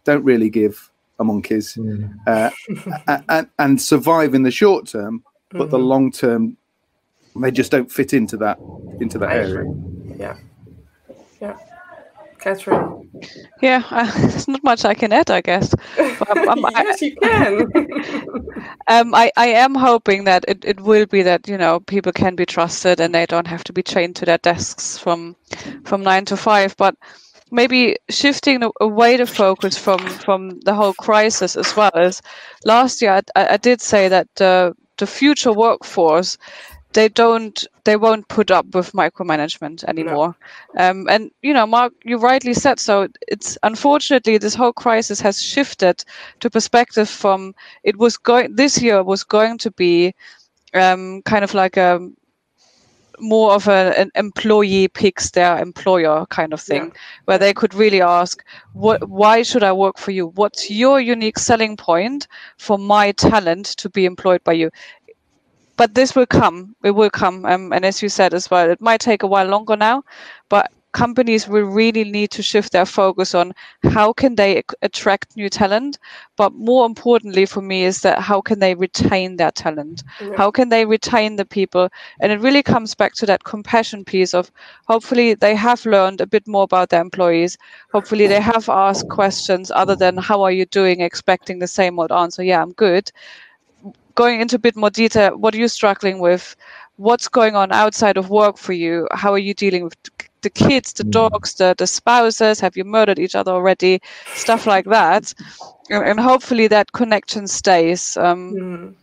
don't 0.05 0.25
really 0.25 0.51
give 0.51 0.91
a 1.21 1.25
monkeys, 1.25 1.75
mm. 1.75 2.13
uh, 2.27 2.51
and, 3.29 3.49
and, 3.59 3.81
survive 3.81 4.35
in 4.35 4.43
the 4.43 4.51
short 4.51 4.89
term, 4.89 5.23
but 5.51 5.59
mm-hmm. 5.61 5.71
the 5.71 5.79
long 5.79 6.11
term 6.11 6.57
they 7.37 7.51
just 7.51 7.71
don't 7.71 7.91
fit 7.91 8.13
into 8.13 8.37
that 8.39 8.59
into 9.01 9.19
that 9.19 9.33
area. 9.33 9.65
Yeah, 10.17 10.37
yeah. 11.41 11.57
Catherine. 12.45 13.11
Yeah, 13.63 13.83
uh, 13.91 14.11
there's 14.21 14.47
not 14.47 14.63
much 14.63 14.85
I 14.85 14.93
can 14.93 15.13
add, 15.13 15.31
I 15.31 15.41
guess. 15.41 15.75
I'm, 15.99 16.49
I'm, 16.51 16.59
yes, 16.73 17.03
I, 17.03 17.07
you 17.07 17.17
can. 17.17 18.75
um, 18.87 19.15
I, 19.15 19.33
I 19.37 19.47
am 19.47 19.75
hoping 19.75 20.25
that 20.25 20.45
it, 20.47 20.63
it 20.63 20.81
will 20.81 21.07
be 21.07 21.23
that 21.23 21.49
you 21.49 21.57
know 21.57 21.81
people 21.81 22.13
can 22.13 22.37
be 22.37 22.45
trusted 22.45 23.01
and 23.01 23.15
they 23.15 23.25
don't 23.25 23.47
have 23.47 23.65
to 23.65 23.73
be 23.73 23.83
chained 23.83 24.17
to 24.17 24.27
their 24.27 24.39
desks 24.39 24.99
from 24.99 25.37
from 25.85 26.03
nine 26.03 26.27
to 26.27 26.37
five. 26.37 26.77
But 26.77 26.97
maybe 27.51 27.97
shifting 28.11 28.63
away 28.81 29.17
the 29.17 29.27
focus 29.27 29.79
from 29.79 30.01
from 30.07 30.61
the 30.61 30.75
whole 30.75 30.95
crisis 30.95 31.57
as 31.57 31.75
well 31.77 31.93
as 31.95 32.21
last 32.65 33.01
year 33.01 33.23
I, 33.37 33.55
I 33.55 33.57
did 33.57 33.81
say 33.81 34.09
that 34.09 34.29
uh, 34.41 34.73
the 34.99 35.07
future 35.07 35.53
workforce 35.53 36.37
they 36.95 37.09
don't 37.09 37.67
they 37.85 37.97
won't 37.97 38.27
put 38.29 38.51
up 38.51 38.75
with 38.75 38.93
micromanagement 38.93 39.85
anymore 39.85 40.35
no. 40.75 40.91
um, 40.91 41.09
and 41.09 41.31
you 41.43 41.53
know 41.53 41.67
mark 41.67 41.93
you 42.05 42.17
rightly 42.17 42.55
said 42.55 42.79
so 42.79 43.09
it's 43.29 43.59
unfortunately 43.63 44.39
this 44.39 44.55
whole 44.55 44.73
crisis 44.73 45.21
has 45.21 45.43
shifted 45.43 46.05
to 46.41 46.49
perspective 46.49 47.09
from 47.09 47.55
it 47.83 47.99
was 47.99 48.17
going 48.17 48.55
this 48.55 48.81
year 48.81 49.03
was 49.03 49.25
going 49.25 49.59
to 49.59 49.71
be 49.73 50.15
um, 50.73 51.23
kind 51.23 51.45
of 51.45 51.55
like 51.55 51.77
a 51.77 52.01
more 53.21 53.53
of 53.53 53.69
a, 53.69 53.99
an 53.99 54.11
employee 54.17 54.89
picks 54.89 55.31
their 55.31 55.59
employer 55.59 56.27
kind 56.27 56.53
of 56.53 56.61
thing 56.61 56.87
yeah. 56.87 57.01
where 57.27 57.39
they 57.39 57.53
could 57.53 57.75
really 57.75 58.01
ask 58.01 58.45
what 58.73 59.09
why 59.09 59.43
should 59.43 59.63
i 59.63 59.73
work 59.73 59.99
for 59.99 60.11
you 60.11 60.29
what's 60.35 60.71
your 60.71 61.01
unique 61.01 61.39
selling 61.39 61.77
point 61.77 62.27
for 62.59 62.77
my 62.79 63.13
talent 63.13 63.67
to 63.67 63.89
be 63.89 64.05
employed 64.05 64.43
by 64.43 64.53
you 64.53 64.69
but 65.77 65.95
this 65.95 66.15
will 66.15 66.27
come. 66.27 66.75
It 66.85 66.93
will 66.93 67.11
come. 67.11 67.45
Um, 67.45 67.73
and 67.73 67.85
as 67.85 68.03
you 68.03 68.09
said 68.09 68.35
as 68.35 68.51
well, 68.51 68.71
it 68.71 68.81
might 68.81 69.01
take 69.01 69.23
a 69.23 69.27
while 69.27 69.47
longer 69.47 69.77
now, 69.77 70.05
but 70.49 70.71
companies 70.95 71.49
will 71.49 71.65
really 71.65 72.05
need 72.05 72.31
to 72.31 72.43
shift 72.43 72.73
their 72.73 72.87
focus 72.87 73.35
on 73.35 73.53
how 73.83 74.13
can 74.13 74.37
they 74.37 74.63
attract 74.81 75.37
new 75.37 75.49
talent 75.49 75.99
but 76.37 76.55
more 76.55 76.87
importantly 76.87 77.45
for 77.45 77.61
me 77.61 77.83
is 77.83 78.01
that 78.03 78.21
how 78.21 78.41
can 78.41 78.61
they 78.61 78.75
retain 78.77 79.37
their 79.37 79.51
talent 79.51 80.05
yeah. 80.21 80.31
how 80.37 80.51
can 80.53 80.69
they 80.69 80.87
retain 80.87 81.35
the 81.35 81.45
people 81.45 81.89
and 82.21 82.31
it 82.31 82.41
really 82.41 82.63
comes 82.63 82.95
back 82.95 83.13
to 83.13 83.27
that 83.27 83.43
compassion 83.43 84.05
piece 84.05 84.33
of 84.33 84.53
hopefully 84.87 85.35
they 85.35 85.55
have 85.55 85.85
learned 85.85 86.21
a 86.21 86.27
bit 86.27 86.47
more 86.47 86.63
about 86.63 86.91
their 86.91 87.03
employees 87.03 87.59
hopefully 87.93 88.29
they 88.29 88.41
have 88.41 88.69
asked 88.69 89.09
questions 89.09 89.73
other 89.75 89.97
than 89.97 90.17
how 90.17 90.43
are 90.43 90.53
you 90.53 90.65
doing 90.67 91.01
expecting 91.01 91.59
the 91.59 91.67
same 91.67 91.99
old 91.99 92.13
answer 92.13 92.45
yeah 92.45 92.63
i'm 92.63 92.73
good 92.73 93.11
going 94.15 94.41
into 94.41 94.57
a 94.57 94.59
bit 94.59 94.77
more 94.77 94.91
detail, 94.91 95.37
what 95.37 95.55
are 95.55 95.59
you 95.59 95.69
struggling 95.69 96.19
with? 96.19 96.57
What's 96.97 97.29
going 97.29 97.57
on 97.57 97.73
outside 97.73 98.17
of 98.17 98.31
work 98.31 98.57
for 98.57 98.73
you? 98.73 99.09
How 99.13 99.33
are 99.33 99.39
you 99.39 99.55
dealing 99.55 99.85
with 99.85 99.97
the 100.43 100.51
kids, 100.51 100.93
the 100.93 101.05
mm. 101.05 101.11
dogs, 101.11 101.55
the, 101.55 101.75
the 101.77 101.87
spouses? 101.87 102.61
Have 102.61 102.77
you 102.77 102.85
murdered 102.85 103.19
each 103.19 103.35
other 103.35 103.51
already? 103.51 104.01
Stuff 104.35 104.67
like 104.67 104.85
that. 104.87 105.35
And, 105.91 106.05
and 106.05 106.21
hopefully 106.21 106.69
that 106.69 106.93
connection 106.93 107.49
stays. 107.49 108.17
Um, 108.17 108.55
mm. 108.55 108.95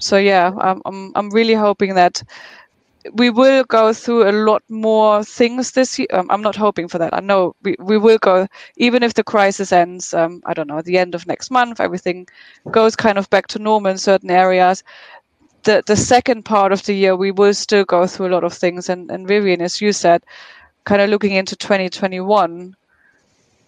So, 0.00 0.16
yeah, 0.16 0.52
I'm, 0.60 0.80
I'm, 0.86 1.12
I'm 1.14 1.30
really 1.30 1.54
hoping 1.54 1.94
that 1.94 2.22
we 3.12 3.30
will 3.30 3.64
go 3.64 3.92
through 3.92 4.28
a 4.28 4.32
lot 4.32 4.62
more 4.68 5.22
things 5.24 5.72
this 5.72 5.98
year. 5.98 6.08
Um, 6.12 6.26
I'm 6.30 6.42
not 6.42 6.56
hoping 6.56 6.88
for 6.88 6.98
that. 6.98 7.12
I 7.12 7.20
know 7.20 7.54
we, 7.62 7.76
we 7.78 7.98
will 7.98 8.18
go, 8.18 8.46
even 8.76 9.02
if 9.02 9.14
the 9.14 9.24
crisis 9.24 9.72
ends, 9.72 10.14
um, 10.14 10.42
I 10.46 10.54
don't 10.54 10.68
know, 10.68 10.78
at 10.78 10.84
the 10.86 10.98
end 10.98 11.14
of 11.14 11.26
next 11.26 11.50
month, 11.50 11.80
everything 11.80 12.26
goes 12.70 12.96
kind 12.96 13.18
of 13.18 13.28
back 13.30 13.46
to 13.48 13.58
normal 13.58 13.90
in 13.90 13.98
certain 13.98 14.30
areas. 14.30 14.82
The, 15.64 15.82
the 15.86 15.96
second 15.96 16.44
part 16.44 16.72
of 16.72 16.84
the 16.84 16.94
year, 16.94 17.16
we 17.16 17.30
will 17.30 17.54
still 17.54 17.84
go 17.84 18.06
through 18.06 18.28
a 18.28 18.34
lot 18.34 18.44
of 18.44 18.52
things. 18.54 18.88
And, 18.88 19.10
and 19.10 19.28
Vivian, 19.28 19.60
as 19.60 19.80
you 19.80 19.92
said, 19.92 20.22
kind 20.84 21.02
of 21.02 21.10
looking 21.10 21.32
into 21.32 21.56
2021, 21.56 22.74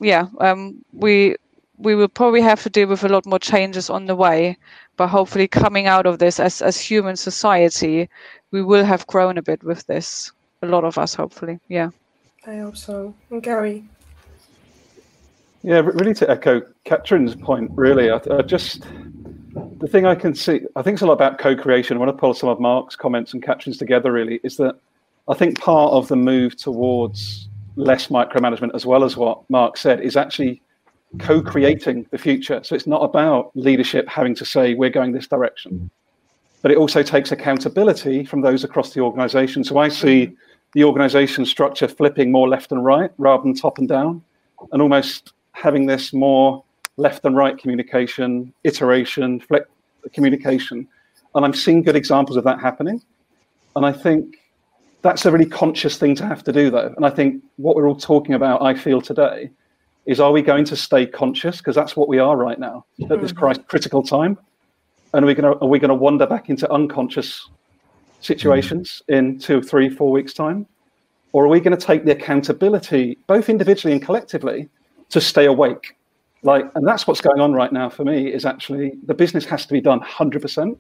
yeah, 0.01 0.26
um, 0.41 0.84
we 0.93 1.37
we 1.78 1.94
will 1.94 2.08
probably 2.08 2.40
have 2.40 2.62
to 2.62 2.70
deal 2.70 2.88
with 2.88 3.04
a 3.04 3.08
lot 3.08 3.26
more 3.26 3.38
changes 3.38 3.90
on 3.90 4.06
the 4.06 4.16
way. 4.16 4.56
But 4.96 5.08
hopefully, 5.08 5.48
coming 5.48 5.86
out 5.86 6.06
of 6.06 6.18
this 6.18 6.40
as, 6.40 6.62
as 6.62 6.80
human 6.80 7.16
society, 7.16 8.08
we 8.50 8.62
will 8.62 8.84
have 8.84 9.06
grown 9.06 9.38
a 9.38 9.42
bit 9.42 9.62
with 9.62 9.86
this. 9.86 10.32
A 10.62 10.66
lot 10.66 10.84
of 10.84 10.96
us, 10.96 11.14
hopefully. 11.14 11.60
Yeah. 11.68 11.90
I 12.46 12.56
hope 12.56 12.76
so. 12.76 13.14
And 13.30 13.42
Gary. 13.42 13.84
Yeah, 15.62 15.80
really 15.80 16.14
to 16.14 16.30
echo 16.30 16.62
Catherine's 16.84 17.34
point, 17.34 17.72
really, 17.74 18.08
I, 18.08 18.20
I, 18.30 18.42
just 18.42 18.84
the 19.78 19.88
thing 19.88 20.06
I 20.06 20.14
can 20.14 20.34
see, 20.34 20.60
I 20.76 20.82
think 20.82 20.94
it's 20.94 21.02
a 21.02 21.06
lot 21.06 21.14
about 21.14 21.38
co-creation. 21.38 21.96
I 21.96 22.00
want 22.00 22.10
to 22.10 22.16
pull 22.16 22.34
some 22.34 22.48
of 22.48 22.60
Mark's 22.60 22.94
comments 22.94 23.32
and 23.32 23.42
Catherine's 23.42 23.76
together. 23.76 24.12
Really, 24.12 24.38
is 24.44 24.56
that 24.58 24.76
I 25.28 25.34
think 25.34 25.58
part 25.58 25.92
of 25.92 26.08
the 26.08 26.16
move 26.16 26.56
towards 26.56 27.48
less 27.74 28.08
micromanagement, 28.08 28.74
as 28.74 28.86
well 28.86 29.02
as 29.02 29.16
what 29.16 29.48
Mark 29.50 29.76
said, 29.76 30.00
is 30.00 30.16
actually 30.16 30.62
co-creating 31.18 32.06
the 32.10 32.18
future. 32.18 32.60
So 32.62 32.74
it's 32.74 32.86
not 32.86 33.02
about 33.02 33.50
leadership 33.54 34.08
having 34.08 34.34
to 34.36 34.44
say 34.44 34.74
we're 34.74 34.90
going 34.90 35.12
this 35.12 35.26
direction 35.26 35.72
mm-hmm. 35.72 35.86
but 36.62 36.70
it 36.70 36.78
also 36.78 37.02
takes 37.02 37.32
accountability 37.32 38.24
from 38.24 38.40
those 38.40 38.64
across 38.64 38.94
the 38.94 39.00
organization. 39.00 39.64
So 39.64 39.78
I 39.78 39.88
see 39.88 40.32
the 40.72 40.84
organization 40.84 41.46
structure 41.46 41.88
flipping 41.88 42.30
more 42.30 42.48
left 42.48 42.70
and 42.72 42.84
right 42.84 43.10
rather 43.18 43.42
than 43.42 43.54
top 43.54 43.78
and 43.78 43.88
down, 43.88 44.22
and 44.72 44.82
almost 44.82 45.32
having 45.52 45.86
this 45.86 46.12
more 46.12 46.62
left 46.98 47.24
and 47.24 47.36
right 47.36 47.56
communication, 47.56 48.52
iteration, 48.64 49.40
flip 49.40 49.70
communication. 50.12 50.86
And 51.34 51.44
I'm 51.44 51.54
seeing 51.54 51.82
good 51.82 51.96
examples 51.96 52.36
of 52.36 52.44
that 52.44 52.60
happening. 52.60 53.02
And 53.74 53.84
I 53.86 53.92
think 53.92 54.36
that's 55.02 55.24
a 55.24 55.30
really 55.30 55.46
conscious 55.46 55.98
thing 55.98 56.14
to 56.16 56.26
have 56.26 56.42
to 56.44 56.52
do, 56.52 56.70
though. 56.70 56.92
And 56.96 57.06
I 57.06 57.10
think 57.10 57.42
what 57.56 57.76
we're 57.76 57.88
all 57.88 57.96
talking 57.96 58.34
about, 58.34 58.62
I 58.62 58.74
feel 58.74 59.00
today, 59.00 59.50
is 60.07 60.20
are 60.20 60.32
we 60.32 60.42
going 60.42 60.64
to 60.64 60.76
stay 60.76 61.07
conscious? 61.07 61.59
Because 61.59 61.74
that's 61.74 61.96
what 61.96 62.09
we 62.09 62.18
are 62.18 62.36
right 62.36 62.59
now 62.59 62.84
at 63.11 63.20
this 63.20 63.32
mm-hmm. 63.32 63.62
critical 63.62 64.02
time 64.02 64.38
and 65.16 65.24
are 65.24 65.26
we 65.26 65.34
going 65.34 65.50
to 65.50 65.59
are 65.61 65.68
we 65.68 65.78
going 65.78 65.88
to 65.88 65.94
wander 65.94 66.26
back 66.26 66.50
into 66.50 66.70
unconscious 66.70 67.48
situations 68.20 69.02
mm. 69.09 69.16
in 69.16 69.38
two, 69.38 69.62
three, 69.62 69.88
four 69.88 70.11
weeks' 70.11 70.34
time, 70.34 70.66
or 71.32 71.46
are 71.46 71.48
we 71.48 71.59
going 71.59 71.76
to 71.76 71.84
take 71.84 72.04
the 72.04 72.12
accountability, 72.12 73.16
both 73.26 73.48
individually 73.48 73.92
and 73.92 74.02
collectively, 74.02 74.68
to 75.11 75.20
stay 75.20 75.46
awake? 75.46 75.96
Like, 76.42 76.70
and 76.74 76.86
that's 76.86 77.07
what's 77.07 77.22
going 77.22 77.40
on 77.40 77.54
right 77.54 77.72
now 77.72 77.88
for 77.88 78.04
me. 78.04 78.32
Is 78.32 78.44
actually 78.44 78.92
the 79.07 79.14
business 79.14 79.46
has 79.46 79.64
to 79.66 79.72
be 79.72 79.80
done 79.80 80.00
hundred 80.00 80.42
percent, 80.42 80.78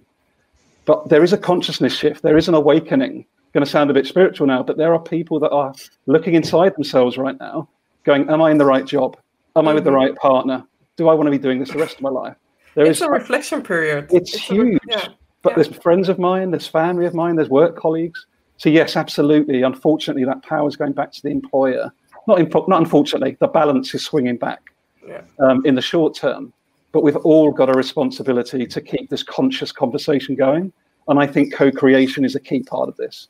but 0.84 1.08
there 1.08 1.24
is 1.24 1.32
a 1.32 1.38
consciousness 1.38 1.94
shift. 1.94 2.22
There 2.22 2.36
is 2.36 2.48
an 2.48 2.54
awakening. 2.54 3.24
Going 3.54 3.64
to 3.64 3.70
sound 3.70 3.90
a 3.90 3.94
bit 3.94 4.06
spiritual 4.06 4.46
now, 4.46 4.62
but 4.62 4.76
there 4.76 4.92
are 4.92 5.00
people 5.00 5.40
that 5.40 5.48
are 5.48 5.72
looking 6.04 6.34
inside 6.34 6.74
themselves 6.74 7.16
right 7.16 7.38
now, 7.40 7.66
going, 8.06 8.30
"Am 8.30 8.40
I 8.40 8.50
in 8.50 8.56
the 8.56 8.64
right 8.64 8.86
job? 8.86 9.18
Am 9.56 9.68
I 9.68 9.74
with 9.74 9.84
the 9.84 9.90
mm-hmm. 9.90 9.96
right 9.96 10.16
partner? 10.16 10.64
Do 10.96 11.08
I 11.08 11.14
want 11.14 11.26
to 11.26 11.30
be 11.30 11.38
doing 11.38 11.58
this 11.58 11.70
the 11.70 11.78
rest 11.78 11.96
of 11.96 12.00
my 12.00 12.08
life?" 12.08 12.36
There 12.74 12.86
it's 12.86 13.00
is, 13.00 13.06
a 13.06 13.10
reflection 13.10 13.62
period. 13.62 14.06
It's, 14.10 14.34
it's 14.34 14.42
huge. 14.42 14.78
Yeah, 14.88 15.08
but 15.42 15.50
yeah. 15.50 15.62
there's 15.62 15.76
friends 15.76 16.08
of 16.08 16.18
mine, 16.18 16.50
there's 16.52 16.66
family 16.66 17.04
of 17.04 17.14
mine, 17.14 17.36
there's 17.36 17.50
work 17.50 17.76
colleagues. 17.76 18.26
So 18.58 18.70
yes, 18.70 18.96
absolutely. 18.96 19.60
Unfortunately, 19.62 20.24
that 20.24 20.42
power 20.42 20.66
is 20.66 20.76
going 20.76 20.92
back 20.92 21.12
to 21.12 21.22
the 21.22 21.30
employer. 21.30 21.92
Not 22.26 22.40
imp- 22.40 22.68
not 22.68 22.80
unfortunately, 22.80 23.36
the 23.40 23.48
balance 23.48 23.94
is 23.94 24.04
swinging 24.04 24.38
back 24.38 24.62
yeah. 25.06 25.20
um, 25.38 25.64
in 25.66 25.74
the 25.74 25.82
short 25.82 26.14
term. 26.14 26.52
But 26.92 27.02
we've 27.02 27.16
all 27.16 27.52
got 27.52 27.68
a 27.68 27.74
responsibility 27.74 28.66
to 28.66 28.80
keep 28.80 29.10
this 29.10 29.22
conscious 29.22 29.72
conversation 29.72 30.34
going. 30.34 30.72
And 31.08 31.20
I 31.20 31.26
think 31.26 31.52
co-creation 31.52 32.24
is 32.24 32.34
a 32.34 32.40
key 32.40 32.62
part 32.62 32.88
of 32.88 32.96
this, 32.96 33.28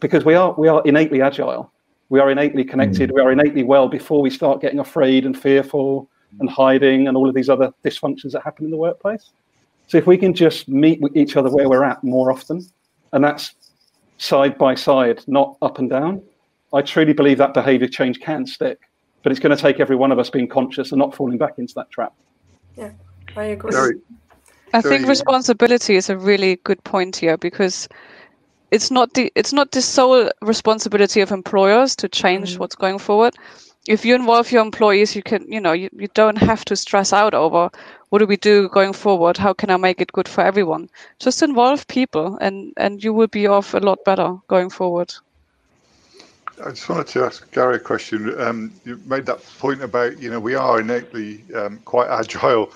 because 0.00 0.24
we 0.24 0.34
are 0.34 0.54
we 0.56 0.68
are 0.68 0.82
innately 0.84 1.20
agile. 1.20 1.72
We 2.08 2.20
are 2.20 2.30
innately 2.30 2.64
connected. 2.64 3.10
Mm. 3.10 3.14
We 3.14 3.20
are 3.20 3.32
innately 3.32 3.62
well 3.62 3.88
before 3.88 4.22
we 4.22 4.30
start 4.30 4.60
getting 4.60 4.78
afraid 4.78 5.26
and 5.26 5.38
fearful 5.38 6.08
and 6.40 6.48
hiding 6.48 7.08
and 7.08 7.16
all 7.16 7.28
of 7.28 7.34
these 7.34 7.48
other 7.48 7.72
dysfunctions 7.84 8.32
that 8.32 8.42
happen 8.42 8.64
in 8.64 8.70
the 8.70 8.76
workplace. 8.76 9.30
So 9.86 9.96
if 9.96 10.06
we 10.06 10.18
can 10.18 10.34
just 10.34 10.68
meet 10.68 11.00
each 11.14 11.36
other 11.36 11.50
where 11.50 11.68
we're 11.68 11.84
at 11.84 12.02
more 12.04 12.30
often, 12.30 12.66
and 13.12 13.24
that's 13.24 13.54
side 14.18 14.58
by 14.58 14.74
side, 14.74 15.22
not 15.26 15.56
up 15.62 15.78
and 15.78 15.88
down, 15.88 16.22
I 16.74 16.82
truly 16.82 17.14
believe 17.14 17.38
that 17.38 17.54
behavior 17.54 17.88
change 17.88 18.20
can 18.20 18.46
stick. 18.46 18.78
But 19.22 19.32
it's 19.32 19.40
going 19.40 19.56
to 19.56 19.60
take 19.60 19.80
every 19.80 19.96
one 19.96 20.12
of 20.12 20.18
us 20.18 20.30
being 20.30 20.46
conscious 20.46 20.92
and 20.92 20.98
not 20.98 21.14
falling 21.14 21.38
back 21.38 21.54
into 21.58 21.74
that 21.74 21.90
trap. 21.90 22.12
Yeah, 22.76 22.92
I 23.36 23.44
agree. 23.44 23.72
Very, 23.72 23.94
I 24.72 24.82
think 24.82 25.08
responsibility 25.08 25.96
is 25.96 26.10
a 26.10 26.16
really 26.16 26.56
good 26.56 26.82
point 26.84 27.16
here 27.16 27.36
because 27.36 27.88
it's 28.70 28.90
not 28.90 29.14
the 29.14 29.32
it's 29.34 29.52
not 29.52 29.70
the 29.72 29.82
sole 29.82 30.30
responsibility 30.42 31.20
of 31.20 31.30
employers 31.30 31.96
to 31.96 32.08
change 32.08 32.52
mm-hmm. 32.52 32.60
what's 32.60 32.74
going 32.74 32.98
forward 32.98 33.34
if 33.86 34.04
you 34.04 34.14
involve 34.14 34.52
your 34.52 34.62
employees 34.62 35.16
you 35.16 35.22
can 35.22 35.50
you 35.50 35.60
know 35.60 35.72
you, 35.72 35.88
you 35.92 36.08
don't 36.14 36.38
have 36.38 36.64
to 36.64 36.76
stress 36.76 37.12
out 37.12 37.34
over 37.34 37.70
what 38.10 38.18
do 38.18 38.26
we 38.26 38.36
do 38.36 38.68
going 38.68 38.92
forward 38.92 39.36
how 39.36 39.52
can 39.52 39.70
i 39.70 39.76
make 39.76 40.00
it 40.00 40.12
good 40.12 40.28
for 40.28 40.42
everyone 40.42 40.88
just 41.18 41.42
involve 41.42 41.86
people 41.88 42.36
and 42.40 42.72
and 42.76 43.02
you 43.02 43.12
will 43.12 43.28
be 43.28 43.46
off 43.46 43.74
a 43.74 43.78
lot 43.78 44.04
better 44.04 44.36
going 44.48 44.70
forward 44.70 45.14
I 46.64 46.70
just 46.70 46.88
wanted 46.88 47.06
to 47.08 47.24
ask 47.24 47.48
Gary 47.52 47.76
a 47.76 47.78
question. 47.78 48.34
Um, 48.40 48.72
you 48.84 49.00
made 49.06 49.26
that 49.26 49.40
point 49.58 49.80
about, 49.80 50.18
you 50.18 50.28
know, 50.28 50.40
we 50.40 50.56
are 50.56 50.80
innately 50.80 51.44
um, 51.54 51.78
quite 51.84 52.08
agile 52.08 52.72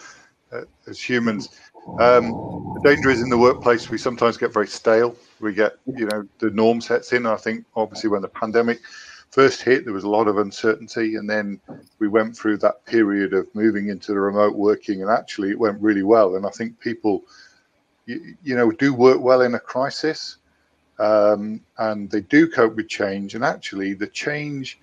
uh, 0.53 0.61
as 0.86 1.01
humans. 1.01 1.49
Um, 1.98 2.30
the 2.74 2.80
danger 2.84 3.10
is 3.10 3.20
in 3.20 3.28
the 3.28 3.38
workplace, 3.38 3.90
we 3.90 3.98
sometimes 3.98 4.36
get 4.36 4.52
very 4.52 4.68
stale. 4.68 5.16
We 5.40 5.52
get, 5.52 5.76
you 5.86 6.06
know, 6.06 6.26
the 6.38 6.50
norm 6.50 6.80
sets 6.80 7.12
in. 7.12 7.26
I 7.26 7.36
think 7.36 7.64
obviously 7.74 8.08
when 8.08 8.22
the 8.22 8.28
pandemic 8.28 8.80
first 9.30 9.62
hit, 9.62 9.84
there 9.84 9.94
was 9.94 10.04
a 10.04 10.08
lot 10.08 10.28
of 10.28 10.38
uncertainty, 10.38 11.16
and 11.16 11.28
then 11.28 11.60
we 11.98 12.06
went 12.06 12.36
through 12.36 12.58
that 12.58 12.84
period 12.86 13.32
of 13.32 13.52
moving 13.54 13.88
into 13.88 14.12
the 14.12 14.20
remote 14.20 14.54
working, 14.54 15.02
and 15.02 15.10
actually 15.10 15.50
it 15.50 15.58
went 15.58 15.80
really 15.80 16.02
well. 16.02 16.36
And 16.36 16.46
I 16.46 16.50
think 16.50 16.78
people, 16.78 17.22
you, 18.06 18.36
you 18.44 18.54
know, 18.54 18.70
do 18.70 18.94
work 18.94 19.20
well 19.20 19.40
in 19.40 19.54
a 19.54 19.60
crisis, 19.60 20.36
um, 20.98 21.60
and 21.78 22.10
they 22.10 22.20
do 22.20 22.46
cope 22.46 22.76
with 22.76 22.88
change. 22.88 23.34
And 23.34 23.44
actually, 23.44 23.94
the 23.94 24.06
change, 24.06 24.78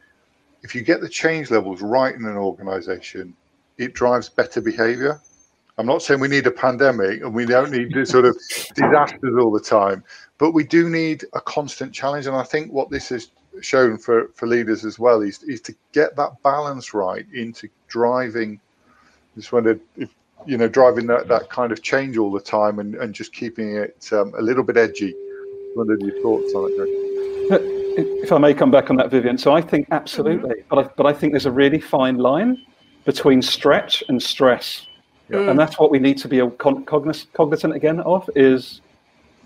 if 0.64 0.76
you 0.76 0.82
get 0.82 1.00
the 1.00 1.10
change 1.10 1.52
levels 1.52 1.82
right 1.82 2.14
in 2.14 2.26
an 2.26 2.36
organization, 2.36 3.36
it 3.78 3.94
drives 3.94 4.30
better 4.30 4.62
behavior. 4.62 5.22
I'm 5.80 5.86
not 5.86 6.02
saying 6.02 6.20
we 6.20 6.28
need 6.28 6.46
a 6.46 6.52
pandemic 6.52 7.22
and 7.22 7.34
we 7.34 7.46
don't 7.46 7.72
need 7.72 8.06
sort 8.06 8.26
of 8.26 8.38
disasters 8.76 9.34
all 9.40 9.50
the 9.50 9.62
time, 9.62 10.04
but 10.38 10.52
we 10.52 10.66
do 10.66 10.90
need 10.90 11.24
a 11.34 11.40
constant 11.40 11.94
challenge. 11.94 12.28
And 12.28 12.36
I 12.36 12.44
think 12.44 12.74
what 12.74 12.90
this 12.90 13.08
has 13.10 13.32
shown 13.62 13.98
for, 13.98 14.28
for 14.36 14.46
leaders 14.46 14.84
as 14.84 15.00
well 15.00 15.22
is, 15.22 15.42
is 15.44 15.62
to 15.62 15.76
get 15.94 16.18
that 16.18 16.32
balance 16.44 16.94
right 16.94 17.26
into 17.34 17.70
driving. 17.88 18.60
Just 19.36 19.54
wondered 19.54 19.80
if 19.96 20.14
you 20.46 20.58
know 20.58 20.68
driving 20.68 21.08
that, 21.08 21.30
that 21.30 21.50
kind 21.50 21.72
of 21.72 21.82
change 21.82 22.18
all 22.18 22.32
the 22.32 22.42
time 22.42 22.80
and, 22.80 22.96
and 22.96 23.16
just 23.16 23.32
keeping 23.32 23.78
it 23.78 24.10
um, 24.12 24.34
a 24.38 24.42
little 24.42 24.64
bit 24.64 24.76
edgy. 24.76 25.16
Wondered 25.78 26.02
your 26.02 26.22
thoughts 26.22 26.54
on 26.56 26.70
it, 26.70 26.76
Greg. 26.76 27.62
If 28.22 28.34
I 28.34 28.38
may 28.38 28.54
come 28.54 28.70
back 28.70 28.90
on 28.90 28.98
that, 28.98 29.12
Vivian. 29.12 29.38
So 29.38 29.54
I 29.54 29.62
think 29.62 29.88
absolutely, 29.92 30.56
mm-hmm. 30.56 30.68
but 30.70 30.88
I, 30.88 30.90
but 30.98 31.06
I 31.06 31.14
think 31.14 31.32
there's 31.32 31.46
a 31.46 31.52
really 31.52 31.80
fine 31.80 32.18
line 32.18 32.58
between 33.06 33.42
stretch 33.42 34.04
and 34.10 34.22
stress 34.22 34.86
Mm. 35.30 35.52
And 35.52 35.60
that's 35.60 35.78
what 35.78 35.92
we 35.92 36.00
need 36.00 36.18
to 36.20 36.28
be 36.28 36.42
cognizant 36.58 37.76
again 37.76 38.00
of 38.02 38.30
is, 38.36 38.82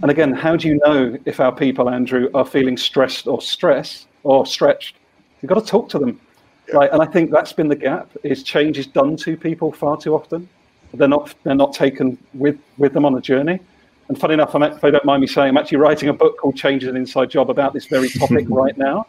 and 0.02 0.10
again, 0.10 0.34
how 0.34 0.56
do 0.56 0.68
you 0.68 0.80
know 0.86 1.18
if 1.26 1.40
our 1.40 1.52
people, 1.52 1.90
Andrew, 1.90 2.30
are 2.34 2.46
feeling 2.46 2.78
stressed 2.78 3.28
or 3.28 3.42
stressed 3.42 4.08
or 4.24 4.46
stretched? 4.46 4.96
You've 5.42 5.50
got 5.50 5.60
to 5.60 5.66
talk 5.66 5.90
to 5.90 6.00
them. 6.00 6.20
Yeah. 6.70 6.76
Right? 6.76 6.92
And 6.92 7.02
I 7.02 7.06
think 7.06 7.32
that's 7.32 7.52
been 7.52 7.68
the 7.68 7.76
gap 7.76 8.10
is 8.24 8.44
change 8.44 8.78
is 8.78 8.88
done 8.88 9.18
to 9.18 9.36
people 9.36 9.72
far 9.74 9.98
too 9.98 10.16
often. 10.16 10.48
They're 10.94 11.08
not, 11.08 11.34
they're 11.44 11.56
not 11.56 11.74
taken 11.74 12.18
with, 12.34 12.58
with 12.78 12.94
them 12.94 13.04
on 13.04 13.16
a 13.16 13.22
journey. 13.22 13.60
And 14.08 14.20
funny 14.20 14.36
enough, 14.36 14.56
I'm, 14.56 14.64
if 14.64 14.80
they 14.80 14.92
don't 14.92 15.06
mind 15.06 15.22
me 15.22 15.28
saying, 15.28 15.50
I'm 15.50 15.58
actually 15.58 15.80
writing 15.80 16.10
a 16.10 16.14
book 16.14 16.38
called 16.38 16.56
Change 16.56 16.84
is 16.84 16.90
an 16.90 16.96
Inside 16.96 17.30
Job 17.30 17.50
about 17.50 17.74
this 17.74 17.86
very 17.88 18.10
topic 18.10 18.46
right 18.50 18.78
now, 18.78 19.08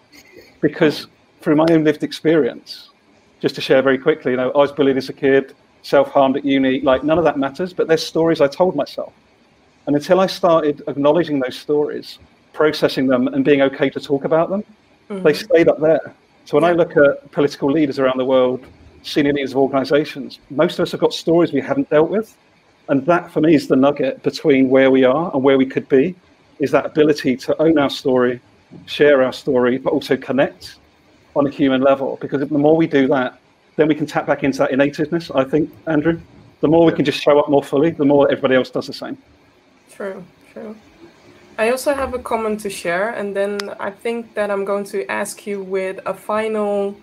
because 0.60 1.06
through 1.40 1.56
my 1.56 1.66
own 1.70 1.84
lived 1.84 2.02
experience, 2.02 2.90
just 3.40 3.54
to 3.56 3.60
share 3.60 3.82
very 3.82 3.98
quickly, 3.98 4.32
you 4.32 4.36
know, 4.36 4.50
I 4.52 4.58
was 4.58 4.72
bullied 4.72 4.96
as 4.96 5.08
a 5.08 5.12
kid, 5.12 5.54
self-harmed 5.84 6.36
at 6.36 6.44
uni, 6.44 6.80
like 6.80 7.04
none 7.04 7.18
of 7.18 7.24
that 7.24 7.38
matters, 7.38 7.72
but 7.72 7.86
there's 7.86 8.04
stories 8.04 8.40
I 8.40 8.48
told 8.48 8.74
myself. 8.74 9.12
And 9.86 9.94
until 9.94 10.18
I 10.18 10.26
started 10.26 10.82
acknowledging 10.88 11.38
those 11.40 11.56
stories, 11.56 12.18
processing 12.54 13.06
them 13.06 13.28
and 13.28 13.44
being 13.44 13.60
okay 13.60 13.90
to 13.90 14.00
talk 14.00 14.24
about 14.24 14.48
them, 14.48 14.64
mm-hmm. 15.10 15.22
they 15.22 15.34
stayed 15.34 15.68
up 15.68 15.78
there. 15.80 16.14
So 16.46 16.56
when 16.56 16.64
I 16.64 16.72
look 16.72 16.96
at 16.96 17.30
political 17.32 17.70
leaders 17.70 17.98
around 17.98 18.18
the 18.18 18.24
world, 18.24 18.64
senior 19.02 19.34
leaders 19.34 19.52
of 19.52 19.58
organizations, 19.58 20.38
most 20.48 20.78
of 20.78 20.84
us 20.84 20.92
have 20.92 21.00
got 21.00 21.12
stories 21.12 21.52
we 21.52 21.60
haven't 21.60 21.90
dealt 21.90 22.08
with. 22.08 22.34
And 22.88 23.04
that 23.06 23.30
for 23.30 23.40
me 23.40 23.54
is 23.54 23.68
the 23.68 23.76
nugget 23.76 24.22
between 24.22 24.70
where 24.70 24.90
we 24.90 25.04
are 25.04 25.30
and 25.34 25.42
where 25.42 25.58
we 25.58 25.66
could 25.66 25.88
be, 25.88 26.14
is 26.60 26.70
that 26.70 26.86
ability 26.86 27.36
to 27.36 27.60
own 27.60 27.78
our 27.78 27.90
story, 27.90 28.40
share 28.86 29.22
our 29.22 29.32
story, 29.32 29.76
but 29.76 29.92
also 29.92 30.16
connect 30.16 30.76
on 31.36 31.46
a 31.46 31.50
human 31.50 31.82
level. 31.82 32.16
Because 32.22 32.40
the 32.48 32.58
more 32.58 32.76
we 32.76 32.86
do 32.86 33.06
that, 33.08 33.38
then 33.76 33.88
we 33.88 33.94
can 33.94 34.06
tap 34.06 34.26
back 34.26 34.44
into 34.44 34.58
that 34.58 34.70
innatedness, 34.70 35.34
I 35.34 35.44
think, 35.44 35.70
Andrew. 35.86 36.20
The 36.60 36.68
more 36.68 36.86
we 36.86 36.92
can 36.92 37.04
just 37.04 37.20
show 37.20 37.38
up 37.38 37.48
more 37.48 37.62
fully, 37.62 37.90
the 37.90 38.04
more 38.04 38.30
everybody 38.30 38.54
else 38.54 38.70
does 38.70 38.86
the 38.86 38.92
same. 38.92 39.18
True, 39.90 40.24
true. 40.52 40.76
I 41.58 41.70
also 41.70 41.94
have 41.94 42.14
a 42.14 42.18
comment 42.18 42.60
to 42.60 42.70
share, 42.70 43.10
and 43.10 43.36
then 43.36 43.58
I 43.78 43.90
think 43.90 44.34
that 44.34 44.50
I'm 44.50 44.64
going 44.64 44.84
to 44.86 45.08
ask 45.10 45.46
you 45.46 45.62
with 45.62 46.00
a 46.04 46.14
final 46.14 46.96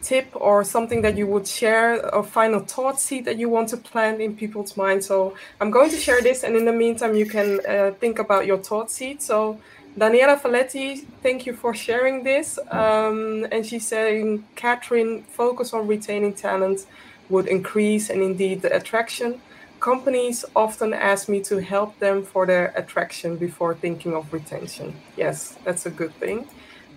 tip 0.00 0.28
or 0.34 0.64
something 0.64 1.02
that 1.02 1.16
you 1.16 1.26
would 1.26 1.46
share, 1.46 1.98
a 2.00 2.22
final 2.22 2.60
thought 2.60 3.00
seed 3.00 3.24
that 3.24 3.36
you 3.36 3.48
want 3.48 3.68
to 3.70 3.76
plant 3.76 4.20
in 4.20 4.36
people's 4.36 4.76
minds. 4.76 5.06
So 5.06 5.34
I'm 5.60 5.70
going 5.70 5.90
to 5.90 5.96
share 5.96 6.22
this, 6.22 6.44
and 6.44 6.56
in 6.56 6.64
the 6.64 6.72
meantime, 6.72 7.14
you 7.14 7.26
can 7.26 7.60
uh, 7.68 7.90
think 7.98 8.18
about 8.18 8.46
your 8.46 8.58
thought 8.58 8.90
seed. 8.90 9.20
So 9.20 9.58
Daniela 9.98 10.40
Faletti, 10.40 11.04
thank 11.24 11.44
you 11.44 11.52
for 11.52 11.74
sharing 11.74 12.22
this. 12.22 12.56
Um, 12.70 13.46
and 13.50 13.66
she's 13.66 13.86
saying, 13.86 14.44
Catherine, 14.54 15.24
focus 15.24 15.72
on 15.72 15.88
retaining 15.88 16.34
talent 16.34 16.86
would 17.28 17.48
increase 17.48 18.08
and 18.08 18.22
indeed 18.22 18.62
the 18.62 18.74
attraction. 18.74 19.40
Companies 19.80 20.44
often 20.54 20.94
ask 20.94 21.28
me 21.28 21.40
to 21.42 21.58
help 21.58 21.98
them 21.98 22.24
for 22.24 22.46
their 22.46 22.72
attraction 22.76 23.36
before 23.36 23.74
thinking 23.74 24.14
of 24.14 24.32
retention. 24.32 24.94
Yes, 25.16 25.56
that's 25.64 25.86
a 25.86 25.90
good 25.90 26.14
thing. 26.14 26.46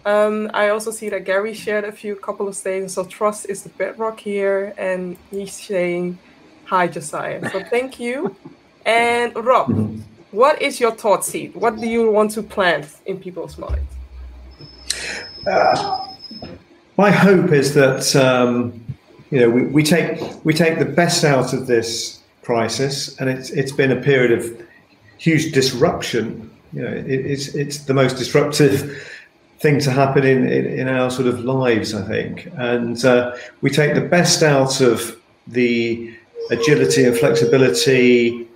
Um, 0.06 0.52
I 0.54 0.70
also 0.70 0.92
see 0.92 1.10
that 1.10 1.26
Gary 1.26 1.56
shared 1.56 1.86
a 1.86 1.92
few 1.92 2.16
couple 2.16 2.48
of 2.48 2.56
statements. 2.56 2.94
So 2.94 3.06
trust 3.06 3.48
is 3.50 3.64
the 3.64 3.70
bedrock 3.70 4.20
here, 4.20 4.74
and 4.78 5.16
he's 5.30 5.54
saying, 5.54 6.18
"Hi, 6.66 6.88
Josiah." 6.88 7.48
So 7.52 7.64
thank 7.64 8.00
you. 8.00 8.36
And 8.84 9.36
Rob, 9.36 9.68
mm-hmm. 9.68 10.02
What 10.32 10.62
is 10.62 10.80
your 10.80 10.92
thought 10.92 11.26
seed? 11.26 11.56
What 11.56 11.80
do 11.80 11.88
you 11.88 12.10
want 12.10 12.32
to 12.32 12.44
plant 12.44 12.88
in 13.06 13.20
people's 13.20 13.58
minds? 13.58 13.92
Uh, 15.46 16.08
my 16.98 17.12
hope 17.12 17.52
is 17.52 17.74
that 17.74 18.16
um, 18.16 18.82
you 19.30 19.40
know 19.40 19.50
we, 19.50 19.66
we 19.66 19.84
take 19.84 20.22
we 20.46 20.54
take 20.54 20.80
the 20.80 20.86
best 20.86 21.26
out 21.26 21.54
of 21.54 21.68
this 21.68 22.22
crisis, 22.44 23.18
and 23.20 23.30
it's 23.30 23.50
it's 23.50 23.74
been 23.74 23.92
a 23.92 24.02
period 24.02 24.32
of 24.32 24.62
huge 25.18 25.52
disruption. 25.52 26.50
You 26.72 26.84
know, 26.84 26.94
it, 26.94 27.08
it's 27.08 27.54
it's 27.54 27.80
the 27.80 27.94
most 27.94 28.16
disruptive 28.16 29.06
thing 29.60 29.80
to 29.80 29.92
happen 29.92 30.24
in, 30.24 30.48
in, 30.48 30.66
in 30.66 30.88
our 30.88 31.12
sort 31.12 31.28
of 31.28 31.42
lives, 31.42 31.94
I 31.94 32.08
think, 32.08 32.50
and 32.58 33.04
uh, 33.04 33.36
we 33.62 33.70
take 33.70 33.96
the 33.96 34.02
best 34.02 34.44
out 34.44 34.80
of 34.80 35.22
the 35.48 36.16
agility 36.50 37.04
and 37.04 37.18
flexibility 37.18 38.48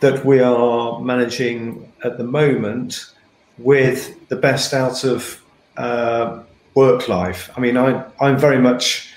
that 0.00 0.24
we 0.24 0.40
are 0.40 1.00
managing 1.00 1.92
at 2.04 2.18
the 2.18 2.24
moment 2.24 3.12
with 3.58 4.28
the 4.28 4.36
best 4.36 4.72
out 4.72 5.04
of 5.04 5.42
uh, 5.76 6.42
work 6.74 7.08
life. 7.08 7.50
I 7.56 7.60
mean, 7.60 7.76
I, 7.76 8.04
I'm 8.20 8.38
very 8.38 8.58
much 8.58 9.12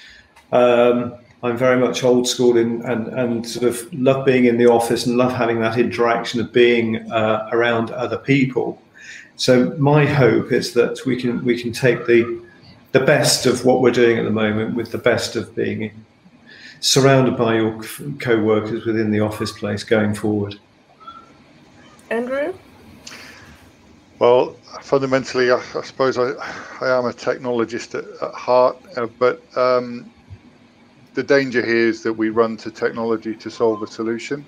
um, 0.51 1.15
I'm 1.41 1.57
very 1.57 1.77
much 1.77 2.03
old 2.03 2.27
school 2.27 2.57
in, 2.57 2.81
and 2.83 3.07
and 3.07 3.47
sort 3.47 3.65
of 3.65 3.93
love 3.93 4.25
being 4.25 4.45
in 4.45 4.57
the 4.57 4.67
office 4.67 5.05
and 5.05 5.17
love 5.17 5.33
having 5.33 5.59
that 5.59 5.77
interaction 5.77 6.39
of 6.39 6.53
being 6.53 7.11
uh, 7.11 7.49
around 7.51 7.91
other 7.91 8.17
people. 8.17 8.81
So 9.35 9.75
my 9.77 10.05
hope 10.05 10.51
is 10.51 10.73
that 10.73 11.05
we 11.05 11.19
can 11.19 11.43
we 11.43 11.61
can 11.61 11.71
take 11.71 12.05
the 12.05 12.41
the 12.91 13.01
best 13.01 13.45
of 13.45 13.65
what 13.65 13.81
we're 13.81 13.91
doing 13.91 14.19
at 14.19 14.23
the 14.23 14.31
moment 14.31 14.75
with 14.75 14.91
the 14.91 14.99
best 14.99 15.35
of 15.35 15.53
being 15.55 15.91
surrounded 16.79 17.35
by 17.35 17.55
your 17.55 17.81
co-workers 18.19 18.85
within 18.85 19.09
the 19.09 19.19
office 19.19 19.51
place 19.51 19.83
going 19.83 20.13
forward. 20.13 20.59
Andrew? 22.09 22.53
Well, 24.23 24.53
fundamentally, 24.81 25.51
I, 25.51 25.57
I 25.57 25.81
suppose 25.81 26.17
I, 26.17 26.29
I, 26.79 26.97
am 26.97 27.07
a 27.07 27.11
technologist 27.11 27.93
at, 27.93 28.05
at 28.25 28.33
heart, 28.33 28.77
uh, 28.95 29.07
but 29.19 29.41
um, 29.57 30.09
the 31.13 31.23
danger 31.23 31.61
here 31.61 31.89
is 31.89 32.03
that 32.03 32.13
we 32.13 32.29
run 32.29 32.55
to 32.55 32.71
technology 32.71 33.35
to 33.35 33.51
solve 33.51 33.83
a 33.83 33.87
solution. 33.87 34.45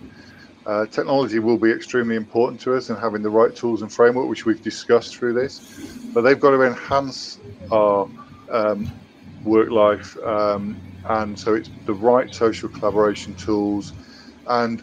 Uh, 0.66 0.86
technology 0.86 1.40
will 1.40 1.58
be 1.58 1.72
extremely 1.72 2.16
important 2.16 2.62
to 2.62 2.74
us 2.74 2.90
and 2.90 2.98
having 2.98 3.22
the 3.22 3.30
right 3.30 3.54
tools 3.54 3.82
and 3.82 3.92
framework, 3.92 4.30
which 4.30 4.46
we've 4.46 4.64
discussed 4.64 5.18
through 5.18 5.34
this. 5.34 5.60
But 6.14 6.22
they've 6.22 6.40
got 6.40 6.52
to 6.52 6.62
enhance 6.62 7.38
our 7.70 8.08
um, 8.50 8.90
work 9.44 9.72
life. 9.72 10.16
Um, 10.20 10.78
and 11.04 11.38
so 11.38 11.54
it's 11.54 11.70
the 11.86 11.94
right 11.94 12.34
social 12.34 12.70
collaboration 12.70 13.36
tools. 13.36 13.92
And 14.48 14.82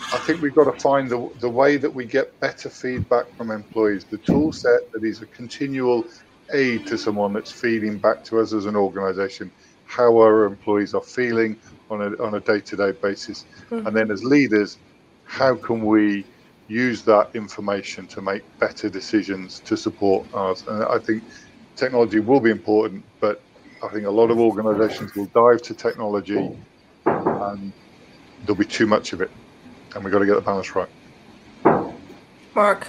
I 0.00 0.18
think 0.18 0.40
we've 0.40 0.54
got 0.54 0.72
to 0.72 0.80
find 0.80 1.10
the, 1.10 1.30
the 1.40 1.48
way 1.48 1.76
that 1.76 1.92
we 1.92 2.04
get 2.06 2.38
better 2.40 2.70
feedback 2.70 3.26
from 3.36 3.50
employees, 3.50 4.04
the 4.04 4.18
tool 4.18 4.52
set 4.52 4.90
that 4.92 5.04
is 5.04 5.22
a 5.22 5.26
continual 5.26 6.04
aid 6.52 6.86
to 6.86 6.96
someone 6.96 7.32
that's 7.32 7.52
feeding 7.52 7.98
back 7.98 8.24
to 8.24 8.40
us 8.40 8.52
as 8.52 8.64
an 8.64 8.76
organization 8.76 9.50
how 9.88 10.18
our 10.18 10.44
employees 10.44 10.94
are 10.94 11.02
feeling 11.02 11.56
on 11.90 12.02
a, 12.02 12.22
on 12.22 12.34
a 12.34 12.40
day-to-day 12.40 12.92
basis. 12.92 13.46
Mm-hmm. 13.70 13.86
And 13.86 13.96
then 13.96 14.10
as 14.10 14.22
leaders, 14.22 14.76
how 15.24 15.54
can 15.56 15.84
we 15.84 16.24
use 16.68 17.02
that 17.02 17.30
information 17.34 18.06
to 18.08 18.20
make 18.20 18.42
better 18.58 18.90
decisions 18.90 19.60
to 19.60 19.76
support 19.76 20.32
us? 20.34 20.66
And 20.66 20.84
I 20.84 20.98
think 20.98 21.24
technology 21.74 22.20
will 22.20 22.40
be 22.40 22.50
important, 22.50 23.02
but 23.18 23.40
I 23.82 23.88
think 23.88 24.04
a 24.04 24.10
lot 24.10 24.30
of 24.30 24.38
organizations 24.38 25.14
will 25.14 25.26
dive 25.26 25.62
to 25.62 25.74
technology 25.74 26.54
and 27.06 27.72
there'll 28.44 28.58
be 28.58 28.66
too 28.66 28.86
much 28.86 29.14
of 29.14 29.22
it. 29.22 29.30
And 29.94 30.04
we've 30.04 30.12
got 30.12 30.20
to 30.20 30.26
get 30.26 30.34
the 30.34 30.40
balance 30.40 30.74
right. 30.74 30.88
Mark. 32.54 32.88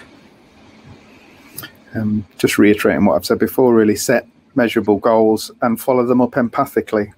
Um, 1.95 2.25
just 2.37 2.57
reiterating 2.57 3.05
what 3.05 3.15
I've 3.15 3.25
said 3.25 3.39
before, 3.39 3.73
really 3.73 3.95
set 3.95 4.27
measurable 4.55 4.97
goals 4.97 5.51
and 5.61 5.79
follow 5.79 6.05
them 6.05 6.21
up 6.21 6.31
empathically. 6.31 7.13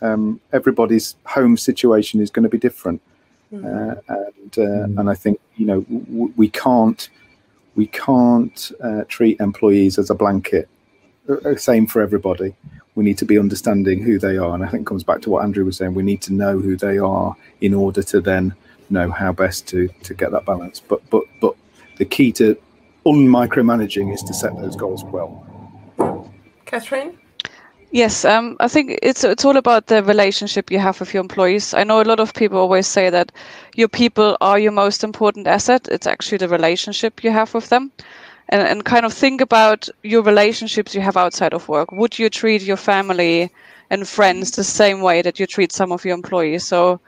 Um, 0.00 0.40
everybody's 0.52 1.16
home 1.26 1.56
situation 1.56 2.20
is 2.20 2.30
going 2.30 2.42
to 2.42 2.48
be 2.48 2.58
different. 2.58 3.00
Mm-hmm. 3.52 3.66
Uh, 3.66 4.16
and 4.16 4.58
uh, 4.58 4.86
mm. 4.86 4.98
and 4.98 5.10
I 5.10 5.14
think 5.14 5.38
you 5.56 5.66
know 5.66 5.82
w- 5.82 6.32
we 6.36 6.48
can't 6.48 7.08
we 7.74 7.86
can't 7.86 8.72
uh, 8.82 9.04
treat 9.08 9.38
employees 9.40 9.98
as 9.98 10.10
a 10.10 10.14
blanket. 10.14 10.68
Uh, 11.28 11.34
uh, 11.48 11.56
same 11.56 11.86
for 11.86 12.00
everybody. 12.00 12.54
We 12.94 13.04
need 13.04 13.18
to 13.18 13.24
be 13.24 13.38
understanding 13.38 14.02
who 14.02 14.18
they 14.18 14.36
are, 14.38 14.54
and 14.54 14.64
I 14.64 14.68
think 14.68 14.82
it 14.82 14.86
comes 14.86 15.04
back 15.04 15.20
to 15.22 15.30
what 15.30 15.44
Andrew 15.44 15.64
was 15.64 15.76
saying. 15.76 15.94
We 15.94 16.02
need 16.02 16.22
to 16.22 16.32
know 16.32 16.58
who 16.58 16.76
they 16.76 16.98
are 16.98 17.36
in 17.60 17.74
order 17.74 18.02
to 18.02 18.20
then 18.20 18.54
know 18.92 19.10
how 19.10 19.32
best 19.32 19.66
to 19.68 19.88
to 20.04 20.14
get 20.14 20.30
that 20.32 20.44
balance. 20.44 20.80
But 20.80 21.00
but 21.10 21.24
but 21.40 21.54
the 21.96 22.04
key 22.04 22.32
to 22.32 22.56
unmicromanaging 23.04 24.12
is 24.12 24.22
to 24.22 24.34
set 24.34 24.56
those 24.56 24.76
goals 24.76 25.04
well. 25.04 25.44
Catherine. 26.66 27.18
Yes, 27.94 28.24
um, 28.24 28.56
I 28.58 28.68
think 28.68 28.98
it's 29.02 29.22
it's 29.22 29.44
all 29.44 29.58
about 29.58 29.88
the 29.88 30.02
relationship 30.02 30.70
you 30.70 30.78
have 30.78 30.98
with 30.98 31.12
your 31.12 31.20
employees. 31.20 31.74
I 31.74 31.84
know 31.84 32.00
a 32.00 32.08
lot 32.08 32.20
of 32.20 32.32
people 32.32 32.58
always 32.58 32.86
say 32.86 33.10
that 33.10 33.32
your 33.74 33.88
people 33.88 34.38
are 34.40 34.58
your 34.58 34.72
most 34.72 35.04
important 35.04 35.46
asset. 35.46 35.88
It's 35.90 36.06
actually 36.06 36.38
the 36.38 36.48
relationship 36.48 37.22
you 37.22 37.30
have 37.30 37.52
with 37.52 37.68
them, 37.68 37.92
and 38.48 38.62
and 38.62 38.84
kind 38.84 39.04
of 39.04 39.12
think 39.12 39.42
about 39.42 39.90
your 40.02 40.22
relationships 40.22 40.94
you 40.94 41.02
have 41.02 41.18
outside 41.18 41.52
of 41.52 41.68
work. 41.68 41.92
Would 41.92 42.18
you 42.18 42.30
treat 42.30 42.62
your 42.62 42.78
family 42.78 43.50
and 43.90 44.08
friends 44.08 44.52
the 44.52 44.64
same 44.64 45.02
way 45.02 45.20
that 45.22 45.38
you 45.38 45.46
treat 45.46 45.72
some 45.72 45.92
of 45.92 46.04
your 46.04 46.14
employees? 46.14 46.64
So 46.66 46.98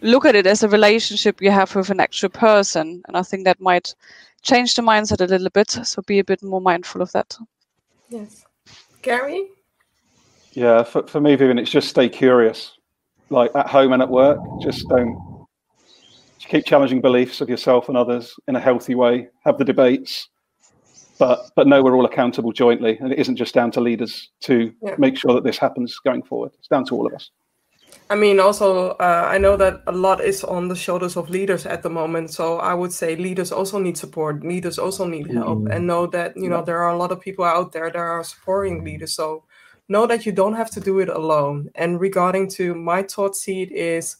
look 0.00 0.24
at 0.24 0.34
it 0.34 0.46
as 0.46 0.62
a 0.62 0.68
relationship 0.68 1.40
you 1.40 1.50
have 1.50 1.74
with 1.74 1.90
an 1.90 2.00
actual 2.00 2.28
person, 2.28 3.02
and 3.06 3.16
I 3.16 3.22
think 3.22 3.44
that 3.44 3.60
might 3.60 3.94
change 4.42 4.74
the 4.74 4.82
mindset 4.82 5.20
a 5.20 5.26
little 5.26 5.50
bit. 5.50 5.70
So 5.70 6.02
be 6.02 6.18
a 6.18 6.24
bit 6.24 6.42
more 6.42 6.60
mindful 6.60 7.02
of 7.02 7.12
that. 7.12 7.36
Yes, 8.08 8.44
Gary. 9.02 9.48
Yeah, 10.52 10.84
for, 10.84 11.06
for 11.06 11.20
me, 11.20 11.36
Vivian, 11.36 11.58
it's 11.58 11.70
just 11.70 11.88
stay 11.88 12.08
curious. 12.08 12.72
Like 13.28 13.50
at 13.54 13.66
home 13.68 13.92
and 13.92 14.02
at 14.02 14.08
work, 14.08 14.38
just 14.62 14.88
don't 14.88 15.46
keep 16.38 16.64
challenging 16.64 17.00
beliefs 17.00 17.40
of 17.40 17.48
yourself 17.48 17.88
and 17.88 17.96
others 17.96 18.34
in 18.46 18.56
a 18.56 18.60
healthy 18.60 18.94
way. 18.94 19.28
Have 19.44 19.58
the 19.58 19.64
debates, 19.64 20.28
but 21.18 21.50
but 21.56 21.66
know 21.66 21.82
we're 21.82 21.96
all 21.96 22.06
accountable 22.06 22.52
jointly, 22.52 22.96
and 22.98 23.12
it 23.12 23.18
isn't 23.18 23.36
just 23.36 23.54
down 23.54 23.70
to 23.72 23.80
leaders 23.80 24.30
to 24.42 24.72
yeah. 24.82 24.94
make 24.98 25.16
sure 25.18 25.34
that 25.34 25.44
this 25.44 25.58
happens 25.58 25.98
going 25.98 26.22
forward. 26.22 26.52
It's 26.58 26.68
down 26.68 26.84
to 26.86 26.94
all 26.94 27.06
of 27.06 27.14
us. 27.14 27.30
I 28.08 28.14
mean, 28.14 28.38
also, 28.38 28.90
uh, 28.90 29.28
I 29.28 29.38
know 29.38 29.56
that 29.56 29.82
a 29.88 29.92
lot 29.92 30.20
is 30.20 30.44
on 30.44 30.68
the 30.68 30.76
shoulders 30.76 31.16
of 31.16 31.28
leaders 31.28 31.66
at 31.66 31.82
the 31.82 31.90
moment. 31.90 32.30
So 32.30 32.58
I 32.58 32.72
would 32.72 32.92
say 32.92 33.16
leaders 33.16 33.50
also 33.50 33.80
need 33.80 33.98
support. 33.98 34.44
Leaders 34.44 34.78
also 34.78 35.06
need 35.06 35.26
help, 35.32 35.58
mm-hmm. 35.58 35.72
and 35.72 35.86
know 35.86 36.06
that 36.08 36.36
you 36.36 36.48
know 36.48 36.62
there 36.62 36.82
are 36.82 36.92
a 36.92 36.96
lot 36.96 37.10
of 37.10 37.20
people 37.20 37.44
out 37.44 37.72
there 37.72 37.90
that 37.90 37.96
are 37.96 38.22
supporting 38.22 38.84
leaders. 38.84 39.14
So 39.14 39.42
know 39.88 40.06
that 40.06 40.24
you 40.24 40.32
don't 40.32 40.54
have 40.54 40.70
to 40.70 40.80
do 40.80 41.00
it 41.00 41.08
alone. 41.08 41.68
And 41.74 42.00
regarding 42.00 42.48
to 42.50 42.74
my 42.74 43.02
thought 43.02 43.34
seed 43.34 43.72
is 43.72 44.16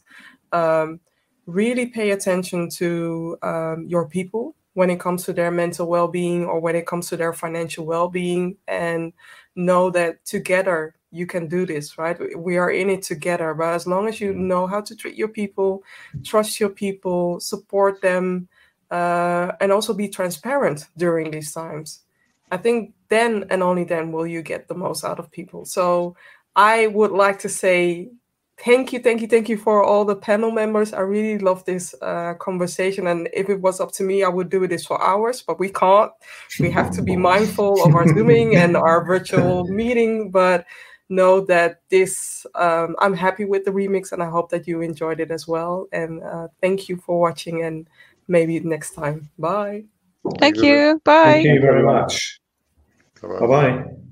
um, 0.53 1.01
really 1.47 1.87
pay 1.87 2.11
attention 2.11 2.69
to 2.71 3.39
um, 3.43 3.87
your 3.89 4.09
people 4.09 4.57
when 4.75 4.91
it 4.91 5.01
comes 5.01 5.25
to 5.25 5.33
their 5.33 5.51
mental 5.51 5.87
well-being 5.89 6.45
or 6.45 6.61
when 6.61 6.77
it 6.77 6.87
comes 6.87 7.09
to 7.09 7.17
their 7.17 7.33
financial 7.33 7.87
well-being 7.87 8.57
and 8.69 9.12
know 9.55 9.91
that 9.91 10.25
together 10.25 10.96
you 11.11 11.27
can 11.27 11.47
do 11.47 11.65
this 11.65 11.99
right 11.99 12.19
we 12.39 12.57
are 12.57 12.71
in 12.71 12.91
it 12.91 13.03
together 13.03 13.55
but 13.55 13.75
as 13.75 13.87
long 13.87 14.09
as 14.09 14.21
you 14.21 14.35
know 14.35 14.67
how 14.67 14.81
to 14.81 14.95
treat 14.95 15.17
your 15.17 15.29
people 15.29 15.83
trust 16.25 16.61
your 16.61 16.69
people 16.69 17.41
support 17.41 18.01
them 18.01 18.49
uh, 18.91 19.53
and 19.61 19.73
also 19.73 19.93
be 19.93 20.09
transparent 20.09 20.87
during 20.97 21.31
these 21.31 21.53
times 21.53 22.03
I 22.51 22.57
think 22.57 22.95
then 23.09 23.47
and 23.51 23.63
only 23.63 23.85
then 23.85 24.13
will 24.13 24.27
you 24.27 24.43
get 24.43 24.69
the 24.69 24.75
most 24.75 25.05
out 25.05 25.19
of 25.19 25.31
people. 25.31 25.65
So 25.65 26.17
I 26.55 26.87
would 26.89 27.11
like 27.11 27.39
to 27.41 27.49
say 27.49 28.09
thank 28.59 28.93
you, 28.93 29.01
thank 29.01 29.21
you, 29.21 29.27
thank 29.27 29.49
you 29.49 29.59
for 29.59 29.85
all 29.85 30.05
the 30.05 30.17
panel 30.17 30.51
members. 30.51 30.93
I 30.93 31.01
really 31.01 31.39
love 31.39 31.65
this 31.65 31.95
uh, 32.01 32.35
conversation. 32.35 33.07
And 33.07 33.29
if 33.35 33.51
it 33.51 33.61
was 33.61 33.81
up 33.81 33.93
to 33.93 34.03
me, 34.03 34.23
I 34.25 34.29
would 34.29 34.49
do 34.49 34.67
this 34.67 34.87
for 34.87 35.03
hours, 35.03 35.43
but 35.43 35.59
we 35.59 35.69
can't. 35.69 36.11
We 36.59 36.71
have 36.71 36.91
to 36.93 37.03
be 37.03 37.17
mindful 37.17 37.85
of 37.85 37.95
our 37.95 38.07
Zooming 38.09 38.57
and 38.57 38.77
our 38.77 39.05
virtual 39.05 39.65
meeting. 39.69 40.31
But 40.31 40.65
know 41.09 41.41
that 41.41 41.81
this, 41.89 42.47
um, 42.55 42.97
I'm 42.99 43.15
happy 43.15 43.45
with 43.45 43.65
the 43.65 43.71
remix 43.71 44.13
and 44.13 44.23
I 44.23 44.29
hope 44.29 44.51
that 44.51 44.67
you 44.67 44.81
enjoyed 44.81 45.21
it 45.21 45.31
as 45.31 45.47
well. 45.47 45.87
And 45.93 46.23
uh, 46.23 46.49
thank 46.61 46.89
you 46.89 46.97
for 46.97 47.21
watching 47.21 47.63
and 47.63 47.89
maybe 48.29 48.61
next 48.61 48.93
time. 48.95 49.31
Bye. 49.39 49.85
Thank 50.39 50.63
you. 50.63 51.01
Bye. 51.05 51.43
Thank 51.43 51.47
you 51.47 51.61
very 51.61 51.83
much. 51.83 52.41
Bye 53.23 53.47
bye. 53.47 54.06